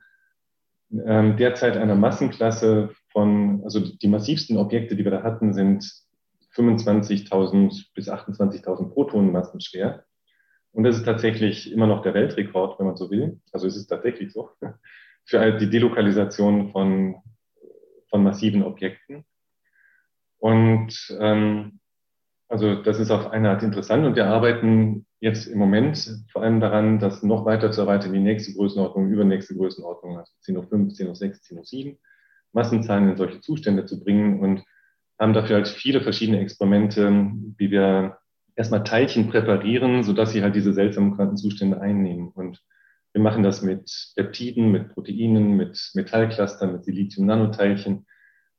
ähm, 0.92 1.38
derzeit 1.38 1.78
einer 1.78 1.96
Massenklasse 1.96 2.90
von, 3.12 3.62
also 3.64 3.80
die 3.80 4.08
massivsten 4.08 4.58
Objekte, 4.58 4.96
die 4.96 5.04
wir 5.04 5.12
da 5.12 5.24
hatten, 5.24 5.54
sind 5.54 5.84
25.000 6.56 7.88
bis 7.94 8.10
28.000 8.10 8.90
Protonenmassen 8.90 9.60
schwer. 9.60 10.06
Und 10.76 10.84
das 10.84 10.98
ist 10.98 11.06
tatsächlich 11.06 11.72
immer 11.72 11.88
noch 11.88 12.02
der 12.02 12.14
Weltrekord, 12.14 12.78
wenn 12.78 12.86
man 12.86 12.98
so 12.98 13.10
will. 13.10 13.40
Also 13.54 13.66
es 13.66 13.78
ist 13.78 13.88
tatsächlich 13.88 14.34
so 14.34 14.50
für 15.26 15.54
die 15.54 15.70
Delokalisation 15.70 16.72
von, 16.72 17.16
von 18.10 18.24
massiven 18.24 18.62
Objekten. 18.62 19.24
Und 20.38 21.16
ähm, 21.18 21.80
also 22.50 22.76
das 22.76 23.00
ist 23.00 23.10
auf 23.10 23.32
eine 23.32 23.52
Art 23.52 23.64
interessant 23.64 24.06
und 24.06 24.18
wir 24.18 24.28
arbeiten 24.28 25.06
jetzt 25.22 25.48
im 25.48 25.58
Moment 25.58 26.26
vor 26.30 26.44
allem 26.44 26.60
daran, 26.60 27.00
das 27.00 27.24
noch 27.24 27.46
weiter 27.46 27.72
zu 27.72 27.82
erweitern, 27.82 28.12
die 28.12 28.20
nächste 28.20 28.54
Größenordnung, 28.54 29.10
übernächste 29.10 29.56
Größenordnung, 29.56 30.18
also 30.18 30.32
10 30.42 30.58
hoch 30.58 30.68
5, 30.68 30.94
10 30.94 31.08
hoch 31.08 31.16
6, 31.16 31.42
10 31.42 31.58
hoch 31.58 31.66
7, 31.66 31.98
Massenzahlen 32.52 33.10
in 33.10 33.18
solche 33.18 33.40
Zustände 33.40 33.86
zu 33.86 34.04
bringen 34.04 34.42
und 34.42 34.64
haben 35.18 35.34
dafür 35.34 35.56
halt 35.56 35.70
viele 35.70 36.02
verschiedene 36.02 36.42
Experimente, 36.42 37.32
wie 37.58 37.72
wir 37.72 38.18
erstmal 38.56 38.84
Teilchen 38.84 39.30
präparieren, 39.30 40.04
sodass 40.04 40.32
sie 40.32 40.42
halt 40.42 40.56
diese 40.56 40.74
seltsamen 40.74 41.16
Quantenzustände 41.16 41.82
einnehmen. 41.82 42.30
Und 42.30 42.64
wir 43.14 43.22
machen 43.22 43.44
das 43.44 43.62
mit 43.62 44.14
Peptiden, 44.16 44.72
mit 44.72 44.90
Proteinen, 44.90 45.56
mit 45.56 45.92
Metallclustern, 45.94 46.74
mit 46.74 46.84
Silizium-Nanoteilchen. 46.86 48.06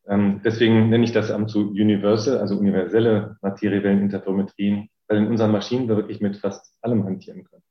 Ähm, 0.09 0.41
deswegen 0.45 0.89
nenne 0.89 1.05
ich 1.05 1.13
das 1.13 1.31
am 1.31 1.49
zu 1.49 1.71
Universal, 1.71 2.39
also 2.39 2.57
universelle 2.57 3.37
Materiewelleninterferometrien, 3.43 4.89
weil 5.09 5.19
in 5.19 5.27
unseren 5.27 5.53
Maschinen 5.53 5.89
wir 5.89 5.97
wirklich 5.97 6.21
mit 6.21 6.37
fast 6.37 6.75
allem 6.83 7.05
hantieren 7.05 7.45
können. 7.45 7.63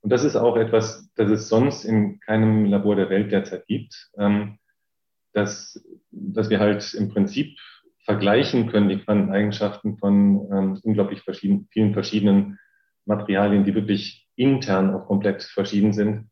Und 0.00 0.10
das 0.10 0.24
ist 0.24 0.36
auch 0.36 0.56
etwas, 0.56 1.10
das 1.14 1.30
es 1.30 1.48
sonst 1.48 1.84
in 1.84 2.20
keinem 2.20 2.66
Labor 2.66 2.96
der 2.96 3.10
Welt 3.10 3.32
derzeit 3.32 3.66
gibt, 3.66 4.10
ähm, 4.18 4.58
dass, 5.32 5.82
dass 6.10 6.50
wir 6.50 6.60
halt 6.60 6.94
im 6.94 7.08
Prinzip 7.08 7.58
vergleichen 8.04 8.68
können, 8.70 8.88
die 8.88 8.98
Quanteneigenschaften 8.98 9.96
von 9.98 10.48
ähm, 10.52 10.80
unglaublich 10.82 11.22
verschieden, 11.22 11.68
vielen 11.70 11.94
verschiedenen 11.94 12.58
Materialien, 13.06 13.64
die 13.64 13.74
wirklich 13.74 14.28
intern 14.36 14.94
auch 14.94 15.06
komplett 15.06 15.42
verschieden 15.42 15.92
sind, 15.92 16.28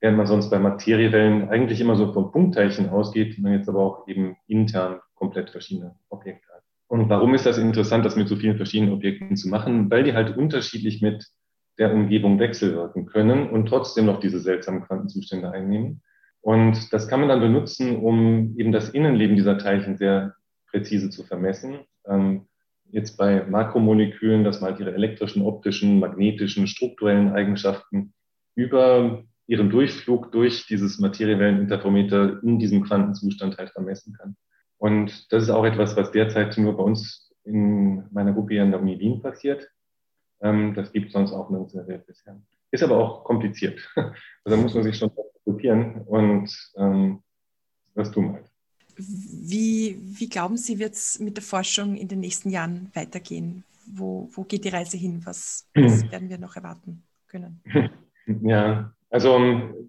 während 0.00 0.18
man 0.18 0.26
sonst 0.26 0.50
bei 0.50 0.58
Materiewellen 0.58 1.48
eigentlich 1.48 1.80
immer 1.80 1.96
so 1.96 2.12
von 2.12 2.30
Punktteilchen 2.30 2.90
ausgeht, 2.90 3.38
man 3.38 3.52
jetzt 3.52 3.68
aber 3.68 3.80
auch 3.80 4.08
eben 4.08 4.36
intern 4.46 5.00
komplett 5.14 5.50
verschiedene 5.50 5.96
Objekte 6.08 6.46
hat. 6.54 6.62
Und 6.88 7.08
warum 7.08 7.34
ist 7.34 7.46
das 7.46 7.58
interessant, 7.58 8.04
das 8.04 8.16
mit 8.16 8.28
so 8.28 8.36
vielen 8.36 8.56
verschiedenen 8.56 8.94
Objekten 8.94 9.36
zu 9.36 9.48
machen? 9.48 9.90
Weil 9.90 10.04
die 10.04 10.14
halt 10.14 10.36
unterschiedlich 10.36 11.02
mit 11.02 11.26
der 11.78 11.92
Umgebung 11.92 12.38
wechselwirken 12.38 13.06
können 13.06 13.50
und 13.50 13.66
trotzdem 13.66 14.06
noch 14.06 14.20
diese 14.20 14.40
seltsamen 14.40 14.82
Quantenzustände 14.82 15.50
einnehmen. 15.50 16.02
Und 16.40 16.92
das 16.92 17.08
kann 17.08 17.20
man 17.20 17.28
dann 17.28 17.40
benutzen, 17.40 17.96
um 17.96 18.56
eben 18.56 18.72
das 18.72 18.90
Innenleben 18.90 19.36
dieser 19.36 19.58
Teilchen 19.58 19.96
sehr 19.96 20.34
präzise 20.70 21.10
zu 21.10 21.24
vermessen. 21.24 21.80
Ähm, 22.06 22.46
jetzt 22.90 23.16
bei 23.16 23.44
Makromolekülen, 23.44 24.44
dass 24.44 24.60
man 24.60 24.70
halt 24.70 24.80
ihre 24.80 24.94
elektrischen, 24.94 25.42
optischen, 25.42 25.98
magnetischen, 25.98 26.66
strukturellen 26.66 27.32
Eigenschaften 27.32 28.14
über 28.54 29.24
ihren 29.46 29.70
Durchflug 29.70 30.30
durch 30.32 30.66
dieses 30.66 30.98
Materiewelleninterferometer 30.98 32.42
in 32.42 32.58
diesem 32.58 32.84
Quantenzustand 32.84 33.56
halt 33.58 33.70
vermessen 33.70 34.14
kann. 34.14 34.36
Und 34.76 35.32
das 35.32 35.44
ist 35.44 35.50
auch 35.50 35.64
etwas, 35.64 35.96
was 35.96 36.12
derzeit 36.12 36.56
nur 36.58 36.76
bei 36.76 36.82
uns 36.82 37.32
in 37.44 38.04
meiner 38.12 38.32
Gruppe 38.32 38.54
hier 38.54 38.62
an 38.62 38.70
der 38.70 38.80
Uni 38.80 38.98
Wien 38.98 39.22
passiert. 39.22 39.68
Ähm, 40.40 40.74
das 40.74 40.92
gibt 40.92 41.12
sonst 41.12 41.32
auch 41.32 41.50
nirgends 41.50 41.74
in 41.74 41.80
der 41.80 41.88
Welt 41.88 42.06
bisher. 42.06 42.40
Ist 42.70 42.82
aber 42.82 42.96
auch 42.98 43.24
kompliziert. 43.24 43.80
Also 44.44 44.56
da 44.56 44.62
muss 44.62 44.74
man 44.74 44.84
sich 44.84 44.96
schon 44.96 45.10
fokussieren 45.10 46.02
und 46.02 46.50
ähm, 46.76 47.22
das 47.94 48.10
tun 48.12 48.32
halt. 48.32 48.50
Wie, 48.98 49.96
wie 50.02 50.28
glauben 50.28 50.56
Sie, 50.56 50.78
wird 50.78 50.94
es 50.94 51.20
mit 51.20 51.36
der 51.36 51.44
Forschung 51.44 51.96
in 51.96 52.08
den 52.08 52.20
nächsten 52.20 52.50
Jahren 52.50 52.90
weitergehen? 52.94 53.64
Wo, 53.86 54.28
wo 54.32 54.42
geht 54.42 54.64
die 54.64 54.70
Reise 54.70 54.96
hin? 54.96 55.22
Was, 55.24 55.66
was 55.74 56.02
werden 56.12 56.28
wir 56.28 56.38
noch 56.38 56.56
erwarten 56.56 57.02
können? 57.28 57.60
Ja, 58.42 58.92
also 59.08 59.38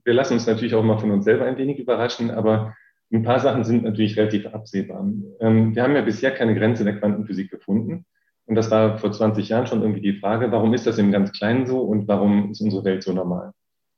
wir 0.05 0.13
lassen 0.13 0.35
uns 0.35 0.47
natürlich 0.47 0.73
auch 0.73 0.81
mal 0.81 0.97
von 0.97 1.11
uns 1.11 1.25
selber 1.25 1.43
ein 1.43 1.57
wenig 1.57 1.77
überraschen, 1.77 2.31
aber 2.31 2.73
ein 3.11 3.23
paar 3.23 3.39
Sachen 3.39 3.65
sind 3.65 3.83
natürlich 3.83 4.17
relativ 4.17 4.45
absehbar. 4.47 5.05
Ähm, 5.39 5.75
wir 5.75 5.83
haben 5.83 5.95
ja 5.95 6.01
bisher 6.01 6.31
keine 6.31 6.55
Grenze 6.55 6.83
der 6.83 6.97
Quantenphysik 6.99 7.51
gefunden. 7.51 8.05
Und 8.45 8.55
das 8.55 8.71
war 8.71 8.97
vor 8.97 9.11
20 9.11 9.49
Jahren 9.49 9.67
schon 9.67 9.81
irgendwie 9.81 10.01
die 10.01 10.19
Frage, 10.19 10.51
warum 10.51 10.73
ist 10.73 10.87
das 10.87 10.97
im 10.97 11.11
ganz 11.11 11.31
Kleinen 11.31 11.67
so 11.67 11.81
und 11.81 12.07
warum 12.07 12.51
ist 12.51 12.61
unsere 12.61 12.83
Welt 12.83 13.03
so 13.03 13.13
normal? 13.13 13.51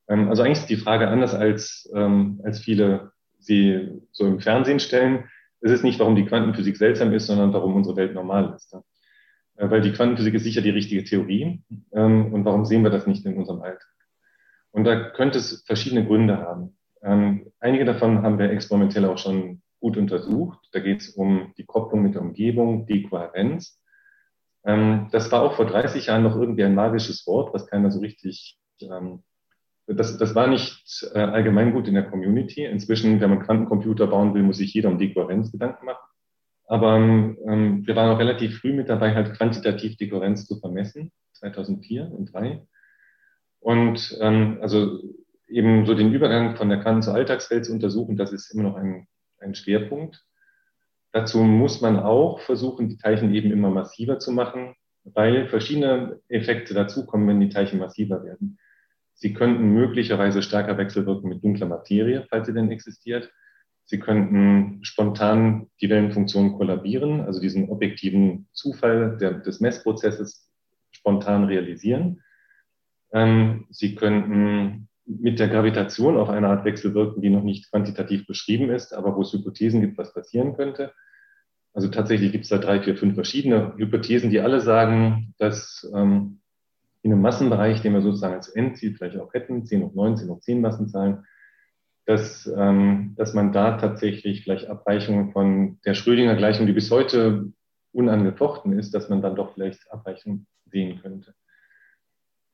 Ähm, 0.10 0.30
also 0.30 0.44
eigentlich 0.44 0.60
ist 0.60 0.70
die 0.70 0.78
Frage 0.78 1.08
anders, 1.08 1.34
als, 1.34 1.90
ähm, 1.94 2.42
als 2.44 2.60
viele 2.60 3.12
sie 3.44 4.02
so 4.12 4.26
im 4.26 4.40
Fernsehen 4.40 4.80
stellen. 4.80 5.26
Es 5.62 5.72
ist 5.72 5.84
nicht, 5.84 6.00
warum 6.00 6.16
die 6.16 6.26
Quantenphysik 6.26 6.78
seltsam 6.78 7.14
ist, 7.14 7.28
sondern 7.28 7.54
warum 7.54 7.76
unsere 7.76 7.96
Welt 7.96 8.14
normal 8.14 8.54
ist. 8.56 8.74
Äh, 8.74 9.70
weil 9.70 9.82
die 9.82 9.92
Quantenphysik 9.92 10.34
ist 10.34 10.44
sicher 10.44 10.62
die 10.62 10.70
richtige 10.70 11.04
Theorie. 11.04 11.64
Und 11.92 12.46
warum 12.46 12.66
sehen 12.66 12.84
wir 12.84 12.90
das 12.90 13.08
nicht 13.08 13.26
in 13.26 13.38
unserem 13.38 13.62
Alltag? 13.62 13.88
Und 14.72 14.86
da 14.86 15.10
könnte 15.10 15.38
es 15.38 15.64
verschiedene 15.66 16.06
Gründe 16.06 16.38
haben. 16.38 16.78
Ähm, 17.04 17.52
einige 17.60 17.86
davon 17.86 18.22
haben 18.22 18.40
wir 18.40 18.50
experimentell 18.52 19.06
auch 19.06 19.18
schon 19.18 19.62
gut 19.80 19.98
untersucht. 19.98 20.60
Da 20.72 20.80
geht 20.80 21.02
es 21.02 21.10
um 21.10 21.54
die 21.58 21.66
Kopplung 21.66 22.04
mit 22.04 22.16
der 22.16 22.22
Umgebung, 22.22 22.86
die 22.86 23.04
Kohärenz. 23.04 23.82
Ähm, 24.64 25.08
das 25.12 25.32
war 25.32 25.42
auch 25.42 25.56
vor 25.56 25.66
30 25.66 26.06
Jahren 26.06 26.24
noch 26.24 26.36
irgendwie 26.36 26.64
ein 26.64 26.76
magisches 26.76 27.26
Wort, 27.28 27.54
was 27.54 27.68
keiner 27.68 27.92
so 27.92 28.00
richtig, 28.00 28.58
ähm, 28.82 29.24
das, 29.94 30.18
das 30.18 30.36
war 30.36 30.48
nicht 30.48 31.06
äh, 31.14 31.20
allgemein 31.20 31.74
gut 31.74 31.88
in 31.88 31.96
der 31.96 32.10
Community. 32.10 32.66
Inzwischen, 32.66 33.20
wenn 33.20 33.30
man 33.30 33.42
Quantencomputer 33.42 34.08
bauen 34.08 34.34
will, 34.34 34.44
muss 34.44 34.58
sich 34.58 34.74
jeder 34.74 34.90
um 34.90 34.98
die 34.98 35.14
Kohärenz 35.14 35.52
Gedanken 35.52 35.86
machen. 35.86 36.06
Aber 36.68 36.96
ähm, 36.96 37.86
wir 37.86 37.96
waren 37.96 38.10
auch 38.10 38.20
relativ 38.20 38.60
früh 38.60 38.74
mit 38.74 38.90
dabei, 38.90 39.14
halt 39.14 39.34
quantitativ 39.36 39.98
die 39.98 40.10
Kohärenz 40.10 40.46
zu 40.46 40.60
vermessen, 40.60 41.12
2004 41.34 42.12
und 42.12 42.30
2003. 42.30 42.68
Und 43.60 44.18
ähm, 44.22 44.58
also 44.62 45.00
eben 45.48 45.86
so 45.86 45.94
den 45.94 46.14
Übergang 46.14 46.56
von 46.56 46.70
der 46.70 46.80
Quanten 46.80 47.02
zur 47.02 47.14
Alltagswelt 47.14 47.66
zu 47.66 47.74
untersuchen, 47.74 48.18
das 48.18 48.32
ist 48.32 48.54
immer 48.54 48.64
noch 48.64 48.76
ein, 48.76 49.08
ein 49.40 49.54
Schwerpunkt. 49.54 50.24
Dazu 51.12 51.40
muss 51.40 51.82
man 51.82 52.00
auch 52.00 52.40
versuchen, 52.40 52.88
die 52.88 52.98
Teilchen 52.98 53.34
eben 53.34 53.52
immer 53.52 53.70
massiver 53.70 54.20
zu 54.20 54.32
machen. 54.32 54.76
weil 55.04 55.48
verschiedene 55.48 56.22
Effekte 56.30 56.74
dazukommen, 56.76 57.28
wenn 57.28 57.40
die 57.40 57.50
Teilchen 57.50 57.80
massiver 57.80 58.24
werden. 58.24 58.60
Sie 59.22 59.36
könnten 59.36 59.72
möglicherweise 59.76 60.42
stärker 60.42 60.80
wechselwirken 60.80 61.30
mit 61.30 61.44
dunkler 61.44 61.68
Materie, 61.68 62.26
falls 62.28 62.48
sie 62.48 62.54
denn 62.54 62.72
existiert. 62.72 63.32
Sie 63.86 64.00
könnten 64.00 64.80
spontan 64.84 65.68
die 65.80 65.92
Wellenfunktion 65.92 66.54
kollabieren, 66.54 67.22
also 67.22 67.40
diesen 67.40 67.70
objektiven 67.70 68.48
Zufall 68.52 69.18
der, 69.20 69.34
des 69.34 69.60
Messprozesses 69.60 70.50
spontan 70.90 71.44
realisieren. 71.44 72.24
Ähm, 73.14 73.68
sie 73.70 73.94
könnten 73.94 74.90
mit 75.06 75.38
der 75.38 75.50
Gravitation 75.50 76.18
auf 76.18 76.30
eine 76.30 76.48
Art 76.48 76.66
wechselwirken, 76.66 77.22
die 77.22 77.30
noch 77.30 77.44
nicht 77.44 77.70
quantitativ 77.70 78.26
beschrieben 78.26 78.72
ist, 78.72 78.92
aber 78.92 79.16
wo 79.16 79.22
es 79.22 79.34
Hypothesen 79.34 79.82
gibt, 79.82 80.00
was 80.00 80.16
passieren 80.16 80.56
könnte. 80.56 80.94
Also 81.74 81.90
tatsächlich 81.90 82.32
gibt 82.32 82.46
es 82.46 82.50
da 82.50 82.58
drei, 82.58 82.82
vier, 82.82 82.98
fünf 82.98 83.14
verschiedene 83.14 83.76
Hypothesen, 83.78 84.32
die 84.32 84.40
alle 84.40 84.62
sagen, 84.62 85.36
dass 85.38 85.88
ähm, 85.94 86.41
in 87.04 87.12
einem 87.12 87.22
Massenbereich, 87.22 87.82
den 87.82 87.94
wir 87.94 88.02
sozusagen 88.02 88.36
als 88.36 88.50
Endziel 88.50 88.96
vielleicht 88.96 89.18
auch 89.18 89.34
hätten, 89.34 89.66
10 89.66 89.84
hoch 89.84 89.94
9, 89.94 90.18
10 90.18 90.30
hoch 90.30 90.40
10 90.40 90.62
Massenzahlen, 90.62 91.26
dass, 92.06 92.52
ähm, 92.56 93.14
dass 93.18 93.34
man 93.34 93.52
da 93.52 93.78
tatsächlich 93.78 94.44
vielleicht 94.44 94.68
Abweichungen 94.68 95.32
von 95.32 95.80
der 95.86 95.94
Schrödinger 95.94 96.36
Gleichung, 96.36 96.68
die 96.68 96.74
bis 96.74 96.92
heute 96.92 97.52
unangefochten 97.92 98.78
ist, 98.78 98.94
dass 98.94 99.10
man 99.10 99.22
dann 99.22 99.36
doch 99.36 99.54
vielleicht 99.54 99.92
Abweichungen 99.92 100.48
sehen 100.66 101.00
könnte. 101.02 101.34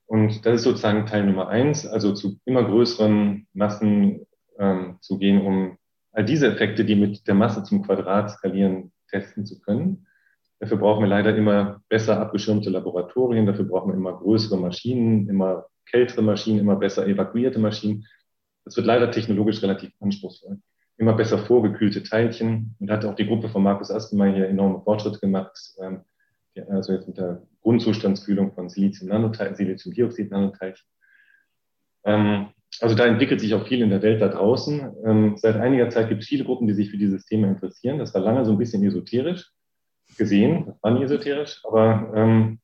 Und 0.06 0.46
das 0.46 0.56
ist 0.56 0.64
sozusagen 0.64 1.06
Teil 1.06 1.26
Nummer 1.26 1.50
eins, 1.50 1.86
also 1.86 2.14
zu 2.14 2.40
immer 2.46 2.64
größeren 2.64 3.48
Massen 3.54 4.26
ähm, 4.58 4.98
zu 5.02 5.18
gehen, 5.20 5.42
um 5.42 5.78
all 6.14 6.24
diese 6.26 6.48
Effekte, 6.48 6.86
die 6.86 6.96
mit 6.96 7.28
der 7.28 7.36
Masse 7.36 7.64
zum 7.64 7.84
Quadrat 7.84 8.32
skalieren, 8.32 8.92
testen 9.10 9.46
zu 9.46 9.60
können. 9.60 10.07
Dafür 10.60 10.78
brauchen 10.78 11.04
wir 11.04 11.08
leider 11.08 11.36
immer 11.36 11.82
besser 11.88 12.20
abgeschirmte 12.20 12.70
Laboratorien, 12.70 13.46
dafür 13.46 13.66
brauchen 13.66 13.92
wir 13.92 13.96
immer 13.96 14.14
größere 14.14 14.58
Maschinen, 14.58 15.30
immer 15.30 15.68
kältere 15.86 16.22
Maschinen, 16.22 16.60
immer 16.60 16.76
besser 16.76 17.08
evakuierte 17.08 17.60
Maschinen. 17.60 18.06
Das 18.66 18.76
wird 18.76 18.88
leider 18.88 19.12
technologisch 19.12 19.62
relativ 19.62 19.92
anspruchsvoll. 20.00 20.60
Immer 20.98 21.14
besser 21.14 21.38
vorgekühlte 21.38 22.02
Teilchen. 22.02 22.76
Und 22.80 22.88
da 22.88 22.96
hat 22.96 23.06
auch 23.06 23.16
die 23.16 23.28
Gruppe 23.28 23.50
von 23.50 23.62
Markus 23.62 23.92
Astenmeier 23.92 24.34
hier 24.34 24.48
enorme 24.50 24.82
Fortschritte 24.82 25.20
gemacht. 25.20 25.56
Ähm, 25.80 26.02
also 26.70 26.92
jetzt 26.92 27.08
mit 27.08 27.18
der 27.18 27.44
Grundzustandskühlung 27.62 28.52
von 28.54 28.68
Silizium-Nanoteilchen, 28.68 29.56
Siliziumdioxid-Nanoteilchen. 29.56 30.86
Ähm, 32.04 32.48
also 32.82 32.96
da 32.96 33.06
entwickelt 33.06 33.42
sich 33.42 33.54
auch 33.54 33.68
viel 33.68 33.84
in 33.84 33.92
der 33.92 34.02
Welt 34.02 34.22
da 34.22 34.28
draußen. 34.28 34.92
Ähm, 35.06 35.38
seit 35.38 35.56
einiger 35.56 35.90
Zeit 35.90 36.10
gibt 36.10 36.24
es 36.24 36.28
viele 36.28 36.46
Gruppen, 36.46 36.68
die 36.68 36.74
sich 36.74 36.90
für 36.90 36.98
dieses 36.98 37.26
Thema 37.26 37.48
interessieren. 37.48 38.00
Das 38.00 38.14
war 38.16 38.22
lange 38.22 38.44
so 38.44 38.52
ein 38.52 38.58
bisschen 38.58 38.84
esoterisch 38.84 39.52
gesehen, 40.18 40.66
das 40.68 40.76
war 40.82 40.92
nie 40.92 41.04
esoterisch, 41.04 41.62
aber, 41.66 42.12
ähm, 42.16 42.60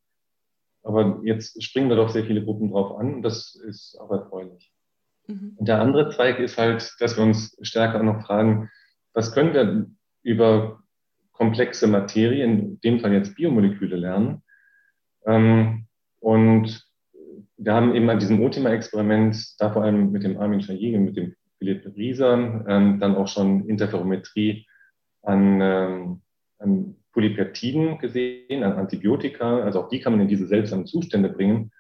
aber 0.84 1.22
jetzt 1.24 1.62
springen 1.64 1.90
da 1.90 1.96
doch 1.96 2.10
sehr 2.10 2.26
viele 2.26 2.44
Gruppen 2.44 2.72
drauf 2.72 2.98
an 2.98 3.16
und 3.16 3.22
das 3.22 3.56
ist 3.56 3.98
auch 4.00 4.12
erfreulich. 4.12 4.72
Mhm. 5.28 5.54
Und 5.56 5.68
der 5.68 5.82
andere 5.82 6.10
Zweig 6.10 6.40
ist 6.40 6.58
halt, 6.58 6.96
dass 7.00 7.18
wir 7.18 7.24
uns 7.24 7.58
stärker 7.62 8.04
noch 8.04 8.26
fragen, 8.26 8.70
was 9.14 9.34
können 9.34 9.54
wir 9.54 9.88
über 10.24 10.84
komplexe 11.32 11.88
Materie, 11.88 12.44
in 12.44 12.80
dem 12.82 13.00
Fall 13.00 13.14
jetzt 13.14 13.36
Biomoleküle 13.36 13.96
lernen. 13.96 14.44
Ähm, 15.26 15.88
und 16.20 16.88
wir 17.58 17.74
haben 17.74 17.96
eben 17.96 18.10
an 18.10 18.20
diesem 18.20 18.42
OTIMA-Experiment, 18.42 19.60
da 19.60 19.72
vor 19.72 19.84
allem 19.84 20.12
mit 20.12 20.24
dem 20.24 20.40
Armin 20.40 20.62
Schajegen, 20.62 21.06
mit 21.06 21.18
dem 21.18 21.36
Philipp 21.58 21.86
Rieser, 21.96 22.66
ähm, 22.68 23.00
dann 23.00 23.16
auch 23.16 23.28
schon 23.28 23.68
Interferometrie 23.68 24.66
an, 25.22 25.62
ähm, 25.62 26.22
an 26.60 26.96
Polypeptiden 27.14 28.00
gesehen, 28.00 28.64
an 28.64 28.74
Antibiotika. 28.74 29.60
Also 29.64 29.82
auch 29.82 29.90
die 29.90 30.00
kann 30.00 30.14
man 30.14 30.22
in 30.22 30.28
diese 30.28 30.48
seltsamen 30.48 30.86
Zustände 30.86 31.30
bringen. 31.30 31.72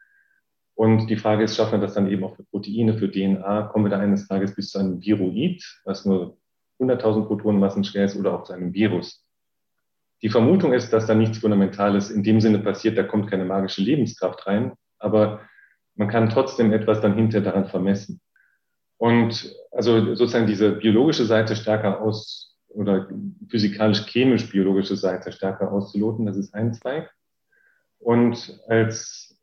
Und 0.75 1.07
die 1.07 1.17
Frage 1.17 1.43
ist, 1.43 1.55
schaffen 1.55 1.73
wir 1.73 1.79
das 1.79 1.93
dann 1.93 2.09
eben 2.09 2.23
auch 2.23 2.35
für 2.35 2.43
Proteine, 2.43 2.97
für 2.97 3.11
DNA? 3.11 3.63
Kommen 3.63 3.85
wir 3.85 3.89
da 3.89 3.99
eines 3.99 4.27
Tages 4.27 4.55
bis 4.55 4.69
zu 4.69 4.79
einem 4.79 5.01
Viroid, 5.01 5.63
was 5.85 6.05
nur 6.05 6.37
100.000 6.79 7.25
Protonenmassen 7.25 7.83
schwer 7.83 8.05
ist, 8.05 8.15
oder 8.15 8.33
auch 8.33 8.43
zu 8.43 8.53
einem 8.53 8.73
Virus? 8.73 9.23
Die 10.23 10.29
Vermutung 10.29 10.73
ist, 10.73 10.91
dass 10.93 11.05
da 11.05 11.13
nichts 11.13 11.39
Fundamentales 11.39 12.09
in 12.09 12.23
dem 12.23 12.39
Sinne 12.39 12.59
passiert, 12.59 12.97
da 12.97 13.03
kommt 13.03 13.29
keine 13.29 13.45
magische 13.45 13.81
Lebenskraft 13.81 14.47
rein, 14.47 14.73
aber 14.97 15.41
man 15.95 16.07
kann 16.07 16.29
trotzdem 16.29 16.71
etwas 16.71 17.01
dann 17.01 17.15
hinterher 17.15 17.43
daran 17.43 17.67
vermessen. 17.67 18.21
Und 18.97 19.53
also 19.71 20.15
sozusagen 20.15 20.47
diese 20.47 20.71
biologische 20.71 21.25
Seite 21.25 21.55
stärker 21.55 22.01
aus 22.01 22.52
oder 22.73 23.07
physikalisch-chemisch-biologische 23.49 24.95
Seite 24.95 25.31
stärker 25.31 25.71
auszuloten, 25.71 26.25
das 26.25 26.37
ist 26.37 26.53
ein 26.53 26.73
Zweig. 26.73 27.11
Und 27.99 28.59
als, 28.67 29.39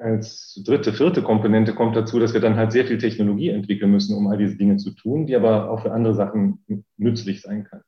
als 0.00 0.62
dritte, 0.64 0.92
vierte 0.92 1.22
Komponente 1.22 1.74
kommt 1.74 1.96
dazu, 1.96 2.18
dass 2.18 2.32
wir 2.32 2.40
dann 2.40 2.56
halt 2.56 2.72
sehr 2.72 2.86
viel 2.86 2.98
Technologie 2.98 3.50
entwickeln 3.50 3.90
müssen, 3.90 4.16
um 4.16 4.28
all 4.28 4.38
diese 4.38 4.56
Dinge 4.56 4.76
zu 4.76 4.92
tun, 4.92 5.26
die 5.26 5.36
aber 5.36 5.70
auch 5.70 5.82
für 5.82 5.92
andere 5.92 6.14
Sachen 6.14 6.64
nützlich 6.96 7.42
sein 7.42 7.64
kann. 7.64 7.82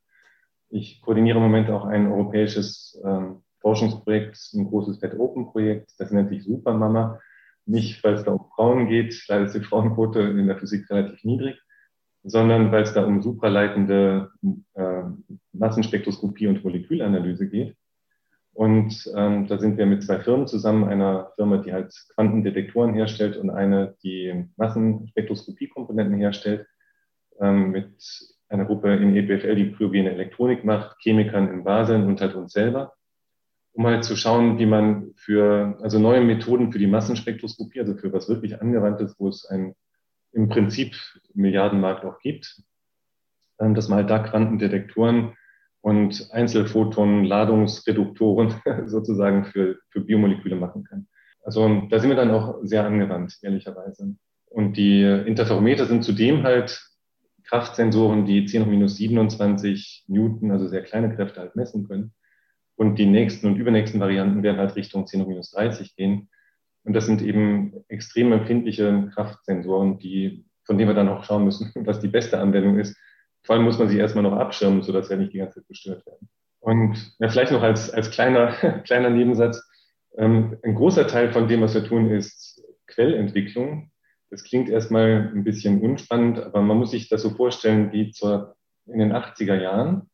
Ich 0.68 1.00
koordiniere 1.02 1.38
im 1.38 1.42
Moment 1.42 1.70
auch 1.70 1.84
ein 1.84 2.06
europäisches 2.06 3.00
ähm, 3.04 3.42
Forschungsprojekt, 3.60 4.38
ein 4.54 4.66
großes 4.66 4.98
Fed 4.98 5.18
Open 5.18 5.46
Projekt, 5.46 5.92
das 5.98 6.10
nennt 6.10 6.28
sich 6.28 6.44
Supermama. 6.44 7.18
Nicht, 7.66 8.02
weil 8.02 8.14
es 8.14 8.24
da 8.24 8.32
um 8.32 8.46
Frauen 8.54 8.88
geht, 8.88 9.24
leider 9.28 9.44
ist 9.44 9.54
die 9.54 9.60
Frauenquote 9.60 10.20
in 10.20 10.46
der 10.46 10.58
Physik 10.58 10.88
relativ 10.90 11.22
niedrig, 11.24 11.60
sondern 12.22 12.70
weil 12.70 12.82
es 12.82 12.92
da 12.92 13.04
um 13.04 13.22
supraleitende 13.22 14.30
äh, 14.74 15.02
Massenspektroskopie 15.52 16.46
und 16.46 16.62
Molekülanalyse 16.62 17.48
geht. 17.48 17.76
Und 18.52 19.10
ähm, 19.16 19.46
da 19.46 19.58
sind 19.58 19.78
wir 19.78 19.86
mit 19.86 20.02
zwei 20.02 20.20
Firmen 20.20 20.46
zusammen, 20.46 20.84
einer 20.84 21.32
Firma, 21.36 21.58
die 21.58 21.72
halt 21.72 21.94
Quantendetektoren 22.14 22.94
herstellt 22.94 23.36
und 23.36 23.48
eine, 23.48 23.96
die 24.02 24.46
Massenspektroskopiekomponenten 24.56 26.16
herstellt, 26.16 26.66
ähm, 27.40 27.70
mit 27.70 27.94
einer 28.48 28.64
Gruppe 28.64 28.94
in 28.96 29.16
EPFL, 29.16 29.54
die 29.54 29.72
kryogene 29.72 30.10
Elektronik 30.10 30.64
macht, 30.64 30.98
Chemikern 31.00 31.48
in 31.48 31.64
Basel 31.64 32.02
und 32.04 32.20
halt 32.20 32.34
uns 32.34 32.52
selber, 32.52 32.92
um 33.72 33.86
halt 33.86 34.04
zu 34.04 34.16
schauen, 34.16 34.58
wie 34.58 34.66
man 34.66 35.12
für, 35.14 35.78
also 35.80 35.98
neue 35.98 36.20
Methoden 36.20 36.72
für 36.72 36.78
die 36.78 36.88
Massenspektroskopie, 36.88 37.80
also 37.80 37.94
für 37.94 38.12
was 38.12 38.28
wirklich 38.28 38.60
angewandtes, 38.60 39.14
wo 39.18 39.28
es 39.28 39.46
ein 39.46 39.74
im 40.32 40.48
Prinzip 40.48 40.94
Milliardenmarkt 41.34 42.04
auch 42.04 42.18
gibt, 42.20 42.62
ähm, 43.60 43.74
dass 43.74 43.88
man 43.88 43.98
halt 43.98 44.10
da 44.10 44.18
Quantendetektoren 44.20 45.34
und 45.80 46.28
Einzelphotonen, 46.32 47.24
Ladungsreduktoren 47.24 48.54
sozusagen 48.86 49.44
für, 49.46 49.78
für 49.90 50.00
Biomoleküle 50.00 50.56
machen 50.56 50.84
kann. 50.84 51.08
Also 51.42 51.86
da 51.88 51.98
sind 51.98 52.10
wir 52.10 52.16
dann 52.16 52.30
auch 52.30 52.58
sehr 52.62 52.84
angewandt, 52.84 53.38
ehrlicherweise. 53.42 54.14
Und 54.46 54.76
die 54.76 55.02
Interferometer 55.02 55.86
sind 55.86 56.04
zudem 56.04 56.42
halt 56.42 56.84
Kraftsensoren, 57.44 58.26
die 58.26 58.44
10 58.44 58.62
hoch 58.62 58.68
minus 58.68 58.96
27 58.96 60.04
Newton, 60.08 60.50
also 60.50 60.68
sehr 60.68 60.82
kleine 60.82 61.14
Kräfte 61.14 61.40
halt 61.40 61.56
messen 61.56 61.88
können. 61.88 62.12
Und 62.76 62.96
die 62.98 63.06
nächsten 63.06 63.46
und 63.46 63.56
übernächsten 63.56 64.00
Varianten 64.00 64.42
werden 64.42 64.58
halt 64.58 64.76
Richtung 64.76 65.06
10 65.06 65.22
hoch 65.22 65.28
minus 65.28 65.50
30 65.50 65.96
gehen. 65.96 66.28
Und 66.84 66.94
das 66.94 67.06
sind 67.06 67.22
eben 67.22 67.84
extrem 67.88 68.32
empfindliche 68.32 69.10
Kraftsensoren, 69.14 69.98
die, 69.98 70.44
von 70.64 70.78
denen 70.78 70.88
wir 70.88 70.94
dann 70.94 71.08
auch 71.08 71.24
schauen 71.24 71.44
müssen, 71.44 71.72
was 71.86 72.00
die 72.00 72.08
beste 72.08 72.38
Anwendung 72.38 72.78
ist. 72.78 72.96
Vor 73.42 73.54
allem 73.54 73.64
muss 73.64 73.78
man 73.78 73.88
sie 73.88 73.98
erstmal 73.98 74.24
noch 74.24 74.34
abschirmen, 74.34 74.82
sodass 74.82 75.10
wir 75.10 75.16
nicht 75.16 75.32
die 75.32 75.38
ganze 75.38 75.60
Zeit 75.60 75.68
gestört 75.68 76.06
werden. 76.06 76.28
Und 76.60 77.14
ja, 77.18 77.28
vielleicht 77.28 77.52
noch 77.52 77.62
als, 77.62 77.90
als 77.90 78.10
kleiner, 78.10 78.52
kleiner 78.84 79.10
Nebensatz. 79.10 79.66
Ähm, 80.16 80.58
ein 80.62 80.74
großer 80.74 81.06
Teil 81.06 81.32
von 81.32 81.48
dem, 81.48 81.62
was 81.62 81.74
wir 81.74 81.84
tun, 81.84 82.10
ist 82.10 82.62
Quellentwicklung. 82.86 83.90
Das 84.30 84.44
klingt 84.44 84.68
erstmal 84.68 85.32
ein 85.34 85.44
bisschen 85.44 85.80
unspannend, 85.80 86.38
aber 86.38 86.62
man 86.62 86.76
muss 86.76 86.92
sich 86.92 87.08
das 87.08 87.22
so 87.22 87.30
vorstellen 87.30 87.92
wie 87.92 88.10
zur, 88.12 88.54
in 88.86 88.98
den 88.98 89.12
80er 89.12 89.60
Jahren, 89.60 90.10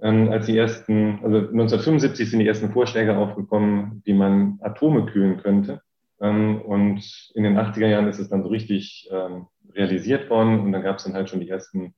ähm, 0.00 0.28
als 0.30 0.46
die 0.46 0.58
ersten, 0.58 1.20
also 1.22 1.38
1975 1.38 2.30
sind 2.30 2.40
die 2.40 2.46
ersten 2.46 2.72
Vorschläge 2.72 3.16
aufgekommen, 3.16 4.02
wie 4.04 4.12
man 4.12 4.58
Atome 4.60 5.06
kühlen 5.06 5.38
könnte. 5.38 5.80
Ähm, 6.20 6.60
und 6.62 7.30
in 7.34 7.44
den 7.44 7.58
80er 7.58 7.86
Jahren 7.86 8.08
ist 8.08 8.18
es 8.18 8.28
dann 8.28 8.42
so 8.42 8.48
richtig 8.48 9.08
ähm, 9.10 9.46
realisiert 9.74 10.30
worden 10.30 10.60
und 10.60 10.72
dann 10.72 10.82
gab 10.82 10.96
es 10.96 11.04
dann 11.04 11.14
halt 11.14 11.28
schon 11.28 11.40
die 11.40 11.48
ersten, 11.48 11.94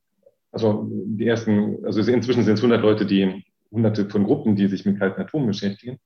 also 0.51 0.89
die 0.91 1.27
ersten, 1.27 1.85
also 1.85 2.01
inzwischen 2.11 2.43
sind 2.43 2.55
es 2.55 2.61
100 2.61 2.83
Leute, 2.83 3.07
die, 3.07 3.45
hunderte 3.71 4.09
von 4.09 4.25
Gruppen, 4.25 4.57
die 4.57 4.67
sich 4.67 4.85
mit 4.85 4.99
kalten 4.99 5.21
Atomen 5.21 5.47
beschäftigen. 5.47 5.99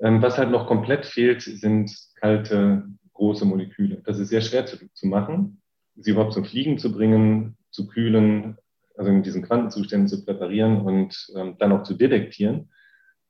Ähm, 0.00 0.22
was 0.22 0.38
halt 0.38 0.50
noch 0.50 0.66
komplett 0.66 1.06
fehlt, 1.06 1.42
sind 1.42 1.94
kalte 2.16 2.84
große 3.14 3.44
Moleküle. 3.44 4.02
Das 4.04 4.18
ist 4.18 4.28
sehr 4.28 4.40
schwer 4.40 4.66
zu, 4.66 4.78
zu 4.92 5.06
machen, 5.06 5.60
sie 5.96 6.10
überhaupt 6.10 6.32
zum 6.32 6.44
Fliegen 6.44 6.78
zu 6.78 6.92
bringen, 6.92 7.56
zu 7.70 7.86
kühlen, 7.86 8.56
also 8.96 9.10
in 9.10 9.22
diesen 9.22 9.42
Quantenzuständen 9.42 10.08
zu 10.08 10.24
präparieren 10.24 10.80
und 10.80 11.32
ähm, 11.36 11.56
dann 11.58 11.72
auch 11.72 11.82
zu 11.82 11.94
detektieren. 11.94 12.70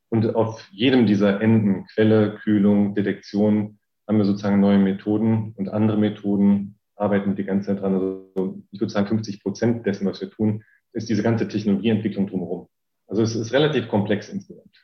Und 0.08 0.34
auf 0.34 0.68
jedem 0.72 1.06
dieser 1.06 1.40
Enden, 1.40 1.86
Quelle, 1.86 2.34
Kühlung, 2.36 2.94
Detektion, 2.94 3.78
haben 4.06 4.18
wir 4.18 4.24
sozusagen 4.24 4.60
neue 4.60 4.78
Methoden 4.78 5.54
und 5.56 5.68
andere 5.68 5.96
Methoden 5.96 6.78
arbeiten 6.96 7.34
die 7.36 7.44
ganze 7.44 7.68
Zeit 7.68 7.82
dran. 7.82 7.94
Also 7.94 8.62
ich 8.70 8.80
würde 8.80 8.92
sagen, 8.92 9.08
50 9.08 9.42
Prozent 9.42 9.86
dessen, 9.86 10.06
was 10.06 10.20
wir 10.20 10.30
tun, 10.30 10.64
ist 10.92 11.08
diese 11.08 11.22
ganze 11.22 11.48
Technologieentwicklung 11.48 12.26
drumherum. 12.26 12.68
Also 13.06 13.22
es 13.22 13.34
ist 13.34 13.52
relativ 13.52 13.88
komplex 13.88 14.28
insgesamt. 14.28 14.74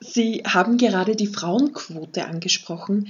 Sie 0.00 0.42
haben 0.46 0.76
gerade 0.76 1.16
die 1.16 1.26
Frauenquote 1.26 2.26
angesprochen. 2.26 3.08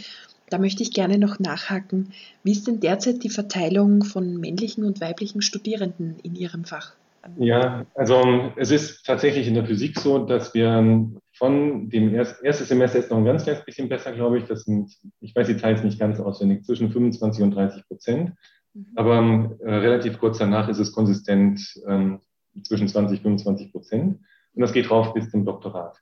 Da 0.51 0.59
möchte 0.59 0.83
ich 0.83 0.93
gerne 0.93 1.19
noch 1.19 1.39
nachhaken. 1.39 2.13
Wie 2.43 2.53
ist 2.53 2.67
denn 2.67 2.81
derzeit 2.81 3.23
die 3.23 3.29
Verteilung 3.29 4.03
von 4.03 4.39
männlichen 4.39 4.85
und 4.85 5.01
weiblichen 5.01 5.43
Studierenden 5.43 6.19
in 6.23 6.35
Ihrem 6.35 6.65
Fach? 6.65 6.95
Ja, 7.37 7.85
also 7.95 8.53
es 8.57 8.71
ist 8.71 9.05
tatsächlich 9.05 9.47
in 9.47 9.55
der 9.55 9.67
Physik 9.67 9.99
so, 10.01 10.25
dass 10.25 10.55
wir 10.55 11.11
von 11.39 11.89
dem 11.89 12.13
ersten 12.13 12.45
erste 12.45 12.65
Semester 12.65 12.99
ist 12.99 13.11
noch 13.11 13.19
ein 13.19 13.25
ganz 13.25 13.45
kleines 13.45 13.65
bisschen 13.65 13.89
besser, 13.89 14.13
glaube 14.13 14.39
ich. 14.39 14.45
Das 14.45 14.65
sind, 14.65 14.93
ich 15.21 15.35
weiß 15.35 15.47
die 15.47 15.57
Teils 15.57 15.85
nicht 15.85 15.99
ganz 15.99 16.19
auswendig, 16.19 16.65
zwischen 16.65 16.91
25 16.91 17.43
und 17.45 17.53
30 17.53 17.87
Prozent. 17.87 18.33
Mhm. 18.75 18.87
Aber 18.97 19.57
äh, 19.61 19.75
relativ 19.75 20.19
kurz 20.19 20.39
danach 20.39 20.69
ist 20.69 20.81
es 20.81 20.93
konsistent 20.93 21.61
ähm, 21.87 22.21
zwischen 22.63 22.89
20 22.89 23.19
und 23.19 23.41
25 23.41 23.73
Prozent. 23.73 24.21
Und 24.53 24.63
das 24.63 24.73
geht 24.73 24.91
rauf 24.91 25.15
bis 25.15 25.31
zum 25.31 25.45
Doktorat. 25.45 25.97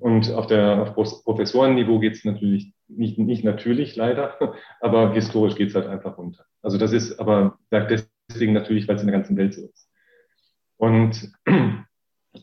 Und 0.00 0.30
auf 0.32 0.46
der 0.46 0.82
auf 0.82 0.94
Professorenniveau 1.24 1.98
geht 1.98 2.12
es 2.12 2.24
natürlich 2.24 2.74
nicht, 2.88 3.18
nicht 3.18 3.44
natürlich 3.44 3.96
leider, 3.96 4.36
aber 4.80 5.14
historisch 5.14 5.54
geht 5.54 5.70
es 5.70 5.74
halt 5.74 5.86
einfach 5.86 6.18
runter. 6.18 6.44
Also 6.60 6.76
das 6.76 6.92
ist 6.92 7.18
aber 7.18 7.58
deswegen 7.70 8.52
natürlich, 8.52 8.86
weil 8.86 8.96
es 8.96 9.02
in 9.02 9.08
der 9.08 9.16
ganzen 9.16 9.36
Welt 9.38 9.54
so 9.54 9.62
ist. 9.62 9.88
Und 10.76 11.32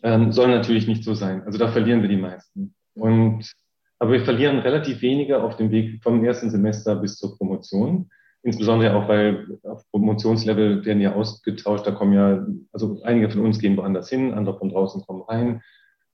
ähm, 0.04 0.32
soll 0.32 0.48
natürlich 0.50 0.88
nicht 0.88 1.04
so 1.04 1.14
sein. 1.14 1.44
Also 1.44 1.58
da 1.58 1.70
verlieren 1.70 2.02
wir 2.02 2.10
die 2.10 2.18
meisten. 2.18 2.74
Und 2.94 3.52
aber 4.00 4.14
wir 4.14 4.22
verlieren 4.22 4.60
relativ 4.60 5.02
wenige 5.02 5.44
auf 5.44 5.58
dem 5.58 5.72
Weg 5.72 6.02
vom 6.02 6.24
ersten 6.24 6.50
Semester 6.50 6.96
bis 6.96 7.18
zur 7.18 7.38
Promotion. 7.38 8.10
Insbesondere 8.42 8.96
auch, 8.96 9.10
weil 9.10 9.60
auf 9.64 9.84
Promotionslevel 9.92 10.86
werden 10.86 11.02
ja 11.02 11.14
ausgetauscht. 11.14 11.86
Da 11.86 11.92
kommen 11.92 12.14
ja, 12.14 12.46
also 12.72 13.02
einige 13.04 13.30
von 13.30 13.42
uns 13.42 13.60
gehen 13.60 13.76
woanders 13.76 14.10
hin, 14.10 14.34
andere 14.34 14.58
von 14.58 14.70
draußen 14.70 15.02
kommen 15.06 15.24
rein. 15.24 15.62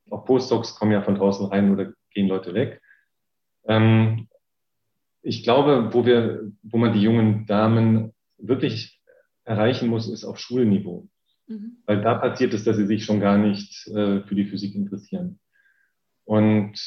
Auch 0.09 0.25
Postdocs 0.25 0.75
kommen 0.75 0.91
ja 0.91 1.03
von 1.03 1.15
draußen 1.15 1.45
rein 1.45 1.71
oder 1.71 1.93
gehen 2.11 2.27
Leute 2.27 2.55
weg. 2.55 2.81
Ähm, 3.67 4.27
ich 5.21 5.43
glaube, 5.43 5.93
wo 5.93 6.05
wir, 6.05 6.51
wo 6.63 6.77
man 6.77 6.93
die 6.93 7.01
jungen 7.01 7.45
Damen 7.45 8.13
wirklich 8.37 8.99
erreichen 9.43 9.89
muss, 9.89 10.09
ist 10.09 10.25
auf 10.25 10.39
Schulniveau. 10.39 11.07
Mhm. 11.47 11.77
Weil 11.85 12.01
da 12.01 12.15
passiert 12.15 12.53
es, 12.53 12.63
dass 12.63 12.77
sie 12.77 12.87
sich 12.87 13.05
schon 13.05 13.19
gar 13.19 13.37
nicht 13.37 13.87
äh, 13.87 14.21
für 14.21 14.35
die 14.35 14.45
Physik 14.45 14.75
interessieren. 14.75 15.39
Und 16.23 16.79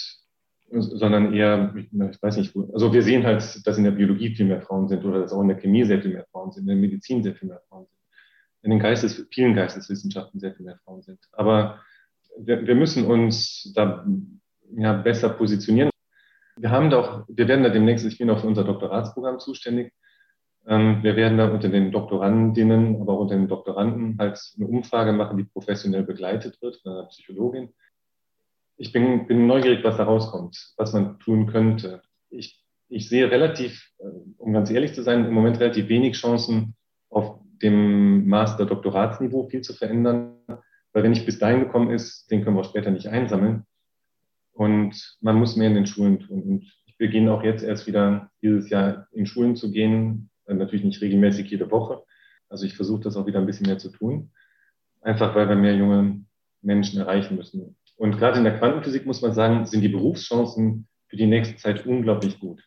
sondern 0.71 1.33
eher, 1.33 1.75
ich 1.77 2.23
weiß 2.23 2.37
nicht, 2.37 2.55
also 2.73 2.93
wir 2.93 3.03
sehen 3.03 3.25
halt, 3.25 3.67
dass 3.67 3.79
in 3.79 3.85
der 3.85 3.93
Biologie 3.93 4.35
viel 4.35 4.47
mehr 4.47 4.61
Frauen 4.61 4.89
sind 4.89 5.05
oder 5.05 5.21
dass 5.21 5.33
auch 5.33 5.41
in 5.41 5.49
der 5.49 5.57
Chemie 5.57 5.85
sehr 5.85 6.03
viel 6.03 6.13
mehr 6.13 6.27
Frauen 6.31 6.53
sind, 6.53 6.63
in 6.63 6.69
der 6.69 6.77
Medizin 6.77 7.23
sehr 7.23 7.35
viel 7.35 7.49
mehr 7.49 7.63
Frauen 7.69 7.87
sind, 7.87 7.99
in 8.63 8.71
den 8.73 8.81
Geistes, 8.81 9.27
vielen 9.33 9.55
Geisteswissenschaften 9.55 10.41
sehr 10.41 10.55
viel 10.55 10.67
mehr 10.67 10.79
Frauen 10.85 11.03
sind. 11.03 11.21
Aber 11.33 11.81
wir, 12.39 12.67
wir 12.67 12.75
müssen 12.75 13.07
uns 13.07 13.73
da 13.75 14.07
ja, 14.77 14.93
besser 14.93 15.31
positionieren. 15.31 15.91
Wir 16.57 16.71
haben 16.71 16.91
doch, 16.91 17.25
wir 17.29 17.49
werden 17.49 17.65
da 17.65 17.71
demnächst, 17.71 18.05
ich 18.05 18.19
bin 18.19 18.29
auch 18.31 18.41
für 18.41 18.47
unser 18.47 18.65
Doktoratsprogramm 18.65 19.39
zuständig. 19.39 19.93
Ähm, 20.69 21.03
wir 21.03 21.17
werden 21.17 21.39
da 21.39 21.49
unter 21.51 21.71
den 21.71 21.91
Doktorandinnen, 21.91 23.01
aber 23.01 23.15
auch 23.15 23.21
unter 23.21 23.37
den 23.37 23.49
Doktoranden 23.49 24.19
halt 24.19 24.39
eine 24.57 24.67
Umfrage 24.67 25.13
machen, 25.13 25.39
die 25.39 25.45
professionell 25.45 26.03
begleitet 26.03 26.61
wird 26.61 26.77
von 26.83 26.93
einer 26.93 27.07
Psychologin. 27.07 27.71
Ich 28.77 28.93
bin, 28.93 29.27
bin 29.27 29.47
neugierig, 29.47 29.83
was 29.83 29.97
da 29.97 30.05
rauskommt, 30.05 30.75
was 30.77 30.93
man 30.93 31.19
tun 31.21 31.47
könnte. 31.47 32.03
Ich, 32.29 32.63
ich 32.91 33.09
sehe 33.09 33.31
relativ, 33.31 33.91
äh, 33.99 34.09
um 34.37 34.53
ganz 34.53 34.71
ehrlich 34.71 34.93
zu 34.93 35.03
sein, 35.03 35.25
im 35.25 35.33
Moment 35.33 35.59
relativ 35.59 35.89
wenig 35.89 36.17
Chancen, 36.17 36.77
auf 37.09 37.41
dem 37.63 38.29
Master-Doktoratsniveau 38.29 39.49
viel 39.49 39.63
zu 39.63 39.73
verändern. 39.73 40.35
Weil 40.93 41.03
wenn 41.03 41.13
ich 41.13 41.25
bis 41.25 41.39
dahin 41.39 41.61
gekommen 41.61 41.91
ist, 41.91 42.31
den 42.31 42.45
können 42.45 42.57
wir 42.57 42.61
auch 42.61 42.69
später 42.69 42.91
nicht 42.91 43.09
einsammeln. 43.09 43.65
Und 44.53 45.17
man 45.23 45.37
muss 45.37 45.57
mehr 45.57 45.69
in 45.69 45.75
den 45.75 45.87
Schulen 45.87 46.21
tun. 46.21 46.43
Und 46.43 46.73
ich 46.85 46.99
beginne 46.99 47.33
auch 47.33 47.43
jetzt 47.43 47.63
erst 47.63 47.87
wieder 47.87 48.31
dieses 48.43 48.69
Jahr 48.69 49.09
in 49.13 49.25
Schulen 49.25 49.57
zu 49.57 49.71
gehen. 49.71 50.29
Natürlich 50.49 50.85
nicht 50.85 51.01
regelmäßig 51.01 51.51
jede 51.51 51.71
Woche. 51.71 52.03
Also 52.49 52.65
ich 52.65 52.75
versuche 52.75 53.03
das 53.03 53.17
auch 53.17 53.27
wieder 53.27 53.39
ein 53.39 53.47
bisschen 53.47 53.67
mehr 53.67 53.79
zu 53.79 53.91
tun. 53.91 54.31
Einfach 55.01 55.35
weil 55.35 55.49
wir 55.49 55.57
mehr 55.57 55.77
junge 55.77 56.25
Menschen 56.63 57.01
erreichen 57.01 57.37
müssen. 57.37 57.77
Und 57.97 58.19
gerade 58.19 58.39
in 58.39 58.45
der 58.45 58.59
Quantenphysik 58.59 59.07
muss 59.07 59.23
man 59.23 59.33
sagen, 59.33 59.67
sind 59.67 59.83
die 59.83 59.89
Berufschancen 59.89 60.89
für 61.09 61.17
die 61.17 61.27
nächste 61.27 61.57
Zeit 61.57 61.87
unglaublich 61.87 62.39
gut. 62.39 62.63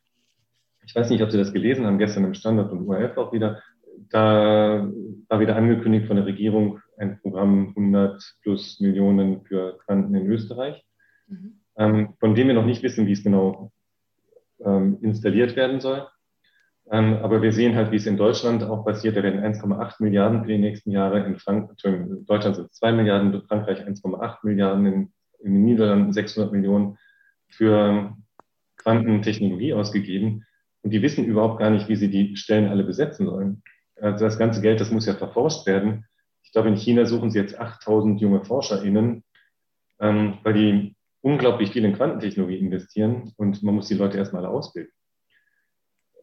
Ich 0.86 0.96
weiß 0.96 1.10
nicht, 1.10 1.22
ob 1.22 1.32
Sie 1.32 1.38
das 1.38 1.54
gelesen 1.54 1.86
haben, 1.86 2.00
gestern 2.00 2.26
im 2.26 2.34
Standard 2.34 2.72
und 2.72 2.88
URF 2.88 3.18
auch 3.18 3.32
wieder. 3.32 3.62
Da 4.10 4.90
war 5.30 5.40
wieder 5.40 5.56
angekündigt 5.56 6.08
von 6.08 6.18
der 6.18 6.26
Regierung 6.26 6.80
ein 6.98 7.20
Programm 7.22 7.70
100 7.70 8.22
plus 8.42 8.80
Millionen 8.80 9.44
für 9.44 9.78
Quanten 9.86 10.14
in 10.16 10.28
Österreich, 10.28 10.84
mhm. 11.28 11.62
ähm, 11.78 12.14
von 12.20 12.36
dem 12.36 12.48
wir 12.48 12.54
noch 12.54 12.66
nicht 12.66 12.84
wissen, 12.84 13.08
wie 13.08 13.14
es 13.14 13.24
genau 13.24 13.72
ähm, 14.64 14.98
installiert 15.02 15.56
werden 15.56 15.80
soll. 15.80 16.08
Ähm, 16.92 17.20
aber 17.24 17.42
wir 17.42 17.54
sehen 17.54 17.76
halt, 17.76 17.92
wie 17.92 17.96
es 17.96 18.06
in 18.06 18.18
Deutschland 18.18 18.64
auch 18.64 18.84
passiert. 18.84 19.16
Da 19.16 19.24
werden 19.24 19.40
1,8 19.40 19.96
Milliarden 20.00 20.42
für 20.42 20.50
die 20.50 20.58
nächsten 20.58 20.92
Jahre. 20.92 21.26
In, 21.26 21.40
Frank 21.40 21.72
in 21.86 22.26
Deutschland 22.26 22.58
sind 22.58 22.66
es 22.66 22.74
2 22.74 22.92
Milliarden, 22.92 23.34
in 23.34 23.42
Frankreich 23.44 23.80
1,8 23.88 24.40
Milliarden, 24.44 24.86
in, 24.86 25.14
in 25.40 25.54
den 25.54 25.64
Niederlanden 25.64 26.12
600 26.12 26.52
Millionen 26.52 26.98
für 27.48 28.14
Quantentechnologie 28.76 29.74
ausgegeben. 29.74 30.46
Und 30.82 30.92
die 30.92 31.02
wissen 31.02 31.24
überhaupt 31.24 31.60
gar 31.60 31.70
nicht, 31.70 31.88
wie 31.88 31.96
sie 31.96 32.10
die 32.10 32.36
Stellen 32.36 32.68
alle 32.68 32.84
besetzen 32.84 33.26
sollen. 33.26 33.64
Also 34.02 34.26
das 34.26 34.38
ganze 34.38 34.62
Geld, 34.62 34.82
das 34.82 34.92
muss 34.92 35.06
ja 35.06 35.14
verforscht 35.14 35.66
werden. 35.68 36.06
Ich 36.44 36.52
glaube, 36.52 36.68
in 36.68 36.76
China 36.76 37.06
suchen 37.06 37.32
sie 37.32 37.40
jetzt 37.40 37.58
8000 37.58 38.20
junge 38.20 38.44
ForscherInnen, 38.44 39.24
ähm, 40.02 40.40
weil 40.44 40.54
die 40.54 40.96
unglaublich 41.22 41.72
viel 41.72 41.86
in 41.86 41.96
Quantentechnologie 41.96 42.58
investieren 42.58 43.32
und 43.38 43.64
man 43.64 43.76
muss 43.76 43.88
die 43.88 43.94
Leute 43.94 44.18
erstmal 44.18 44.46
ausbilden. 44.46 44.92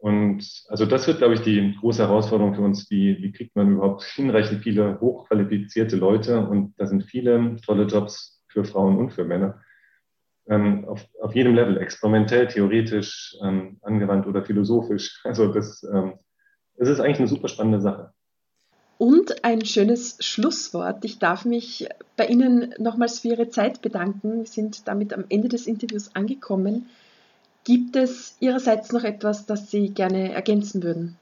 Und 0.01 0.63
also 0.69 0.85
das 0.85 1.07
wird, 1.07 1.17
glaube 1.17 1.33
ich, 1.33 1.41
die 1.41 1.75
große 1.79 2.01
Herausforderung 2.01 2.55
für 2.55 2.61
uns. 2.61 2.89
Wie, 2.89 3.17
wie 3.21 3.31
kriegt 3.31 3.55
man 3.55 3.73
überhaupt 3.73 4.03
hinreichend 4.03 4.63
viele 4.63 4.99
hochqualifizierte 4.99 5.97
Leute? 5.97 6.47
Und 6.47 6.73
da 6.77 6.85
sind 6.85 7.03
viele 7.03 7.57
tolle 7.65 7.83
Jobs 7.83 8.41
für 8.47 8.63
Frauen 8.63 8.97
und 8.97 9.11
für 9.11 9.25
Männer. 9.25 9.61
Ähm, 10.47 10.85
auf, 10.85 11.05
auf 11.21 11.35
jedem 11.35 11.53
Level, 11.53 11.77
experimentell, 11.77 12.47
theoretisch, 12.47 13.35
ähm, 13.43 13.77
angewandt 13.81 14.25
oder 14.25 14.43
philosophisch. 14.43 15.21
Also 15.25 15.53
das, 15.53 15.83
ähm, 15.83 16.13
das 16.77 16.87
ist 16.87 17.01
eigentlich 17.01 17.19
eine 17.19 17.27
super 17.27 17.49
spannende 17.49 17.81
Sache. 17.81 18.13
Und 18.97 19.43
ein 19.43 19.63
schönes 19.63 20.17
Schlusswort. 20.19 21.05
Ich 21.05 21.19
darf 21.19 21.45
mich 21.45 21.87
bei 22.17 22.25
Ihnen 22.25 22.73
nochmals 22.79 23.19
für 23.19 23.29
Ihre 23.29 23.49
Zeit 23.49 23.81
bedanken. 23.81 24.39
Wir 24.39 24.45
sind 24.45 24.87
damit 24.87 25.13
am 25.13 25.25
Ende 25.29 25.49
des 25.49 25.67
Interviews 25.67 26.15
angekommen. 26.15 26.89
Gibt 27.69 27.95
es 27.95 28.35
Ihrerseits 28.39 28.91
noch 28.93 29.03
etwas, 29.03 29.45
das 29.45 29.69
Sie 29.69 29.93
gerne 29.93 30.33
ergänzen 30.33 30.81
würden? 30.81 31.19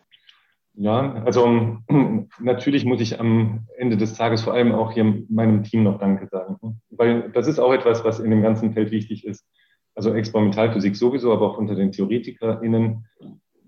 Ja, 0.76 1.22
also 1.26 1.80
natürlich 2.40 2.86
muss 2.86 3.02
ich 3.02 3.20
am 3.20 3.68
Ende 3.78 3.98
des 3.98 4.14
Tages 4.14 4.44
vor 4.44 4.54
allem 4.54 4.72
auch 4.72 4.94
hier 4.94 5.26
meinem 5.28 5.66
Team 5.66 5.84
noch 5.84 6.00
Danke 6.00 6.26
sagen, 6.28 6.80
weil 6.90 7.32
das 7.34 7.48
ist 7.48 7.60
auch 7.60 7.74
etwas, 7.74 8.06
was 8.06 8.22
in 8.22 8.32
dem 8.32 8.42
ganzen 8.42 8.72
Feld 8.72 8.92
wichtig 8.92 9.26
ist. 9.26 9.46
Also 9.94 10.14
Experimentalphysik 10.14 10.96
sowieso, 10.96 11.34
aber 11.34 11.52
auch 11.52 11.58
unter 11.58 11.76
den 11.76 11.92
TheoretikerInnen. 11.92 13.06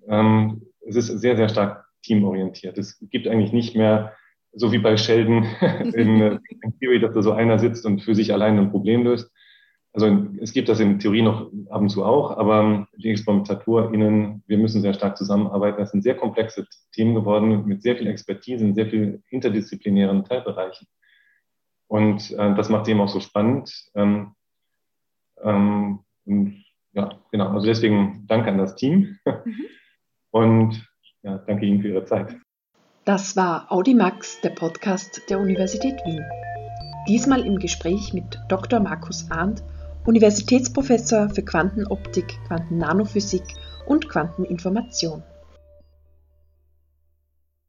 Ähm, 0.07 0.61
es 0.87 0.95
ist 0.95 1.07
sehr, 1.07 1.35
sehr 1.35 1.49
stark 1.49 1.83
teamorientiert. 2.03 2.77
Es 2.77 2.97
gibt 3.09 3.27
eigentlich 3.27 3.51
nicht 3.51 3.75
mehr, 3.75 4.13
so 4.53 4.71
wie 4.71 4.79
bei 4.79 4.95
Sheldon 4.95 5.43
in, 5.93 6.39
in 6.61 6.79
Theory, 6.79 7.01
dass 7.01 7.13
da 7.13 7.21
so 7.23 7.33
einer 7.33 7.59
sitzt 7.59 7.85
und 7.85 8.03
für 8.03 8.15
sich 8.15 8.31
allein 8.31 8.57
ein 8.57 8.71
Problem 8.71 9.03
löst, 9.03 9.29
also 9.93 10.27
es 10.39 10.53
gibt 10.53 10.69
das 10.69 10.79
in 10.79 10.99
Theorie 10.99 11.23
noch 11.23 11.51
ab 11.69 11.81
und 11.81 11.89
zu 11.89 12.05
auch, 12.05 12.37
aber 12.37 12.87
die 12.97 13.09
ExperimentatorInnen, 13.09 14.43
wir 14.45 14.57
müssen 14.57 14.81
sehr 14.81 14.93
stark 14.93 15.17
zusammenarbeiten. 15.17 15.79
Das 15.79 15.91
sind 15.91 16.03
sehr 16.03 16.15
komplexe 16.15 16.67
Themen 16.93 17.15
geworden 17.15 17.65
mit 17.65 17.81
sehr 17.81 17.95
viel 17.97 18.07
Expertise 18.07 18.63
in 18.63 18.75
sehr 18.75 18.87
vielen 18.87 19.23
interdisziplinären 19.29 20.23
Teilbereichen. 20.25 20.87
Und 21.87 22.31
äh, 22.31 22.55
das 22.55 22.69
macht 22.69 22.87
eben 22.87 23.01
auch 23.01 23.09
so 23.09 23.19
spannend. 23.19 23.73
Ähm, 23.95 24.35
ähm, 25.41 25.99
und, 26.25 26.63
ja, 26.93 27.19
genau. 27.31 27.49
Also 27.49 27.65
deswegen 27.65 28.25
danke 28.27 28.51
an 28.51 28.59
das 28.59 28.75
Team 28.75 29.17
mhm. 29.25 29.65
und 30.31 30.87
ja, 31.23 31.39
danke 31.39 31.65
Ihnen 31.65 31.81
für 31.81 31.89
Ihre 31.89 32.05
Zeit. 32.05 32.37
Das 33.05 33.35
war 33.35 33.71
Audimax, 33.71 34.39
der 34.41 34.51
Podcast 34.51 35.23
der 35.31 35.39
Universität 35.39 35.95
Wien. 36.05 36.23
Diesmal 37.07 37.43
im 37.43 37.57
Gespräch 37.57 38.13
mit 38.13 38.39
Dr. 38.49 38.79
Markus 38.79 39.31
Arndt 39.31 39.63
Universitätsprofessor 40.05 41.29
für 41.29 41.43
Quantenoptik, 41.43 42.37
Quantennanophysik 42.47 43.43
und 43.85 44.09
Quanteninformation. 44.09 45.23